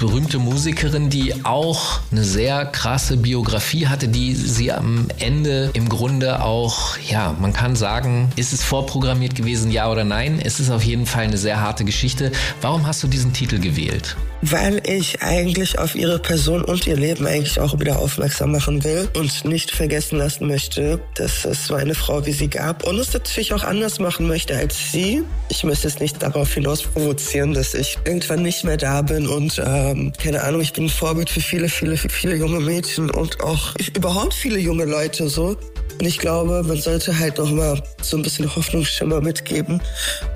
berühmte 0.00 0.38
Musikerin, 0.38 1.10
die 1.10 1.44
auch 1.44 2.00
eine 2.10 2.24
sehr 2.24 2.64
krasse 2.64 3.18
Biografie 3.18 3.86
hatte, 3.86 4.08
die 4.08 4.34
sie 4.34 4.72
am 4.72 5.08
Ende 5.18 5.70
im 5.74 5.90
Grunde 5.90 6.42
auch, 6.42 6.96
ja, 6.98 7.36
man 7.38 7.52
kann 7.52 7.76
sagen, 7.76 8.32
ist 8.34 8.54
es 8.54 8.64
vorprogrammiert 8.64 9.34
gewesen, 9.34 9.70
ja 9.70 9.90
oder 9.90 10.04
nein? 10.04 10.40
Es 10.42 10.58
ist 10.58 10.70
auf 10.70 10.82
jeden 10.82 11.04
Fall 11.04 11.24
eine 11.24 11.36
sehr 11.36 11.60
harte 11.60 11.84
Geschichte. 11.84 12.32
Warum 12.62 12.86
hast 12.86 13.02
du 13.02 13.08
diesen 13.08 13.34
Titel 13.34 13.60
gewählt? 13.60 14.16
Weil 14.42 14.80
ich 14.88 15.20
eigentlich 15.20 15.78
auf 15.78 15.94
ihre 15.94 16.18
Person 16.18 16.64
und 16.64 16.86
ihr 16.86 16.96
Leben 16.96 17.26
eigentlich 17.26 17.60
auch 17.60 17.78
wieder 17.78 17.98
aufmerksam 17.98 18.52
machen 18.52 18.82
will 18.82 19.06
und 19.14 19.44
nicht 19.44 19.70
vergessen 19.70 20.16
lassen 20.16 20.48
möchte, 20.48 20.98
dass 21.14 21.44
es 21.44 21.66
so 21.66 21.74
eine 21.74 21.94
Frau 21.94 22.24
wie 22.24 22.32
sie 22.32 22.48
gab 22.48 22.86
und 22.86 22.98
es 22.98 23.12
natürlich 23.12 23.52
auch 23.52 23.64
anders 23.64 23.98
machen 23.98 24.26
möchte 24.26 24.56
als 24.56 24.92
sie. 24.92 25.22
Ich 25.50 25.62
möchte 25.62 25.88
es 25.88 26.00
nicht 26.00 26.22
darauf 26.22 26.54
hinaus 26.54 26.82
provozieren, 26.82 27.52
dass 27.52 27.74
ich 27.74 27.98
irgendwann 28.06 28.42
nicht 28.42 28.64
mehr 28.64 28.78
da 28.78 29.02
bin 29.02 29.26
und 29.26 29.58
ähm, 29.90 30.12
keine 30.22 30.42
Ahnung, 30.42 30.60
ich 30.60 30.72
bin 30.72 30.84
ein 30.84 30.90
Vorbild 30.90 31.30
für 31.30 31.40
viele, 31.40 31.68
viele, 31.68 31.96
viele 31.96 32.36
junge 32.36 32.60
Mädchen 32.60 33.10
und 33.10 33.42
auch 33.42 33.74
überhaupt 33.94 34.34
viele 34.34 34.58
junge 34.58 34.84
Leute 34.84 35.28
so. 35.28 35.56
Und 35.98 36.06
ich 36.06 36.18
glaube, 36.18 36.62
man 36.62 36.80
sollte 36.80 37.18
halt 37.18 37.36
noch 37.36 37.50
mal 37.50 37.82
so 38.00 38.16
ein 38.16 38.22
bisschen 38.22 38.54
Hoffnungsschimmer 38.56 39.20
mitgeben, 39.20 39.82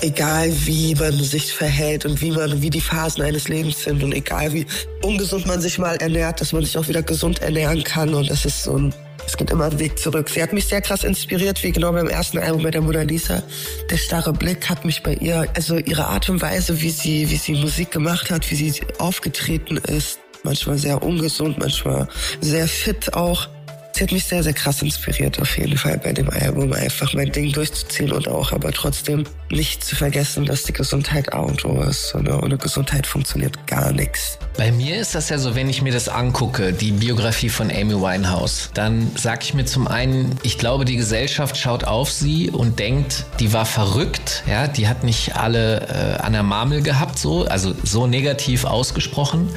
egal 0.03 0.53
wie 0.67 0.95
man 0.95 1.13
sich 1.13 1.53
verhält 1.55 2.05
und 2.05 2.21
wie 2.21 2.33
man, 2.33 2.61
wie 2.61 2.69
die 2.69 2.83
Phasen 2.83 3.23
eines 3.23 3.49
Lebens 3.49 3.83
sind 3.83 4.03
und 4.03 4.13
egal 4.13 4.53
wie 4.53 4.67
ungesund 5.03 5.47
man 5.47 5.63
sich 5.63 5.79
mal 5.79 5.97
ernährt, 5.97 6.41
dass 6.41 6.53
man 6.53 6.65
sich 6.65 6.77
auch 6.77 6.89
wieder 6.89 7.03
gesund 7.03 7.41
ernähren 7.41 7.83
kann. 7.83 8.13
Und 8.13 8.29
das 8.29 8.45
ist 8.45 8.65
so 8.65 8.77
ein 8.77 8.95
es 9.35 9.39
geht 9.39 9.51
immer 9.51 9.65
einen 9.65 9.81
Weg 9.81 9.99
zurück. 9.99 10.29
Sie 10.29 10.41
hat 10.41 10.53
mich 10.53 10.67
sehr 10.67 10.81
krass 10.81 11.03
inspiriert, 11.03 11.61
wie 11.65 11.73
genau 11.73 11.91
beim 11.91 12.07
ersten 12.07 12.39
Album 12.39 12.63
bei 12.63 12.71
der 12.71 12.83
Mona 12.83 13.03
Lisa. 13.03 13.43
Der 13.91 13.97
starre 13.97 14.33
Blick 14.33 14.71
hat 14.71 14.85
mich 14.85 15.03
bei 15.03 15.15
ihr, 15.15 15.49
also 15.57 15.77
ihre 15.77 16.07
Art 16.07 16.29
und 16.29 16.41
Weise, 16.41 16.81
wie 16.81 16.91
sie, 16.91 17.29
wie 17.31 17.37
sie 17.37 17.55
Musik 17.55 17.91
gemacht 17.91 18.31
hat, 18.31 18.49
wie 18.53 18.55
sie 18.55 18.81
aufgetreten 18.99 19.77
ist, 19.77 20.21
manchmal 20.45 20.79
sehr 20.79 21.03
ungesund, 21.03 21.59
manchmal 21.59 22.07
sehr 22.41 22.69
fit 22.69 23.15
auch. 23.15 23.49
Sie 23.97 24.03
hat 24.03 24.11
mich 24.11 24.25
sehr, 24.25 24.43
sehr 24.43 24.55
krass 24.55 24.83
inspiriert, 24.83 25.41
auf 25.41 25.57
jeden 25.57 25.79
Fall 25.79 25.99
bei 25.99 26.13
dem 26.13 26.29
Album, 26.29 26.73
einfach 26.73 27.15
mein 27.15 27.31
Ding 27.31 27.53
durchzuziehen 27.53 28.11
und 28.11 28.27
auch 28.27 28.51
aber 28.51 28.73
trotzdem 28.73 29.23
nicht 29.53 29.85
zu 29.85 29.95
vergessen, 29.95 30.47
dass 30.47 30.65
die 30.65 30.73
Gesundheit 30.73 31.33
A 31.33 31.39
und 31.39 31.65
O 31.65 31.81
ist. 31.81 32.13
Und 32.13 32.29
ohne 32.29 32.59
Gesundheit 32.59 33.07
funktioniert 33.07 33.69
gar 33.69 33.93
nichts. 33.93 34.37
Bei 34.57 34.73
mir 34.73 34.97
ist 34.97 35.15
das 35.15 35.29
ja 35.29 35.39
so, 35.39 35.55
wenn 35.55 35.71
ich 35.71 35.81
mir 35.81 35.93
das 35.93 36.09
angucke, 36.09 36.73
die 36.73 36.91
Biografie 36.91 37.49
von 37.49 37.71
Amy 37.71 37.95
Winehouse, 37.95 38.71
dann 38.75 39.13
sag 39.15 39.45
ich 39.45 39.55
mir 39.55 39.65
zum 39.65 39.87
einen, 39.87 40.41
ich 40.43 40.59
glaube, 40.59 40.85
die 40.85 40.97
Gesellschaft 40.97 41.57
schaut 41.57 41.85
auf 41.85 42.11
sie 42.11 42.51
und 42.51 42.81
denkt, 42.81 43.27
die 43.39 43.53
war 43.53 43.65
verrückt, 43.65 44.43
ja, 44.49 44.67
die 44.67 44.89
hat 44.89 45.05
nicht 45.05 45.37
alle 45.37 45.87
äh, 45.87 46.21
an 46.21 46.33
der 46.33 46.43
Marmel 46.43 46.83
gehabt, 46.83 47.17
so, 47.17 47.45
also 47.45 47.73
so 47.85 48.09
negativ 48.09 48.65
ausgesprochen. 48.65 49.51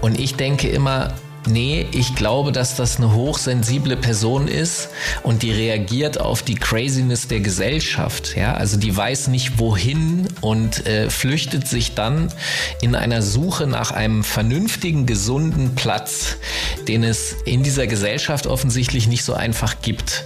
Und 0.00 0.18
ich 0.18 0.36
denke 0.36 0.68
immer, 0.68 1.12
Nee, 1.46 1.86
ich 1.92 2.14
glaube, 2.14 2.52
dass 2.52 2.74
das 2.74 2.96
eine 2.96 3.12
hochsensible 3.12 3.96
Person 3.96 4.48
ist 4.48 4.88
und 5.22 5.42
die 5.42 5.52
reagiert 5.52 6.18
auf 6.18 6.42
die 6.42 6.54
Craziness 6.54 7.28
der 7.28 7.40
Gesellschaft. 7.40 8.34
Ja, 8.34 8.54
also 8.54 8.78
die 8.78 8.96
weiß 8.96 9.28
nicht 9.28 9.58
wohin 9.58 10.26
und 10.40 10.86
äh, 10.86 11.10
flüchtet 11.10 11.68
sich 11.68 11.94
dann 11.94 12.32
in 12.80 12.94
einer 12.94 13.20
Suche 13.20 13.66
nach 13.66 13.90
einem 13.90 14.24
vernünftigen, 14.24 15.04
gesunden 15.04 15.74
Platz, 15.74 16.36
den 16.88 17.04
es 17.04 17.36
in 17.44 17.62
dieser 17.62 17.86
Gesellschaft 17.86 18.46
offensichtlich 18.46 19.06
nicht 19.06 19.24
so 19.24 19.34
einfach 19.34 19.82
gibt. 19.82 20.24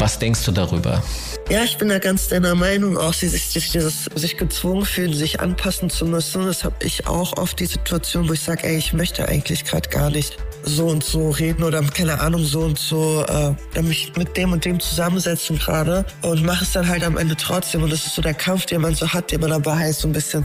Was 0.00 0.18
denkst 0.18 0.46
du 0.46 0.52
darüber? 0.52 1.02
Ja, 1.50 1.62
ich 1.62 1.76
bin 1.76 1.90
da 1.90 1.98
ganz 1.98 2.28
deiner 2.28 2.54
Meinung. 2.54 2.96
Auch 2.96 3.12
sie 3.12 3.28
sich, 3.28 3.48
sich, 3.48 3.70
dieses, 3.70 4.06
sich 4.14 4.38
gezwungen 4.38 4.86
fühlen, 4.86 5.12
sich 5.12 5.40
anpassen 5.40 5.90
zu 5.90 6.06
müssen. 6.06 6.46
Das 6.46 6.64
habe 6.64 6.76
ich 6.82 7.06
auch 7.06 7.36
oft 7.36 7.60
die 7.60 7.66
Situation, 7.66 8.26
wo 8.26 8.32
ich 8.32 8.40
sage, 8.40 8.64
ey, 8.64 8.78
ich 8.78 8.94
möchte 8.94 9.28
eigentlich 9.28 9.66
gerade 9.66 9.90
gar 9.90 10.08
nicht 10.08 10.38
so 10.62 10.86
und 10.86 11.04
so 11.04 11.28
reden 11.28 11.62
oder 11.64 11.82
keine 11.82 12.18
Ahnung 12.18 12.44
so 12.44 12.60
und 12.60 12.78
so 12.78 13.26
äh, 13.28 13.82
mich 13.82 14.12
mit 14.16 14.38
dem 14.38 14.52
und 14.52 14.64
dem 14.64 14.80
zusammensetzen 14.80 15.58
gerade 15.58 16.06
und 16.22 16.44
mache 16.44 16.64
es 16.64 16.72
dann 16.72 16.88
halt 16.88 17.04
am 17.04 17.18
Ende 17.18 17.36
trotzdem 17.36 17.82
und 17.82 17.90
das 17.90 18.06
ist 18.06 18.14
so 18.14 18.22
der 18.22 18.34
Kampf, 18.34 18.66
den 18.66 18.82
man 18.82 18.94
so 18.94 19.08
hat, 19.08 19.30
den 19.30 19.40
man 19.40 19.52
aber 19.52 19.78
halt 19.78 19.94
so 19.94 20.06
ein 20.06 20.12
bisschen 20.12 20.44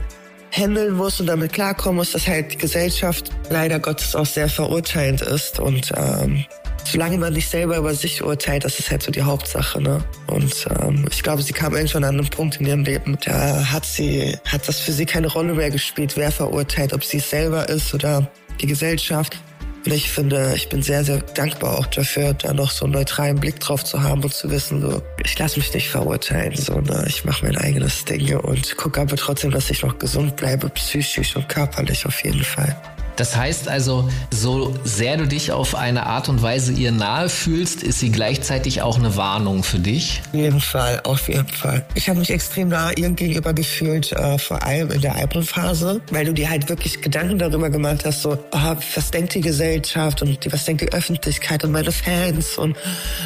handeln 0.52 0.96
muss 0.96 1.20
und 1.20 1.28
damit 1.28 1.52
klarkommen 1.52 1.98
muss, 1.98 2.12
dass 2.12 2.28
halt 2.28 2.54
die 2.54 2.58
Gesellschaft 2.58 3.30
leider 3.50 3.80
Gottes 3.80 4.16
auch 4.16 4.26
sehr 4.26 4.48
verurteilend 4.48 5.22
ist 5.22 5.60
und 5.60 5.92
ähm, 5.98 6.46
solange 6.88 7.18
man 7.18 7.34
nicht 7.34 7.50
selber 7.50 7.78
über 7.78 7.94
sich 7.94 8.24
urteilt, 8.24 8.64
das 8.64 8.80
ist 8.80 8.92
halt 8.92 9.04
so 9.04 9.12
die 9.12 9.22
Hauptsache, 9.22 9.82
ne? 9.82 10.04
Und 10.28 10.68
ähm, 10.82 11.06
ich 11.12 11.24
glaube, 11.24 11.42
sie 11.42 11.54
kam 11.54 11.76
irgendwann 11.76 12.04
an 12.04 12.20
einen 12.20 12.30
Punkt 12.30 12.60
in 12.60 12.68
ihrem 12.68 12.84
Leben, 12.84 13.18
da 13.26 13.72
hat 13.72 13.86
sie, 13.86 14.38
hat 14.46 14.68
das 14.68 14.80
für 14.80 14.92
sie 14.92 15.06
keine 15.06 15.28
Rolle 15.28 15.54
mehr 15.54 15.72
gespielt, 15.72 16.16
wer 16.16 16.32
verurteilt, 16.32 16.94
ob 16.94 17.04
sie 17.04 17.18
es 17.18 17.30
selber 17.30 17.68
ist 17.70 17.94
oder 17.94 18.30
die 18.62 18.68
Gesellschaft. 18.68 19.38
Und 19.86 19.94
ich 19.94 20.10
finde, 20.10 20.54
ich 20.56 20.68
bin 20.70 20.82
sehr, 20.82 21.04
sehr 21.04 21.20
dankbar 21.20 21.78
auch 21.78 21.86
dafür, 21.86 22.34
da 22.34 22.54
noch 22.54 22.72
so 22.72 22.86
einen 22.86 22.96
neutralen 22.96 23.40
Blick 23.40 23.60
drauf 23.60 23.84
zu 23.84 24.02
haben 24.02 24.24
und 24.24 24.34
zu 24.34 24.50
wissen, 24.50 24.82
so, 24.82 25.02
ich 25.24 25.38
lasse 25.38 25.60
mich 25.60 25.72
nicht 25.76 25.90
verurteilen, 25.90 26.56
so, 26.56 26.80
ne? 26.82 27.06
ich 27.08 27.24
mache 27.24 27.46
mein 27.46 27.56
eigenes 27.56 28.04
Ding 28.04 28.36
und 28.36 28.78
gucke 28.78 29.02
aber 29.02 29.16
trotzdem, 29.16 29.52
dass 29.52 29.70
ich 29.70 29.84
noch 29.84 30.00
gesund 30.00 30.38
bleibe, 30.38 30.70
psychisch 30.70 31.36
und 31.36 31.48
körperlich 31.50 32.06
auf 32.08 32.24
jeden 32.24 32.44
Fall. 32.44 32.76
Das 33.16 33.36
heißt 33.36 33.68
also, 33.68 34.10
so 34.32 34.74
sehr 34.84 35.18
du 35.18 35.28
dich 35.28 35.52
auf 35.52 35.76
eine 35.76 36.06
Art 36.06 36.30
und 36.30 36.42
Weise 36.42 36.74
ihr 36.74 36.92
nahe 36.92 37.30
fühlst, 37.30 37.84
ist 37.84 38.00
sie 38.00 38.12
gleichzeitig 38.12 38.82
auch 38.82 38.98
eine 38.98 39.16
Warnung 39.16 39.64
für 39.64 39.80
dich? 39.80 40.22
Auf 40.28 40.34
jeden 40.34 40.62
Fall, 40.62 41.02
auf 41.04 41.28
jeden 41.28 41.48
Fall. 41.48 41.86
Ich 41.96 42.10
habe 42.10 42.20
mich 42.20 42.30
extrem 42.30 42.70
nah 42.70 42.92
ihr 42.92 43.10
gegenüber 43.10 43.54
gefühlt, 43.54 44.12
äh, 44.12 44.38
vor 44.38 44.64
allem 44.64 44.92
in 44.92 45.02
der 45.02 45.16
Albumphase, 45.16 46.02
weil 46.12 46.26
du 46.26 46.34
dir 46.34 46.50
halt 46.50 46.68
wirklich 46.70 47.02
Gedanken 47.02 47.40
darüber 47.40 47.70
gemacht 47.70 48.04
hast, 48.06 48.22
so, 48.22 48.38
ah, 48.52 48.76
was 48.96 49.12
denkt 49.12 49.34
die 49.36 49.42
Gesellschaft 49.42 50.22
und 50.22 50.38
was 50.52 50.66
denkt 50.66 50.82
die 50.82 50.92
Öffentlichkeit 50.92 51.64
und 51.64 51.72
meine 51.72 51.92
Fans 51.92 52.58
und 52.58 52.76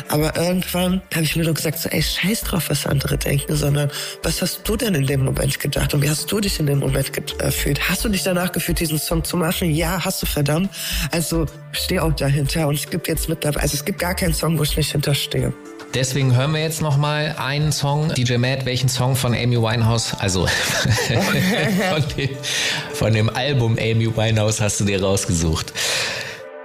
aber 0.07 0.35
irgendwann 0.35 1.01
habe 1.13 1.23
ich 1.23 1.35
mir 1.35 1.43
nur 1.43 1.53
gesagt, 1.53 1.79
so, 1.79 1.89
ey, 1.89 2.01
scheiß 2.01 2.41
drauf, 2.41 2.69
was 2.69 2.85
andere 2.85 3.17
denken, 3.17 3.55
sondern 3.55 3.89
was 4.23 4.41
hast 4.41 4.61
du 4.67 4.75
denn 4.75 4.95
in 4.95 5.07
dem 5.07 5.25
Moment 5.25 5.59
gedacht 5.59 5.93
und 5.93 6.01
wie 6.01 6.09
hast 6.09 6.31
du 6.31 6.39
dich 6.39 6.59
in 6.59 6.67
dem 6.67 6.79
Moment 6.79 7.11
gefühlt? 7.13 7.89
Hast 7.89 8.05
du 8.05 8.09
dich 8.09 8.23
danach 8.23 8.51
gefühlt, 8.51 8.79
diesen 8.79 8.99
Song 8.99 9.23
zu 9.23 9.37
machen? 9.37 9.69
Ja, 9.79 10.03
hast 10.03 10.21
du 10.21 10.25
verdammt. 10.25 10.69
Also 11.09 11.45
steh 11.71 12.01
auch 12.01 12.11
dahinter 12.11 12.67
und 12.67 12.75
es 12.75 12.89
gibt 12.89 13.07
jetzt 13.07 13.29
mittlerweile, 13.29 13.61
also 13.61 13.75
es 13.75 13.85
gibt 13.85 13.99
gar 13.99 14.13
keinen 14.13 14.33
Song, 14.33 14.59
wo 14.59 14.63
ich 14.63 14.75
nicht 14.75 14.91
hinterstehe. 14.91 15.53
Deswegen 15.93 16.35
hören 16.35 16.51
wir 16.51 16.61
jetzt 16.61 16.81
noch 16.81 16.97
mal 16.97 17.33
einen 17.39 17.71
Song. 17.71 18.13
DJ 18.13 18.35
Matt, 18.35 18.65
welchen 18.65 18.89
Song 18.89 19.15
von 19.15 19.33
Amy 19.33 19.55
Winehouse, 19.55 20.15
also 20.19 20.45
von, 21.89 22.03
dem, 22.17 22.29
von 22.93 23.13
dem 23.13 23.29
Album 23.29 23.77
Amy 23.79 24.13
Winehouse 24.13 24.59
hast 24.59 24.81
du 24.81 24.83
dir 24.83 25.01
rausgesucht? 25.01 25.71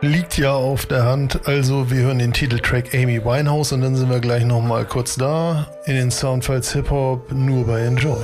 Liegt 0.00 0.36
ja 0.36 0.52
auf 0.52 0.86
der 0.86 1.04
Hand. 1.04 1.46
Also 1.46 1.92
wir 1.92 2.02
hören 2.02 2.18
den 2.18 2.32
Titeltrack 2.32 2.92
Amy 2.94 3.24
Winehouse 3.24 3.70
und 3.70 3.82
dann 3.82 3.94
sind 3.94 4.10
wir 4.10 4.18
gleich 4.18 4.44
noch 4.44 4.60
mal 4.60 4.84
kurz 4.84 5.14
da 5.14 5.68
in 5.86 5.94
den 5.94 6.10
Soundfiles 6.10 6.72
Hip 6.72 6.90
Hop 6.90 7.30
nur 7.30 7.64
bei 7.64 7.82
Enjoy. 7.82 8.18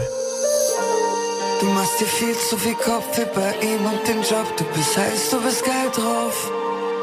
Du 1.60 1.66
machst 1.66 2.00
dir 2.00 2.06
viel 2.06 2.34
zu 2.48 2.56
viel 2.56 2.74
Kopf 2.74 3.04
bei 3.34 3.54
ihm 3.60 3.84
und 3.84 4.08
dem 4.08 4.22
Job. 4.22 4.46
Du 4.56 4.64
bist 4.74 4.96
heiß, 4.96 5.28
du 5.28 5.42
bist 5.42 5.62
geil 5.62 5.90
drauf. 5.94 6.50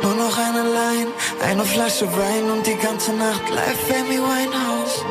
Nur 0.02 0.16
noch 0.16 0.36
eine 0.36 0.64
Line, 0.64 1.12
eine 1.48 1.64
Flasche 1.64 2.08
Wein 2.08 2.50
und 2.50 2.66
die 2.66 2.76
ganze 2.76 3.14
Nacht 3.14 3.48
live 3.52 4.00
Amy 4.00 4.18
Winehouse. 4.18 5.06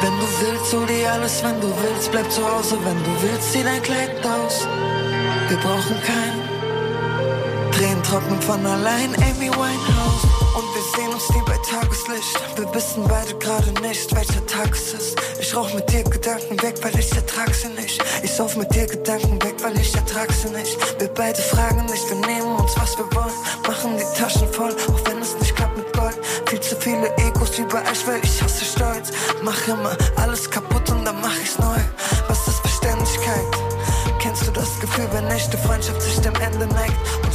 Wenn 0.00 0.18
du 0.20 0.26
willst, 0.40 0.72
hol 0.72 0.86
dir 0.86 1.12
alles, 1.12 1.44
wenn 1.44 1.60
du 1.60 1.68
willst, 1.82 2.10
bleib 2.10 2.30
zu 2.32 2.40
Hause, 2.50 2.78
wenn 2.82 3.04
du 3.04 3.22
willst, 3.22 3.52
zieh 3.52 3.62
dein 3.62 3.82
Kleid 3.82 4.24
aus. 4.24 4.66
Wir 5.48 5.58
brauchen 5.58 5.96
keinen. 6.02 6.45
Tränen 7.76 8.02
trocknen 8.04 8.40
von 8.40 8.64
allein, 8.64 9.14
Amy 9.16 9.50
Winehouse. 9.50 10.24
Und 10.56 10.64
wir 10.74 10.82
sehen 10.96 11.12
uns 11.12 11.28
nie 11.28 11.42
bei 11.44 11.58
Tageslicht. 11.58 12.40
Wir 12.56 12.74
wissen 12.74 13.04
beide 13.06 13.34
gerade 13.34 13.70
nicht, 13.82 14.14
welcher 14.14 14.46
Tag 14.46 14.70
es 14.72 14.94
ist. 14.94 15.20
Ich 15.38 15.54
rauch 15.54 15.70
mit 15.74 15.90
dir 15.92 16.02
Gedanken 16.02 16.62
weg, 16.62 16.76
weil 16.80 16.98
ich 16.98 17.14
ertrag 17.14 17.54
sie 17.54 17.68
nicht. 17.68 18.02
Ich 18.22 18.32
sauf 18.32 18.56
mit 18.56 18.74
dir 18.74 18.86
Gedanken 18.86 19.42
weg, 19.42 19.56
weil 19.60 19.78
ich 19.78 19.94
ertrag 19.94 20.32
sie 20.32 20.48
nicht. 20.56 20.74
Wir 20.98 21.08
beide 21.08 21.42
fragen 21.42 21.84
nicht, 21.84 22.08
wir 22.08 22.16
nehmen 22.26 22.56
uns, 22.56 22.72
was 22.80 22.96
wir 22.96 23.04
wollen. 23.14 23.34
Machen 23.68 23.98
die 23.98 24.18
Taschen 24.18 24.50
voll, 24.54 24.74
auch 24.88 25.10
wenn 25.10 25.18
es 25.18 25.36
nicht 25.38 25.54
klappt 25.54 25.76
mit 25.76 25.92
Gold. 25.92 26.16
Viel 26.46 26.60
zu 26.60 26.76
viele 26.76 27.14
Egos 27.18 27.58
überall, 27.58 27.84
weil 28.06 28.20
ich 28.22 28.42
hasse 28.42 28.64
Stolz. 28.64 29.10
Mach 29.42 29.68
immer 29.68 29.94
alles 30.16 30.50
kaputt 30.50 30.88
und 30.92 31.04
dann 31.04 31.20
mach 31.20 31.36
ich's 31.42 31.58
neu. 31.58 31.80
Was 32.26 32.48
ist 32.48 32.62
Beständigkeit? 32.62 33.52
Kennst 34.18 34.46
du 34.46 34.50
das 34.50 34.80
Gefühl, 34.80 35.08
wenn 35.12 35.26
echte 35.26 35.58
Freundschaft 35.58 36.00
sich 36.00 36.18
dem 36.20 36.34
Ende 36.36 36.66
neigt 36.68 37.25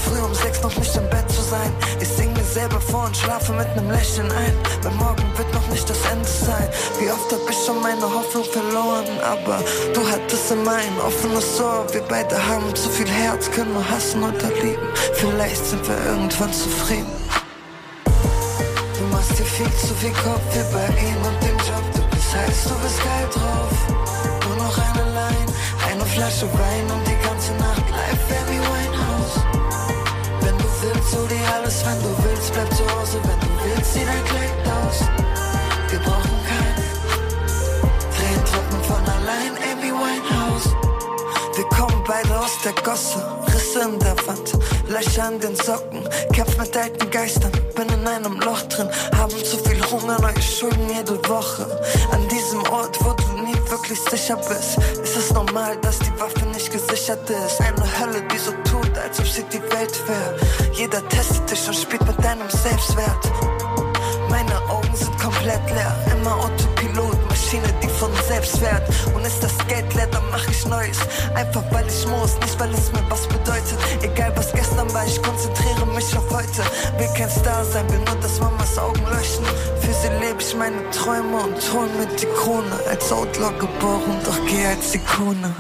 und 0.63 0.71
noch 0.71 0.77
nicht 0.77 0.95
im 0.95 1.09
Bett 1.09 1.29
zu 1.29 1.41
sein? 1.41 1.71
Ich 1.99 2.07
sing 2.07 2.31
mir 2.33 2.43
selber 2.43 2.79
vor 2.79 3.05
und 3.05 3.17
schlafe 3.17 3.53
mit 3.53 3.67
nem 3.75 3.89
Lächeln 3.89 4.31
ein, 4.31 4.53
weil 4.83 4.91
morgen 4.93 5.23
wird 5.37 5.53
noch 5.53 5.67
nicht 5.67 5.89
das 5.89 5.97
Ende 6.11 6.27
sein. 6.27 6.69
Wie 6.99 7.09
oft 7.09 7.31
hab 7.31 7.49
ich 7.49 7.57
schon 7.65 7.81
meine 7.81 8.01
Hoffnung 8.01 8.43
verloren, 8.43 9.19
aber 9.23 9.59
du 9.93 10.01
hattest 10.09 10.51
immer 10.51 10.75
ein 10.75 10.99
offenes 11.05 11.59
Ohr. 11.59 11.85
Wir 11.91 12.01
beide 12.01 12.35
haben 12.47 12.73
zu 12.75 12.89
viel 12.89 13.07
Herz, 13.07 13.49
können 13.51 13.73
nur 13.73 13.89
hassen 13.89 14.23
oder 14.23 14.49
lieben. 14.61 14.87
Vielleicht 15.15 15.65
sind 15.65 15.87
wir 15.87 15.97
irgendwann 16.05 16.53
zufrieden. 16.53 17.11
Du 18.05 19.03
machst 19.11 19.31
dir 19.31 19.45
viel 19.45 19.71
zu 19.77 19.93
viel 19.95 20.13
Kopf 20.13 20.41
bei 20.73 20.87
ihm 21.01 21.21
und 21.25 21.37
dem 21.43 21.57
Job. 21.57 21.85
Du 21.93 22.01
bist 22.15 22.35
heiß, 22.35 22.63
du 22.65 22.75
bist 22.83 22.99
geil 23.03 23.27
drauf. 23.33 23.75
Nur 24.47 24.57
noch 24.57 24.77
eine 24.77 25.05
Line, 25.09 25.51
eine 25.91 26.05
Flasche 26.05 26.45
Wein 26.53 26.85
und 26.93 27.07
die 27.07 27.27
ganze 27.27 27.51
Nacht 27.53 27.89
live. 27.89 28.50
Hol 31.13 31.27
dir 31.27 31.53
alles, 31.53 31.85
wenn 31.85 31.99
du 32.01 32.09
willst, 32.23 32.53
bleib 32.53 32.69
zu 32.75 32.83
Hause, 32.83 33.17
wenn 33.23 33.39
du 33.39 33.47
willst, 33.63 33.93
zieh 33.93 34.05
dein 34.05 34.23
Kleid 34.25 34.51
aus. 34.67 34.99
Wir 35.89 35.99
brauchen 35.99 36.37
keinen. 36.47 36.85
Tränen 38.15 38.45
trocknen 38.45 38.83
von 38.83 39.03
allein, 39.15 39.53
Amy 39.71 39.91
Winehouse. 39.91 40.69
Wir 41.55 41.65
kommen 41.77 42.01
beide 42.07 42.39
aus 42.39 42.57
der 42.63 42.73
Gosse, 42.83 43.19
Risse 43.53 43.81
in 43.81 43.99
der 43.99 44.15
Wand, 44.25 44.53
Löcher 44.87 45.25
an 45.25 45.39
den 45.39 45.55
Socken, 45.55 46.07
kämpf 46.33 46.57
mit 46.57 46.75
alten 46.77 47.09
Geistern, 47.11 47.51
bin 47.75 47.89
in 47.89 48.07
einem 48.07 48.39
Loch 48.39 48.61
drin, 48.63 48.89
haben 49.17 49.31
zu 49.43 49.57
viel 49.57 49.83
Hunger, 49.91 50.17
neue 50.21 50.41
Schulden 50.41 50.89
jede 50.89 51.17
Woche. 51.27 51.65
An 52.13 52.25
diesem 52.29 52.63
Ort, 52.71 52.97
wo 53.03 53.13
du 53.13 53.43
nie 53.43 53.69
wirklich 53.69 53.99
sicher 53.99 54.37
bist, 54.37 54.77
ist 55.03 55.17
es 55.17 55.33
normal, 55.33 55.75
dass 55.81 55.99
die 55.99 56.19
Waffe 56.19 56.45
nicht 56.53 56.71
gesichert 56.71 57.29
ist. 57.29 57.59
Eine 57.59 57.99
Hölle, 57.99 58.23
die 58.31 58.37
so 58.37 58.51
tut, 58.63 58.80
als 59.11 59.19
ob 59.19 59.27
sie 59.27 59.43
die 59.51 59.61
Welt 59.61 60.07
wäre. 60.07 60.37
Jeder 60.73 61.07
testet 61.09 61.51
dich 61.51 61.67
und 61.67 61.75
spielt 61.75 62.05
mit 62.07 62.23
deinem 62.23 62.49
Selbstwert. 62.49 63.31
Meine 64.29 64.55
Augen 64.69 64.95
sind 64.95 65.17
komplett 65.19 65.59
leer, 65.69 65.93
immer 66.13 66.35
Autopilot, 66.35 67.17
Maschine, 67.27 67.67
die 67.83 67.89
von 67.89 68.09
selbst 68.29 68.57
fährt. 68.59 68.87
Und 69.13 69.25
ist 69.25 69.43
das 69.43 69.51
Geld 69.67 69.93
leer, 69.95 70.07
dann 70.07 70.23
mach 70.31 70.47
ich 70.47 70.65
Neues. 70.65 70.99
Einfach 71.35 71.63
weil 71.71 71.85
ich 71.87 72.07
muss, 72.07 72.39
nicht 72.39 72.57
weil 72.57 72.73
es 72.73 72.89
mir 72.93 73.03
was 73.09 73.27
bedeutet. 73.27 73.77
Egal 74.01 74.31
was 74.37 74.53
gestern 74.53 74.91
war, 74.93 75.05
ich 75.05 75.21
konzentriere 75.21 75.85
mich 75.87 76.15
auf 76.15 76.29
heute. 76.29 76.63
Will 76.97 77.09
kein 77.17 77.29
Star 77.29 77.65
sein, 77.65 77.89
will 77.89 77.99
nur, 77.99 78.15
dass 78.21 78.39
Mamas 78.39 78.77
Augen 78.77 79.03
leuchten. 79.11 79.45
Für 79.81 79.93
sie 79.93 80.25
lebe 80.25 80.39
ich 80.39 80.55
meine 80.55 80.89
Träume 80.91 81.35
und 81.35 81.73
hol 81.73 81.87
mir 81.99 82.07
die 82.15 82.27
Krone. 82.39 82.79
Als 82.87 83.11
Outlaw 83.11 83.51
geboren, 83.59 84.21
doch 84.23 84.39
geh 84.47 84.67
als 84.67 84.95
Ikone. 84.95 85.53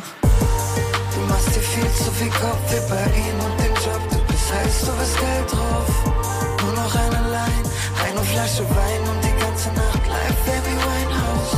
Machst 1.43 1.55
dir 1.55 1.61
viel 1.61 1.91
zu 1.95 2.11
viel 2.11 2.29
Kopf 2.29 2.69
bei 2.87 3.05
ihm 3.17 3.39
und 3.43 3.59
dem 3.59 3.73
Job. 3.73 4.01
Du 4.11 4.17
bist 4.31 4.53
heiß, 4.53 4.81
du 4.85 4.91
bist 4.91 5.17
geil 5.19 5.43
drauf. 5.49 5.89
Nur 6.61 6.73
noch 6.73 6.93
eine 6.93 7.29
Line, 7.31 7.65
eine 8.05 8.21
Flasche 8.21 8.63
Wein 8.69 9.01
und 9.09 9.23
die 9.25 9.35
ganze 9.41 9.69
Nacht 9.69 10.05
live 10.05 10.39
Baby 10.45 10.75
Winehouse. 10.85 11.53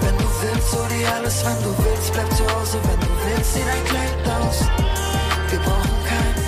Wenn 0.00 0.16
du 0.18 0.24
willst, 0.42 0.72
hol 0.74 0.86
dir 0.88 1.08
alles, 1.14 1.42
wenn 1.46 1.62
du 1.62 1.74
willst, 1.82 2.12
bleib 2.12 2.30
zu 2.36 2.44
Hause, 2.44 2.78
wenn 2.82 3.00
du 3.00 3.06
willst, 3.24 3.54
zieh 3.54 3.64
dein 3.64 3.84
Kleid 3.86 4.18
aus. 4.38 4.60
Wir 5.48 5.60
brauchen 5.60 6.04
keinen. 6.04 6.44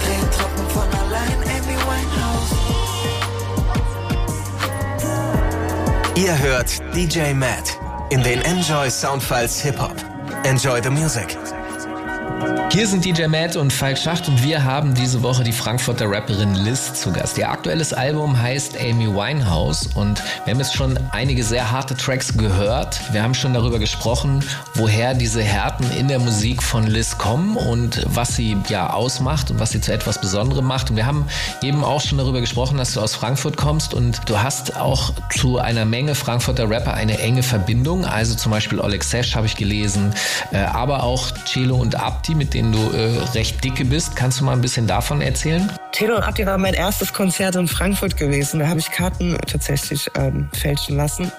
Tränen 0.00 0.30
trocknen 0.30 0.68
von 0.70 0.88
allein, 1.02 1.38
Amy 1.42 1.76
Winehouse. 1.90 2.54
Ihr 6.14 6.38
hört 6.38 6.70
DJ 6.94 7.34
Matt 7.34 7.80
in 8.10 8.22
den 8.22 8.40
Enjoy 8.42 8.88
Soundfiles 8.88 9.60
Hip 9.62 9.80
Hop. 9.80 10.09
Enjoy 10.44 10.80
the 10.80 10.90
music. 10.90 11.36
Hier 12.72 12.86
sind 12.86 13.04
DJ 13.04 13.26
Matt 13.26 13.56
und 13.56 13.72
Falk 13.72 13.98
Schacht 13.98 14.28
und 14.28 14.44
wir 14.44 14.62
haben 14.62 14.94
diese 14.94 15.24
Woche 15.24 15.42
die 15.42 15.50
Frankfurter 15.50 16.08
Rapperin 16.08 16.54
Liz 16.54 16.94
zu 16.94 17.10
Gast. 17.10 17.36
Ihr 17.36 17.50
aktuelles 17.50 17.92
Album 17.92 18.40
heißt 18.40 18.78
Amy 18.78 19.08
Winehouse 19.08 19.88
und 19.96 20.22
wir 20.44 20.52
haben 20.52 20.60
jetzt 20.60 20.76
schon 20.76 20.96
einige 21.10 21.42
sehr 21.42 21.72
harte 21.72 21.96
Tracks 21.96 22.32
gehört. 22.38 23.12
Wir 23.12 23.24
haben 23.24 23.34
schon 23.34 23.54
darüber 23.54 23.80
gesprochen, 23.80 24.44
woher 24.74 25.14
diese 25.14 25.42
Härten 25.42 25.90
in 25.98 26.06
der 26.06 26.20
Musik 26.20 26.62
von 26.62 26.86
Liz 26.86 27.18
kommen 27.18 27.56
und 27.56 28.06
was 28.06 28.36
sie 28.36 28.56
ja 28.68 28.92
ausmacht 28.92 29.50
und 29.50 29.58
was 29.58 29.72
sie 29.72 29.80
zu 29.80 29.92
etwas 29.92 30.20
Besonderem 30.20 30.64
macht. 30.64 30.90
Und 30.90 30.96
wir 30.96 31.06
haben 31.06 31.26
eben 31.62 31.82
auch 31.82 32.00
schon 32.00 32.18
darüber 32.18 32.40
gesprochen, 32.40 32.78
dass 32.78 32.94
du 32.94 33.00
aus 33.00 33.16
Frankfurt 33.16 33.56
kommst 33.56 33.94
und 33.94 34.20
du 34.26 34.40
hast 34.40 34.76
auch 34.76 35.12
zu 35.36 35.58
einer 35.58 35.84
Menge 35.84 36.14
Frankfurter 36.14 36.70
Rapper 36.70 36.94
eine 36.94 37.18
enge 37.18 37.42
Verbindung. 37.42 38.04
Also 38.04 38.36
zum 38.36 38.52
Beispiel 38.52 38.78
Oleg 38.78 39.02
Sesh 39.02 39.34
habe 39.34 39.46
ich 39.46 39.56
gelesen, 39.56 40.14
äh, 40.52 40.58
aber 40.58 41.02
auch 41.02 41.32
Celo 41.46 41.74
und 41.74 41.96
Abdi, 41.96 42.36
mit 42.36 42.54
denen 42.54 42.59
du 42.60 42.78
äh, 42.90 43.18
recht 43.34 43.62
dicke 43.64 43.84
bist. 43.84 44.16
Kannst 44.16 44.40
du 44.40 44.44
mal 44.44 44.52
ein 44.52 44.60
bisschen 44.60 44.86
davon 44.86 45.20
erzählen? 45.20 45.70
Telo 45.92 46.16
und 46.16 46.22
Abdi 46.22 46.44
war 46.46 46.58
mein 46.58 46.74
erstes 46.74 47.12
Konzert 47.12 47.56
in 47.56 47.66
Frankfurt 47.66 48.16
gewesen. 48.16 48.60
Da 48.60 48.68
habe 48.68 48.80
ich 48.80 48.90
Karten 48.90 49.36
tatsächlich 49.46 50.08
ähm, 50.14 50.48
fälschen 50.52 50.96
lassen, 50.96 51.32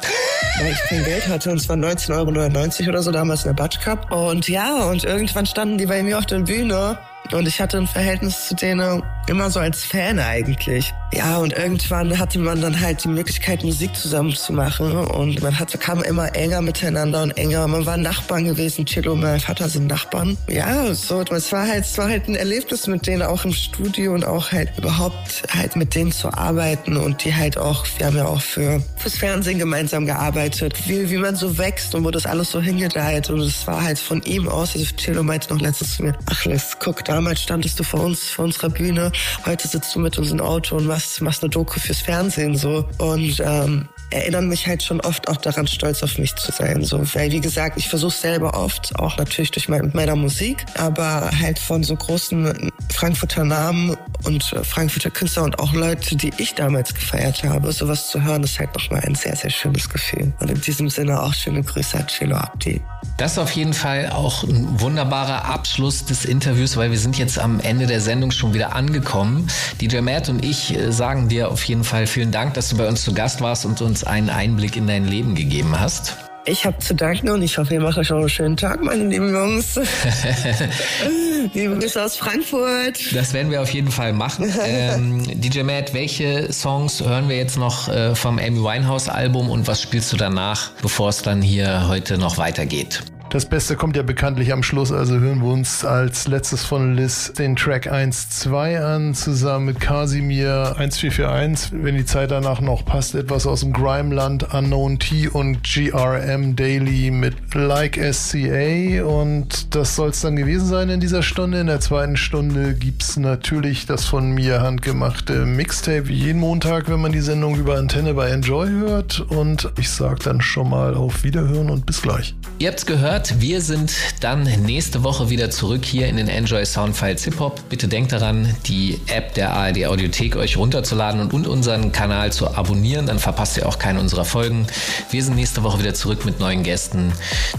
weil 0.59 0.72
ich 0.72 0.80
kein 0.89 1.03
Geld 1.03 1.28
hatte. 1.28 1.51
Und 1.51 1.59
zwar 1.61 1.78
19,99 1.78 2.82
Euro 2.82 2.89
oder 2.89 3.03
so 3.03 3.11
damals 3.11 3.43
in 3.43 3.49
der 3.49 3.61
Batsch 3.61 3.80
Cup. 3.80 4.11
Und 4.11 4.47
ja, 4.47 4.84
und 4.86 5.03
irgendwann 5.03 5.45
standen 5.45 5.78
die 5.78 5.86
bei 5.86 6.01
mir 6.03 6.17
auf 6.17 6.26
der 6.26 6.39
Bühne. 6.39 6.97
Und 7.32 7.47
ich 7.47 7.61
hatte 7.61 7.78
ein 7.78 7.88
Verhältnis 7.88 8.47
zu 8.47 8.55
denen 8.55 9.01
immer 9.28 9.49
so 9.49 9.59
als 9.59 9.84
Fan 9.84 10.19
eigentlich. 10.19 10.93
Ja, 11.13 11.38
und 11.38 11.53
irgendwann 11.53 12.17
hatte 12.17 12.39
man 12.39 12.61
dann 12.61 12.80
halt 12.80 13.03
die 13.03 13.09
Möglichkeit, 13.09 13.63
Musik 13.63 13.95
zusammen 13.95 14.34
zu 14.34 14.53
machen. 14.53 14.91
Und 14.91 15.41
man 15.41 15.57
hatte, 15.57 15.78
kam 15.78 16.01
immer 16.03 16.34
enger 16.36 16.61
miteinander 16.61 17.24
und 17.24 17.32
enger. 17.32 17.67
Man 17.67 17.86
war 17.86 17.97
Nachbarn 17.97 18.45
gewesen. 18.45 18.86
Chilo 18.86 19.13
und 19.13 19.22
mein 19.22 19.39
Vater 19.39 19.69
sind 19.69 19.88
Nachbarn. 19.88 20.38
Ja, 20.49 20.93
so, 20.93 21.22
es 21.22 21.51
war 21.51 21.67
halt, 21.67 21.86
es 21.86 21.97
war 21.97 22.09
halt 22.09 22.28
ein 22.28 22.36
Erlebnis 22.36 22.88
mit 22.88 23.07
denen 23.07 23.24
auch 23.24 23.45
im 23.45 23.53
Studio 23.53 24.13
und 24.13 24.26
auch 24.26 24.51
halt 24.51 24.78
überhaupt 24.78 25.43
halt 25.53 25.76
mit 25.76 25.95
denen 25.95 26.11
zu 26.11 26.34
arbeiten. 26.34 26.97
Und 26.97 27.24
die 27.24 27.36
halt 27.36 27.57
auch, 27.57 27.86
wir 27.97 28.07
haben 28.07 28.17
ja 28.17 28.26
auch 28.26 28.41
für, 28.41 28.82
fürs 28.97 29.17
Fernsehen 29.17 29.59
gemeinsam 29.59 30.05
gearbeitet. 30.05 30.88
Wie, 30.88 31.09
wie 31.09 31.17
man 31.17 31.36
so 31.36 31.57
wächst 31.57 31.93
und 31.93 32.03
wo 32.05 32.11
das 32.11 32.26
alles 32.26 32.51
so 32.51 32.61
hingedeiht. 32.61 33.30
Und 33.30 33.41
es 33.41 33.67
war 33.67 33.84
halt 33.84 33.99
von 33.99 34.22
ihm 34.24 34.47
aus, 34.47 34.76
also 34.76 34.86
Chilo 34.95 35.24
meinte 35.24 35.53
noch 35.53 35.61
letztens 35.61 35.97
zu 35.97 36.03
mir, 36.03 36.17
ach, 36.30 36.45
guck 36.80 37.03
da 37.03 37.11
damals 37.12 37.41
standest 37.41 37.78
du 37.78 37.84
vor 37.84 37.99
uns, 37.99 38.30
vor 38.30 38.45
unserer 38.45 38.70
Bühne, 38.70 39.12
heute 39.45 39.68
sitzt 39.68 39.93
du 39.93 39.99
mit 39.99 40.18
uns 40.18 40.32
im 40.32 40.39
Auto 40.39 40.78
und 40.78 40.86
machst, 40.86 41.22
machst 41.22 41.43
eine 41.43 41.49
Doku 41.49 41.78
fürs 41.78 41.99
Fernsehen 41.99 42.55
so. 42.55 42.88
Und 42.99 43.41
ähm, 43.45 43.89
erinnern 44.12 44.47
mich 44.47 44.66
halt 44.66 44.82
schon 44.82 45.01
oft 45.01 45.28
auch 45.28 45.36
daran, 45.36 45.68
stolz 45.68 46.03
auf 46.03 46.18
mich 46.18 46.34
zu 46.38 46.53
sein. 46.53 46.86
So. 46.86 47.01
Weil, 47.14 47.30
wie 47.34 47.41
gesagt, 47.41 47.78
ich 47.78 47.89
versuche 47.89 48.16
selber 48.16 48.53
oft, 48.53 48.97
auch 48.97 49.18
natürlich 49.18 49.51
durch 49.51 49.68
mein, 49.68 49.91
meiner 49.93 50.16
Musik, 50.16 50.66
aber 50.78 51.30
halt 51.38 51.59
von 51.59 51.84
so 51.84 51.97
großen 51.97 52.72
Frankfurter 52.93 53.43
Namen 53.43 53.97
und 54.24 54.53
äh, 54.53 54.64
Frankfurter 54.64 55.12
Künstler 55.12 55.43
und 55.43 55.59
auch 55.59 55.74
Leute, 55.74 56.16
die 56.16 56.32
ich 56.38 56.55
damals 56.55 56.93
gefeiert 56.93 57.43
habe, 57.43 57.74
sowas 57.74 58.09
zu 58.09 58.24
hören, 58.24 58.43
ist 58.43 58.57
halt 58.57 58.74
nochmal 58.74 59.01
ein 59.01 59.16
sehr, 59.16 59.36
sehr 59.36 59.49
schönes 59.49 59.89
Gefühl. 59.89 60.32
Und 60.39 60.49
in 60.49 60.62
diesem 60.62 60.89
Sinne 60.89 61.22
auch 61.22 61.34
schöne 61.34 61.62
Grüße 61.62 61.97
an 61.97 62.07
Chilo 62.07 62.38
Abdi. 62.38 62.82
Das 63.18 63.34
ist 63.34 63.38
auf 63.38 63.51
jeden 63.51 63.74
Fall 63.74 64.09
auch 64.09 64.43
ein 64.43 64.80
wunderbarer 64.80 65.45
Abschluss 65.45 66.05
des 66.05 66.26
Interviews, 66.26 66.78
weil 66.78 66.91
wir 66.91 66.97
sind 66.97 67.18
jetzt 67.18 67.38
am 67.38 67.59
Ende 67.59 67.86
der 67.86 68.01
Sendung 68.01 68.32
schon 68.32 68.53
wieder 68.53 68.76
angekommen. 68.76 69.47
DJ 69.80 69.99
Matt 69.99 70.30
und 70.30 70.43
ich 70.43 70.76
äh, 70.76 70.91
sagen 70.91 71.30
dir 71.30 71.51
auf 71.51 71.64
jeden 71.66 71.84
Fall 71.84 72.07
vielen 72.07 72.32
Dank, 72.32 72.55
dass 72.55 72.70
du 72.70 72.78
bei 72.78 72.88
uns 72.88 73.03
zu 73.03 73.14
Gast 73.14 73.41
warst 73.41 73.66
und 73.66 73.82
uns 73.82 74.03
einen 74.03 74.30
Einblick 74.30 74.76
in 74.76 74.88
dein 74.88 75.05
Leben 75.05 75.36
gegeben 75.36 75.80
hast. 75.80 76.30
Ich 76.46 76.66
habe 76.66 76.78
zu 76.80 76.96
danken 76.96 77.30
und 77.30 77.44
ich 77.44 77.58
hoffe, 77.58 77.76
ihr 77.76 77.82
macht 77.82 78.00
euch 78.00 78.12
auch 78.12 78.18
einen 78.18 78.30
schönen 78.30 78.58
Tag, 78.58 78.82
meine 78.82 79.06
lieben 79.08 79.32
Jungs. 79.32 79.76
Liebe 81.54 81.78
Grüße 81.78 82.04
aus 82.04 82.16
Frankfurt. 82.16 83.14
Das 83.14 83.34
werden 83.34 83.52
wir 83.52 83.62
auf 83.62 83.70
jeden 83.72 83.92
Fall 83.92 84.14
machen. 84.14 84.52
Ähm, 84.64 85.24
DJ 85.42 85.64
Matt, 85.64 85.94
welche 85.94 86.52
Songs 86.54 87.02
hören 87.02 87.28
wir 87.28 87.36
jetzt 87.36 87.58
noch 87.58 87.89
äh, 87.89 88.16
vom 88.16 88.38
Amy 88.38 88.60
Winehouse 88.60 89.10
Album 89.10 89.50
und 89.50 89.68
was 89.68 89.82
spielst 89.82 90.14
du 90.14 90.18
danach, 90.18 90.72
bevor 90.82 91.10
es 91.10 91.22
dann 91.24 91.42
hier 91.42 91.88
heute 91.88 92.18
noch 92.18 92.38
weitergeht? 92.38 93.02
Das 93.32 93.45
Beste 93.45 93.77
kommt 93.77 93.95
ja 93.95 94.03
bekanntlich 94.03 94.51
am 94.51 94.61
Schluss, 94.61 94.91
also 94.91 95.17
hören 95.17 95.41
wir 95.41 95.53
uns 95.53 95.86
als 95.86 96.27
letztes 96.27 96.65
von 96.65 96.97
Liz 96.97 97.32
den 97.32 97.55
Track 97.55 97.89
1-2 97.89 98.84
an, 98.84 99.13
zusammen 99.13 99.67
mit 99.67 99.79
Casimir 99.79 100.75
1441. 100.77 101.71
Wenn 101.82 101.95
die 101.95 102.03
Zeit 102.03 102.32
danach 102.32 102.59
noch 102.59 102.84
passt, 102.84 103.15
etwas 103.15 103.47
aus 103.47 103.61
dem 103.61 103.71
Grimeland, 103.71 104.53
Unknown 104.53 104.99
T 104.99 105.29
und 105.29 105.63
GRM 105.63 106.57
Daily 106.57 107.09
mit 107.09 107.36
Like 107.53 107.97
SCA. 108.13 109.01
Und 109.05 109.73
das 109.75 109.95
soll 109.95 110.09
es 110.09 110.19
dann 110.19 110.36
gewesen 110.36 110.67
sein 110.67 110.89
in 110.89 110.99
dieser 110.99 111.23
Stunde. 111.23 111.61
In 111.61 111.67
der 111.67 111.79
zweiten 111.79 112.17
Stunde 112.17 112.73
gibt's 112.73 113.15
natürlich 113.15 113.86
das 113.86 114.03
von 114.03 114.32
mir 114.32 114.61
handgemachte 114.61 115.45
Mixtape, 115.45 116.09
wie 116.09 116.15
jeden 116.15 116.41
Montag, 116.41 116.89
wenn 116.89 116.99
man 116.99 117.13
die 117.13 117.21
Sendung 117.21 117.55
über 117.55 117.77
Antenne 117.77 118.13
bei 118.13 118.29
Enjoy 118.29 118.67
hört. 118.67 119.21
Und 119.21 119.71
ich 119.79 119.89
sag 119.89 120.19
dann 120.19 120.41
schon 120.41 120.69
mal 120.69 120.95
auf 120.95 121.23
Wiederhören 121.23 121.69
und 121.69 121.86
bis 121.86 122.01
gleich. 122.01 122.36
Ihr 122.59 122.67
habt's 122.67 122.86
gehört, 122.86 123.20
wir 123.39 123.61
sind 123.61 123.93
dann 124.19 124.43
nächste 124.43 125.03
Woche 125.03 125.30
wieder 125.30 125.49
zurück 125.49 125.86
hier 125.86 126.07
in 126.07 126.17
den 126.17 126.28
Enjoy 126.28 126.65
Soundfiles 126.65 127.24
Hip 127.26 127.39
Hop. 127.39 127.61
Bitte 127.69 127.88
denkt 127.88 128.11
daran, 128.11 128.55
die 128.65 128.99
App 129.07 129.34
der 129.36 129.53
ARD 129.53 129.86
Audiothek 129.86 130.36
euch 130.36 130.57
runterzuladen 130.57 131.30
und, 131.30 131.47
unseren 131.47 131.91
Kanal 131.91 132.32
zu 132.32 132.55
abonnieren, 132.55 133.05
dann 133.05 133.19
verpasst 133.19 133.57
ihr 133.57 133.67
auch 133.67 133.78
keine 133.78 133.99
unserer 133.99 134.26
Folgen. 134.26 134.65
Wir 135.11 135.24
sind 135.24 135.36
nächste 135.36 135.63
Woche 135.63 135.80
wieder 135.80 135.93
zurück 135.93 136.26
mit 136.26 136.39
neuen 136.39 136.63
Gästen. 136.63 137.11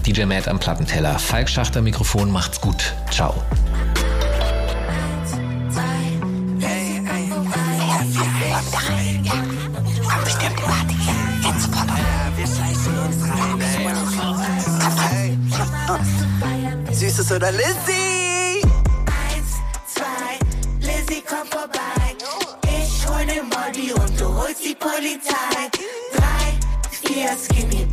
DJ 0.05 0.25
Matt 0.25 0.47
am 0.47 0.59
Plattenteller, 0.59 1.17
Falk 1.19 1.49
Schachter 1.49 1.81
Mikrofon, 1.81 2.31
macht's 2.31 2.59
gut. 2.59 2.93
Ciao. 3.09 3.43
Süßes 17.13 17.31
oder 17.31 17.51
Lizzie? 17.51 18.63
Eins, 19.05 19.61
zwei, 19.85 20.39
Lizzie 20.79 21.23
komm 21.29 21.47
vorbei. 21.47 22.15
Ich 22.63 23.07
hol 23.07 23.23
den 23.27 23.49
Molly 23.49 23.93
und 23.93 24.19
du 24.19 24.33
holst 24.33 24.65
die 24.65 24.73
Polizei. 24.73 25.69
Drei, 26.15 26.57
vier 26.89 27.37
Skinny 27.37 27.85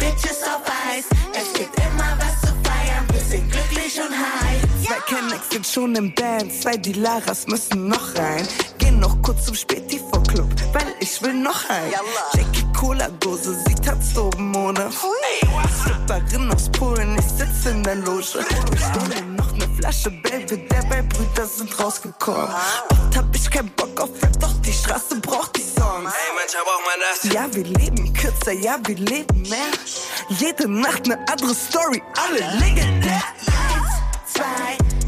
sind 5.51 5.66
schon 5.66 5.94
im 5.96 6.14
Band, 6.14 6.53
zwei 6.53 6.76
Dilaras 6.76 7.46
müssen 7.46 7.88
noch 7.88 8.14
rein. 8.14 8.46
Gehen 8.78 9.01
noch 9.01 9.20
kurz 9.22 9.46
zum 9.46 9.55
Späti 9.55 9.98
vor 9.98 10.22
Club, 10.22 10.48
weil 10.72 10.94
ich 11.01 11.20
will 11.22 11.34
noch 11.34 11.68
ein. 11.68 11.92
Jackie 12.34 12.64
Cola 12.76 13.09
Dose, 13.20 13.57
sie 13.66 13.74
tanzt 13.74 14.16
oben 14.16 14.55
ohne. 14.55 14.90
Stripperin 15.80 16.51
aus 16.53 16.70
Polen, 16.70 17.18
ich 17.18 17.24
sitz 17.24 17.66
in 17.70 17.82
der 17.82 17.96
Loge. 17.96 18.44
Ich 18.74 18.84
hole 18.84 19.22
noch 19.36 19.53
ne 19.53 19.68
Flasche, 19.76 20.11
Baby, 20.11 20.66
der 20.68 20.82
bei 20.88 21.03
Brüder 21.03 21.46
sind 21.46 21.78
rausgekommen. 21.78 22.48
Oft 22.90 23.16
hab 23.16 23.34
ich 23.34 23.51
keinen 23.51 23.70
Bock 23.70 24.01
auf 24.01 24.11
Rap, 24.22 24.38
doch 24.40 24.55
die 24.62 24.72
Straße 24.72 25.16
braucht 25.20 25.57
die 25.57 25.62
Songs. 25.62 26.12
Hey, 26.12 26.32
manchmal 26.36 26.62
braucht 26.64 26.84
man 26.86 27.01
das. 27.11 27.32
Ja, 27.32 27.55
wir 27.55 27.64
leben 27.64 28.12
kürzer, 28.14 28.53
ja, 28.53 28.78
wir 28.86 28.96
leben 28.96 29.42
mehr. 29.42 29.70
Jede 30.28 30.68
Nacht 30.68 31.07
ne 31.07 31.18
andere 31.30 31.55
Story, 31.55 32.03
alle 32.16 32.59
legendär. 32.59 33.22
Eins, 33.46 34.32
zwei, 34.32 34.99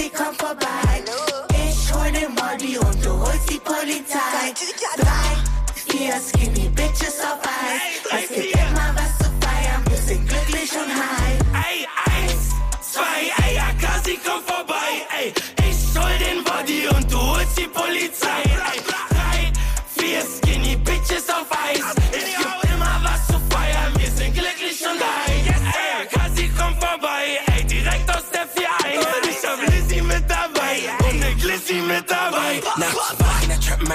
Lizzie 0.00 0.12
komm 0.16 0.34
vorbei. 0.34 1.02
Ich 1.52 1.92
hol 1.92 2.10
den 2.12 2.34
Molly 2.34 2.78
und 2.78 3.04
du 3.04 3.10
holst 3.18 3.50
die 3.50 3.58
Polizei. 3.58 4.54
Drei, 4.96 5.30
vier 5.74 6.14
Skinny 6.20 6.68
Bitches 6.68 7.20
auf 7.20 7.40
Eis. 7.42 8.22
Es 8.22 8.28
gibt 8.34 8.54
immer 8.54 8.94
was 8.94 9.18
zu 9.18 9.30
feiern, 9.40 9.84
wir 9.88 9.98
sind 9.98 10.28
glücklich 10.28 10.72
und 10.72 10.90
high. 10.90 11.38
Ey, 11.68 11.86
eins, 12.06 12.48
zwei, 12.80 13.46
ey, 13.46 13.58
Akasi, 13.58 14.18
komm 14.24 14.42
vorbei, 14.44 14.90
ey. 15.18 15.34
Ich 15.68 15.98
hol 15.98 16.18
den 16.18 16.44
Body 16.44 16.88
und 16.88 17.12
du 17.12 17.20
holst 17.20 17.58
die 17.58 17.68
Polizei, 17.68 18.42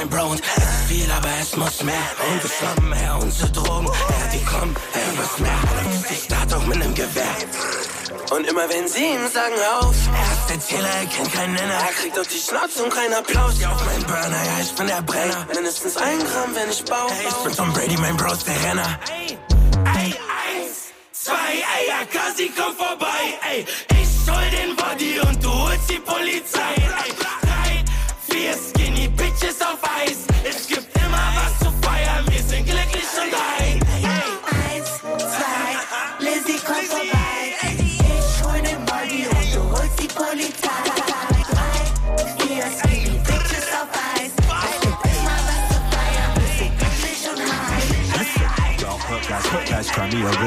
mein 0.06 0.10
Bro, 0.10 0.32
und 0.32 0.42
es 0.42 0.64
ist 0.64 0.88
viel, 0.88 1.12
aber 1.12 1.30
es 1.42 1.56
muss 1.56 1.84
mehr. 1.84 1.96
Und 2.30 2.44
wir 2.44 2.50
schwammen 2.50 2.94
her, 2.94 3.18
unsere 3.22 3.52
Drogen, 3.52 3.88
ja, 3.88 4.28
die 4.34 4.44
kommen, 4.46 4.76
her, 4.94 5.04
was 5.18 5.40
mehr. 5.40 5.60
Ich 6.10 6.24
start 6.24 6.54
auch 6.54 6.66
mit 6.66 6.78
nem 6.78 6.94
Gewehr. 6.94 7.36
Und 8.32 8.48
immer 8.48 8.68
wenn 8.70 8.88
sie 8.88 9.06
ihm 9.06 9.28
sagen 9.28 9.56
auf, 9.80 9.96
er 10.08 10.34
ist 10.34 10.50
der 10.50 10.60
Zähler, 10.60 10.90
er 10.90 11.06
kennt 11.06 11.34
keinen 11.34 11.54
Nenner. 11.54 11.74
Er 11.74 11.94
kriegt 11.94 12.20
auf 12.20 12.28
die 12.28 12.40
Schnauze 12.40 12.84
und 12.84 12.94
keinen 12.94 13.14
Applaus. 13.14 13.60
Ja, 13.60 13.72
auf 13.72 13.86
meinen 13.86 14.04
Burner, 14.04 14.44
ja, 14.46 14.62
ich 14.62 14.72
bin 14.74 14.88
der 14.88 15.02
Brenner. 15.02 15.48
Mindestens 15.54 15.98
ein 15.98 16.20
Gramm, 16.20 16.56
wenn 16.56 16.70
ich 16.70 16.84
baue. 16.86 17.12
Hey, 17.12 17.28
ich 17.28 17.36
bin 17.36 17.56
Tom 17.56 17.74
Brady, 17.74 17.98
mein 17.98 18.18
Bro 18.18 18.34
ist 18.34 18.48
der 18.48 18.64
Renner. 18.64 19.00
Ey, 19.12 19.38
eins, 19.96 20.92
zwei, 21.12 21.34
ey, 21.34 21.92
Akasi, 22.02 22.52
komm 22.56 22.76
vorbei, 22.76 23.40
ey. 23.52 23.66
Ich 24.02 24.32
hol 24.32 24.50
den 24.50 24.76
Body 24.76 25.20
und 25.20 25.44
du 25.44 25.52
holst 25.52 25.90
die 25.90 26.00
Polizei, 26.00 26.74
ey. 26.76 27.14
Drei, 27.20 27.84
vier 28.28 28.54
Skinny 28.54 29.08
Bitches 29.08 29.62
auf 29.62 29.95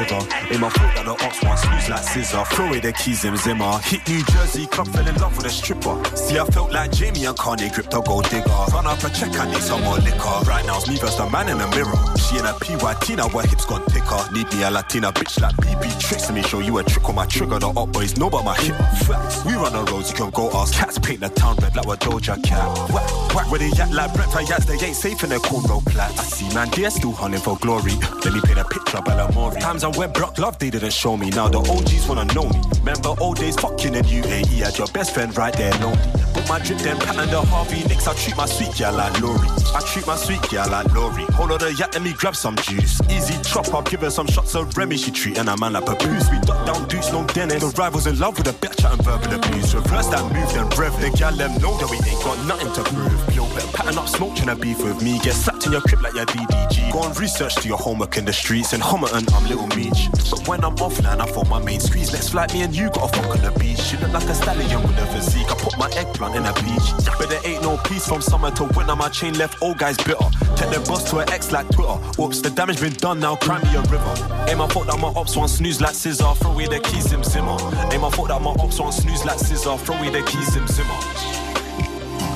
glitter. 0.05 0.53
In 0.53 0.61
my 0.61 0.69
foot, 0.69 0.95
got 0.95 1.05
the 1.05 1.68
smooth 1.79 1.89
like 1.89 2.03
scissor. 2.03 2.43
Throw 2.45 2.67
away 2.67 2.79
the 2.79 2.93
keys 2.93 3.25
in 3.25 3.35
Zimmer. 3.37 3.77
Hit 3.79 4.07
New 4.07 4.23
Jersey, 4.25 4.67
club 4.67 4.87
fell 4.87 5.07
in 5.07 5.15
love 5.15 5.35
with 5.37 5.45
a 5.45 5.49
stripper. 5.49 6.01
See, 6.15 6.37
I 6.39 6.45
felt 6.45 6.71
like 6.71 6.91
Jamie 6.91 7.25
and 7.25 7.37
Kanye 7.37 7.73
gripped 7.73 7.93
a 7.93 8.01
gold 8.01 8.29
digger. 8.29 8.49
Run 8.73 8.87
up 8.87 9.03
a 9.03 9.09
check, 9.09 9.31
I 9.39 9.51
need 9.51 9.61
some 9.61 9.83
more 9.83 9.97
liquor. 9.97 10.39
Right 10.47 10.65
now, 10.65 10.77
it's 10.77 10.87
me 10.87 10.97
versus 10.97 11.17
the 11.17 11.29
man 11.29 11.49
in 11.49 11.57
the 11.57 11.67
mirror. 11.69 11.99
She 12.17 12.37
in 12.37 12.45
a 12.45 12.53
PYT, 12.53 13.17
now 13.17 13.29
her 13.29 13.47
hips 13.47 13.65
gone 13.65 13.83
thicker. 13.89 14.21
Need 14.33 14.51
me 14.53 14.63
a 14.63 14.71
Latina 14.71 15.11
bitch 15.11 15.39
like 15.41 15.55
BB 15.57 15.99
tricks 15.99 16.27
to 16.27 16.33
me. 16.33 16.41
Show 16.43 16.59
you 16.59 16.77
a 16.77 16.83
trick 16.83 17.07
on 17.07 17.15
my 17.15 17.25
trigger. 17.25 17.59
The 17.59 17.67
op 17.67 17.91
boys 17.91 18.17
know 18.17 18.27
about 18.27 18.45
my 18.45 18.55
hip. 18.55 18.75
Facts. 19.05 19.45
We 19.45 19.53
run 19.53 19.73
the 19.73 19.83
roads, 19.91 20.09
you 20.11 20.17
can 20.17 20.29
go 20.31 20.51
ask. 20.51 20.73
Cats 20.73 20.99
paint 20.99 21.21
the 21.21 21.29
town 21.29 21.57
red 21.61 21.75
like 21.75 21.85
a 21.85 21.97
Doja 21.97 22.41
cat. 22.43 22.65
Whack, 22.91 23.35
whack, 23.35 23.51
where 23.51 23.59
they 23.59 23.71
act 23.79 23.93
like 23.93 24.13
breakfast 24.13 24.49
yaks, 24.49 24.65
they 24.65 24.85
ain't 24.85 24.95
safe 24.95 25.23
in 25.23 25.29
their 25.29 25.39
cornrow 25.39 25.85
plat. 25.85 26.11
I 26.19 26.23
see 26.23 26.53
man, 26.53 26.69
they're 26.75 26.89
still 26.89 27.11
hunting 27.11 27.41
for 27.41 27.57
glory. 27.57 27.93
Let 28.23 28.33
me 28.33 28.41
paint 28.41 28.59
a 28.59 28.65
picture, 28.65 28.97
of 28.97 29.05
Bellamore. 29.05 29.55
of. 29.55 29.59
Times 29.59 29.83
I 29.83 29.89
went 29.89 30.13
broke 30.13 30.37
love, 30.37 30.57
they 30.59 30.69
didn't 30.69 30.93
show 30.93 31.17
me. 31.17 31.29
Now 31.29 31.47
the 31.47 31.59
OGs 31.69 32.07
wanna 32.07 32.25
know 32.33 32.49
me. 32.49 32.61
Remember 32.79 33.13
old 33.19 33.37
days 33.37 33.55
fucking 33.55 33.95
in 33.95 34.03
UAE. 34.03 34.59
Had 34.65 34.77
your 34.77 34.87
best 34.87 35.13
friend 35.13 35.35
right 35.37 35.53
there 35.53 35.71
lonely. 35.79 35.99
Put 36.33 36.47
my 36.49 36.59
drip 36.59 36.79
then 36.79 36.97
pattern 36.97 37.29
the 37.29 37.41
Harvey 37.41 37.83
Nicks. 37.87 38.07
I 38.07 38.13
treat 38.15 38.35
my 38.35 38.45
sweet 38.45 38.75
girl 38.77 38.93
like 38.93 39.19
Lori. 39.21 39.47
I 39.75 39.81
treat 39.85 40.07
my 40.07 40.15
sweet 40.15 40.41
girl 40.49 40.67
like 40.69 40.91
Lori. 40.93 41.25
Hold 41.37 41.51
on 41.51 41.59
the 41.59 41.73
yacht, 41.73 41.93
let 41.93 42.01
me 42.01 42.13
grab 42.13 42.35
some 42.35 42.55
juice. 42.57 42.99
Easy 43.09 43.35
chop, 43.43 43.73
I'll 43.73 43.83
give 43.83 44.01
her 44.01 44.09
some 44.09 44.27
shots 44.27 44.55
of 44.55 44.75
Remy. 44.75 44.97
She 44.97 45.11
treating 45.11 45.47
a 45.47 45.57
man 45.57 45.73
like 45.73 45.89
a 45.89 45.95
booze. 45.95 46.29
We 46.31 46.39
duck 46.39 46.65
down 46.65 46.87
dudes, 46.87 47.11
no 47.11 47.25
Dennis. 47.27 47.61
The 47.61 47.69
rivals 47.77 48.07
in 48.07 48.17
love 48.17 48.37
with 48.37 48.47
a 48.47 48.53
bitch 48.53 48.83
and 48.89 49.01
verbal 49.03 49.33
abuse. 49.35 49.75
Reverse 49.75 50.07
that 50.07 50.23
move, 50.23 50.51
then 50.53 50.69
rev. 50.77 50.93
The 51.01 51.09
gal 51.17 51.35
them 51.35 51.53
know 51.61 51.77
that 51.77 51.89
we 51.89 51.97
ain't 52.09 52.23
got 52.23 52.37
nothing 52.47 52.73
to 52.73 52.83
prove. 52.89 53.35
Yo, 53.35 53.45
better 53.53 53.71
pattern 53.77 53.97
up 53.97 54.07
smoke, 54.09 54.33
tryna 54.35 54.59
beef 54.59 54.81
with 54.83 55.01
me. 55.03 55.19
Get 55.19 55.33
slapped 55.33 55.65
in 55.65 55.71
your 55.71 55.81
crib 55.81 56.01
like 56.01 56.15
your 56.15 56.25
DDG. 56.25 56.78
Go 56.91 57.03
and 57.03 57.19
research 57.19 57.55
to 57.55 57.67
your 57.67 57.77
homework 57.77 58.17
in 58.17 58.25
the 58.25 58.33
streets. 58.33 58.73
In 58.73 58.81
Homerton, 58.81 59.31
I'm 59.33 59.47
Little 59.47 59.67
Meech. 59.77 60.09
But 60.31 60.47
when 60.47 60.63
I'm 60.63 60.75
offline, 60.77 61.19
I 61.19 61.25
phone 61.31 61.47
my 61.47 61.63
main 61.63 61.79
squeeze. 61.79 62.11
Next 62.11 62.29
flight, 62.29 62.53
me 62.53 62.63
and 62.63 62.75
you 62.75 62.89
gotta 62.89 63.15
fuck 63.15 63.29
on 63.29 63.41
the 63.43 63.57
beach. 63.59 63.79
She 63.79 63.97
look 63.97 64.11
like 64.11 64.23
a 64.23 64.33
stallion 64.33 64.81
with 64.81 64.97
a 64.97 65.05
physique. 65.07 65.49
I 65.49 65.55
put 65.55 65.77
my 65.77 65.89
eggplant 65.91 66.35
in 66.35 66.45
a 66.45 66.53
bleach. 66.53 67.05
But 67.17 67.29
there 67.29 67.41
ain't 67.45 67.61
no 67.61 67.77
peace 67.77 68.07
from 68.07 68.21
summer 68.21 68.51
to 68.51 68.63
winter. 68.75 68.95
My 68.95 69.09
chain 69.09 69.37
left 69.37 69.61
old 69.61 69.77
guys 69.77 69.97
bitter. 69.97 70.29
Take 70.55 70.71
their 70.71 70.83
boss 70.85 71.09
to 71.11 71.19
an 71.19 71.29
ex 71.29 71.51
like 71.51 71.69
Twitter. 71.69 71.97
Whoops, 72.17 72.41
the 72.41 72.49
damage 72.49 72.81
been 72.81 72.93
done 72.93 73.19
now. 73.19 73.35
Cry 73.35 73.61
me 73.61 73.75
a 73.75 73.81
river. 73.83 74.45
Aim, 74.49 74.57
my 74.57 74.67
thought 74.67 74.87
that 74.87 74.99
my 74.99 75.09
ops 75.09 75.35
want 75.37 75.51
snooze 75.51 75.79
like 75.79 75.95
scissor. 75.95 76.33
Throw 76.35 76.51
away 76.51 76.67
the 76.67 76.79
keys, 76.79 77.09
Zim 77.09 77.23
Zimmer. 77.23 77.57
Aim, 77.91 78.01
my 78.01 78.09
thought 78.09 78.29
that 78.29 78.41
my 78.41 78.55
ops 78.59 78.79
want 78.79 78.93
snooze 78.93 79.23
like 79.25 79.39
scissor. 79.39 79.77
Throw 79.77 79.95
away 79.95 80.09
the 80.09 80.23
keys, 80.23 80.53
Zim 80.53 80.67
Zimmer. 80.67 80.89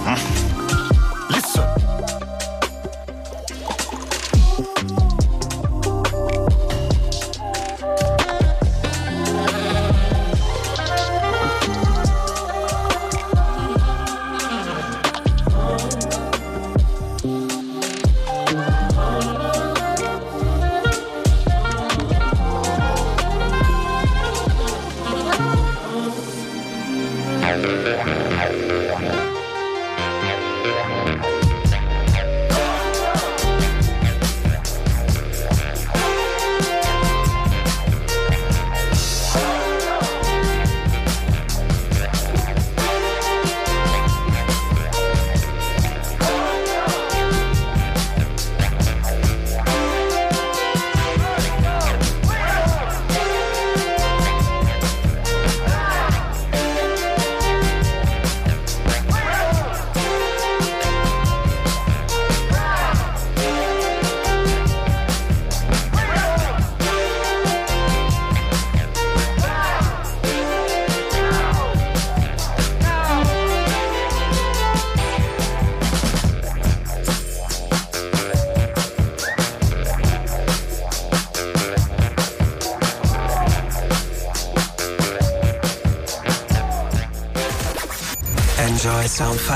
Listen. 0.06 0.53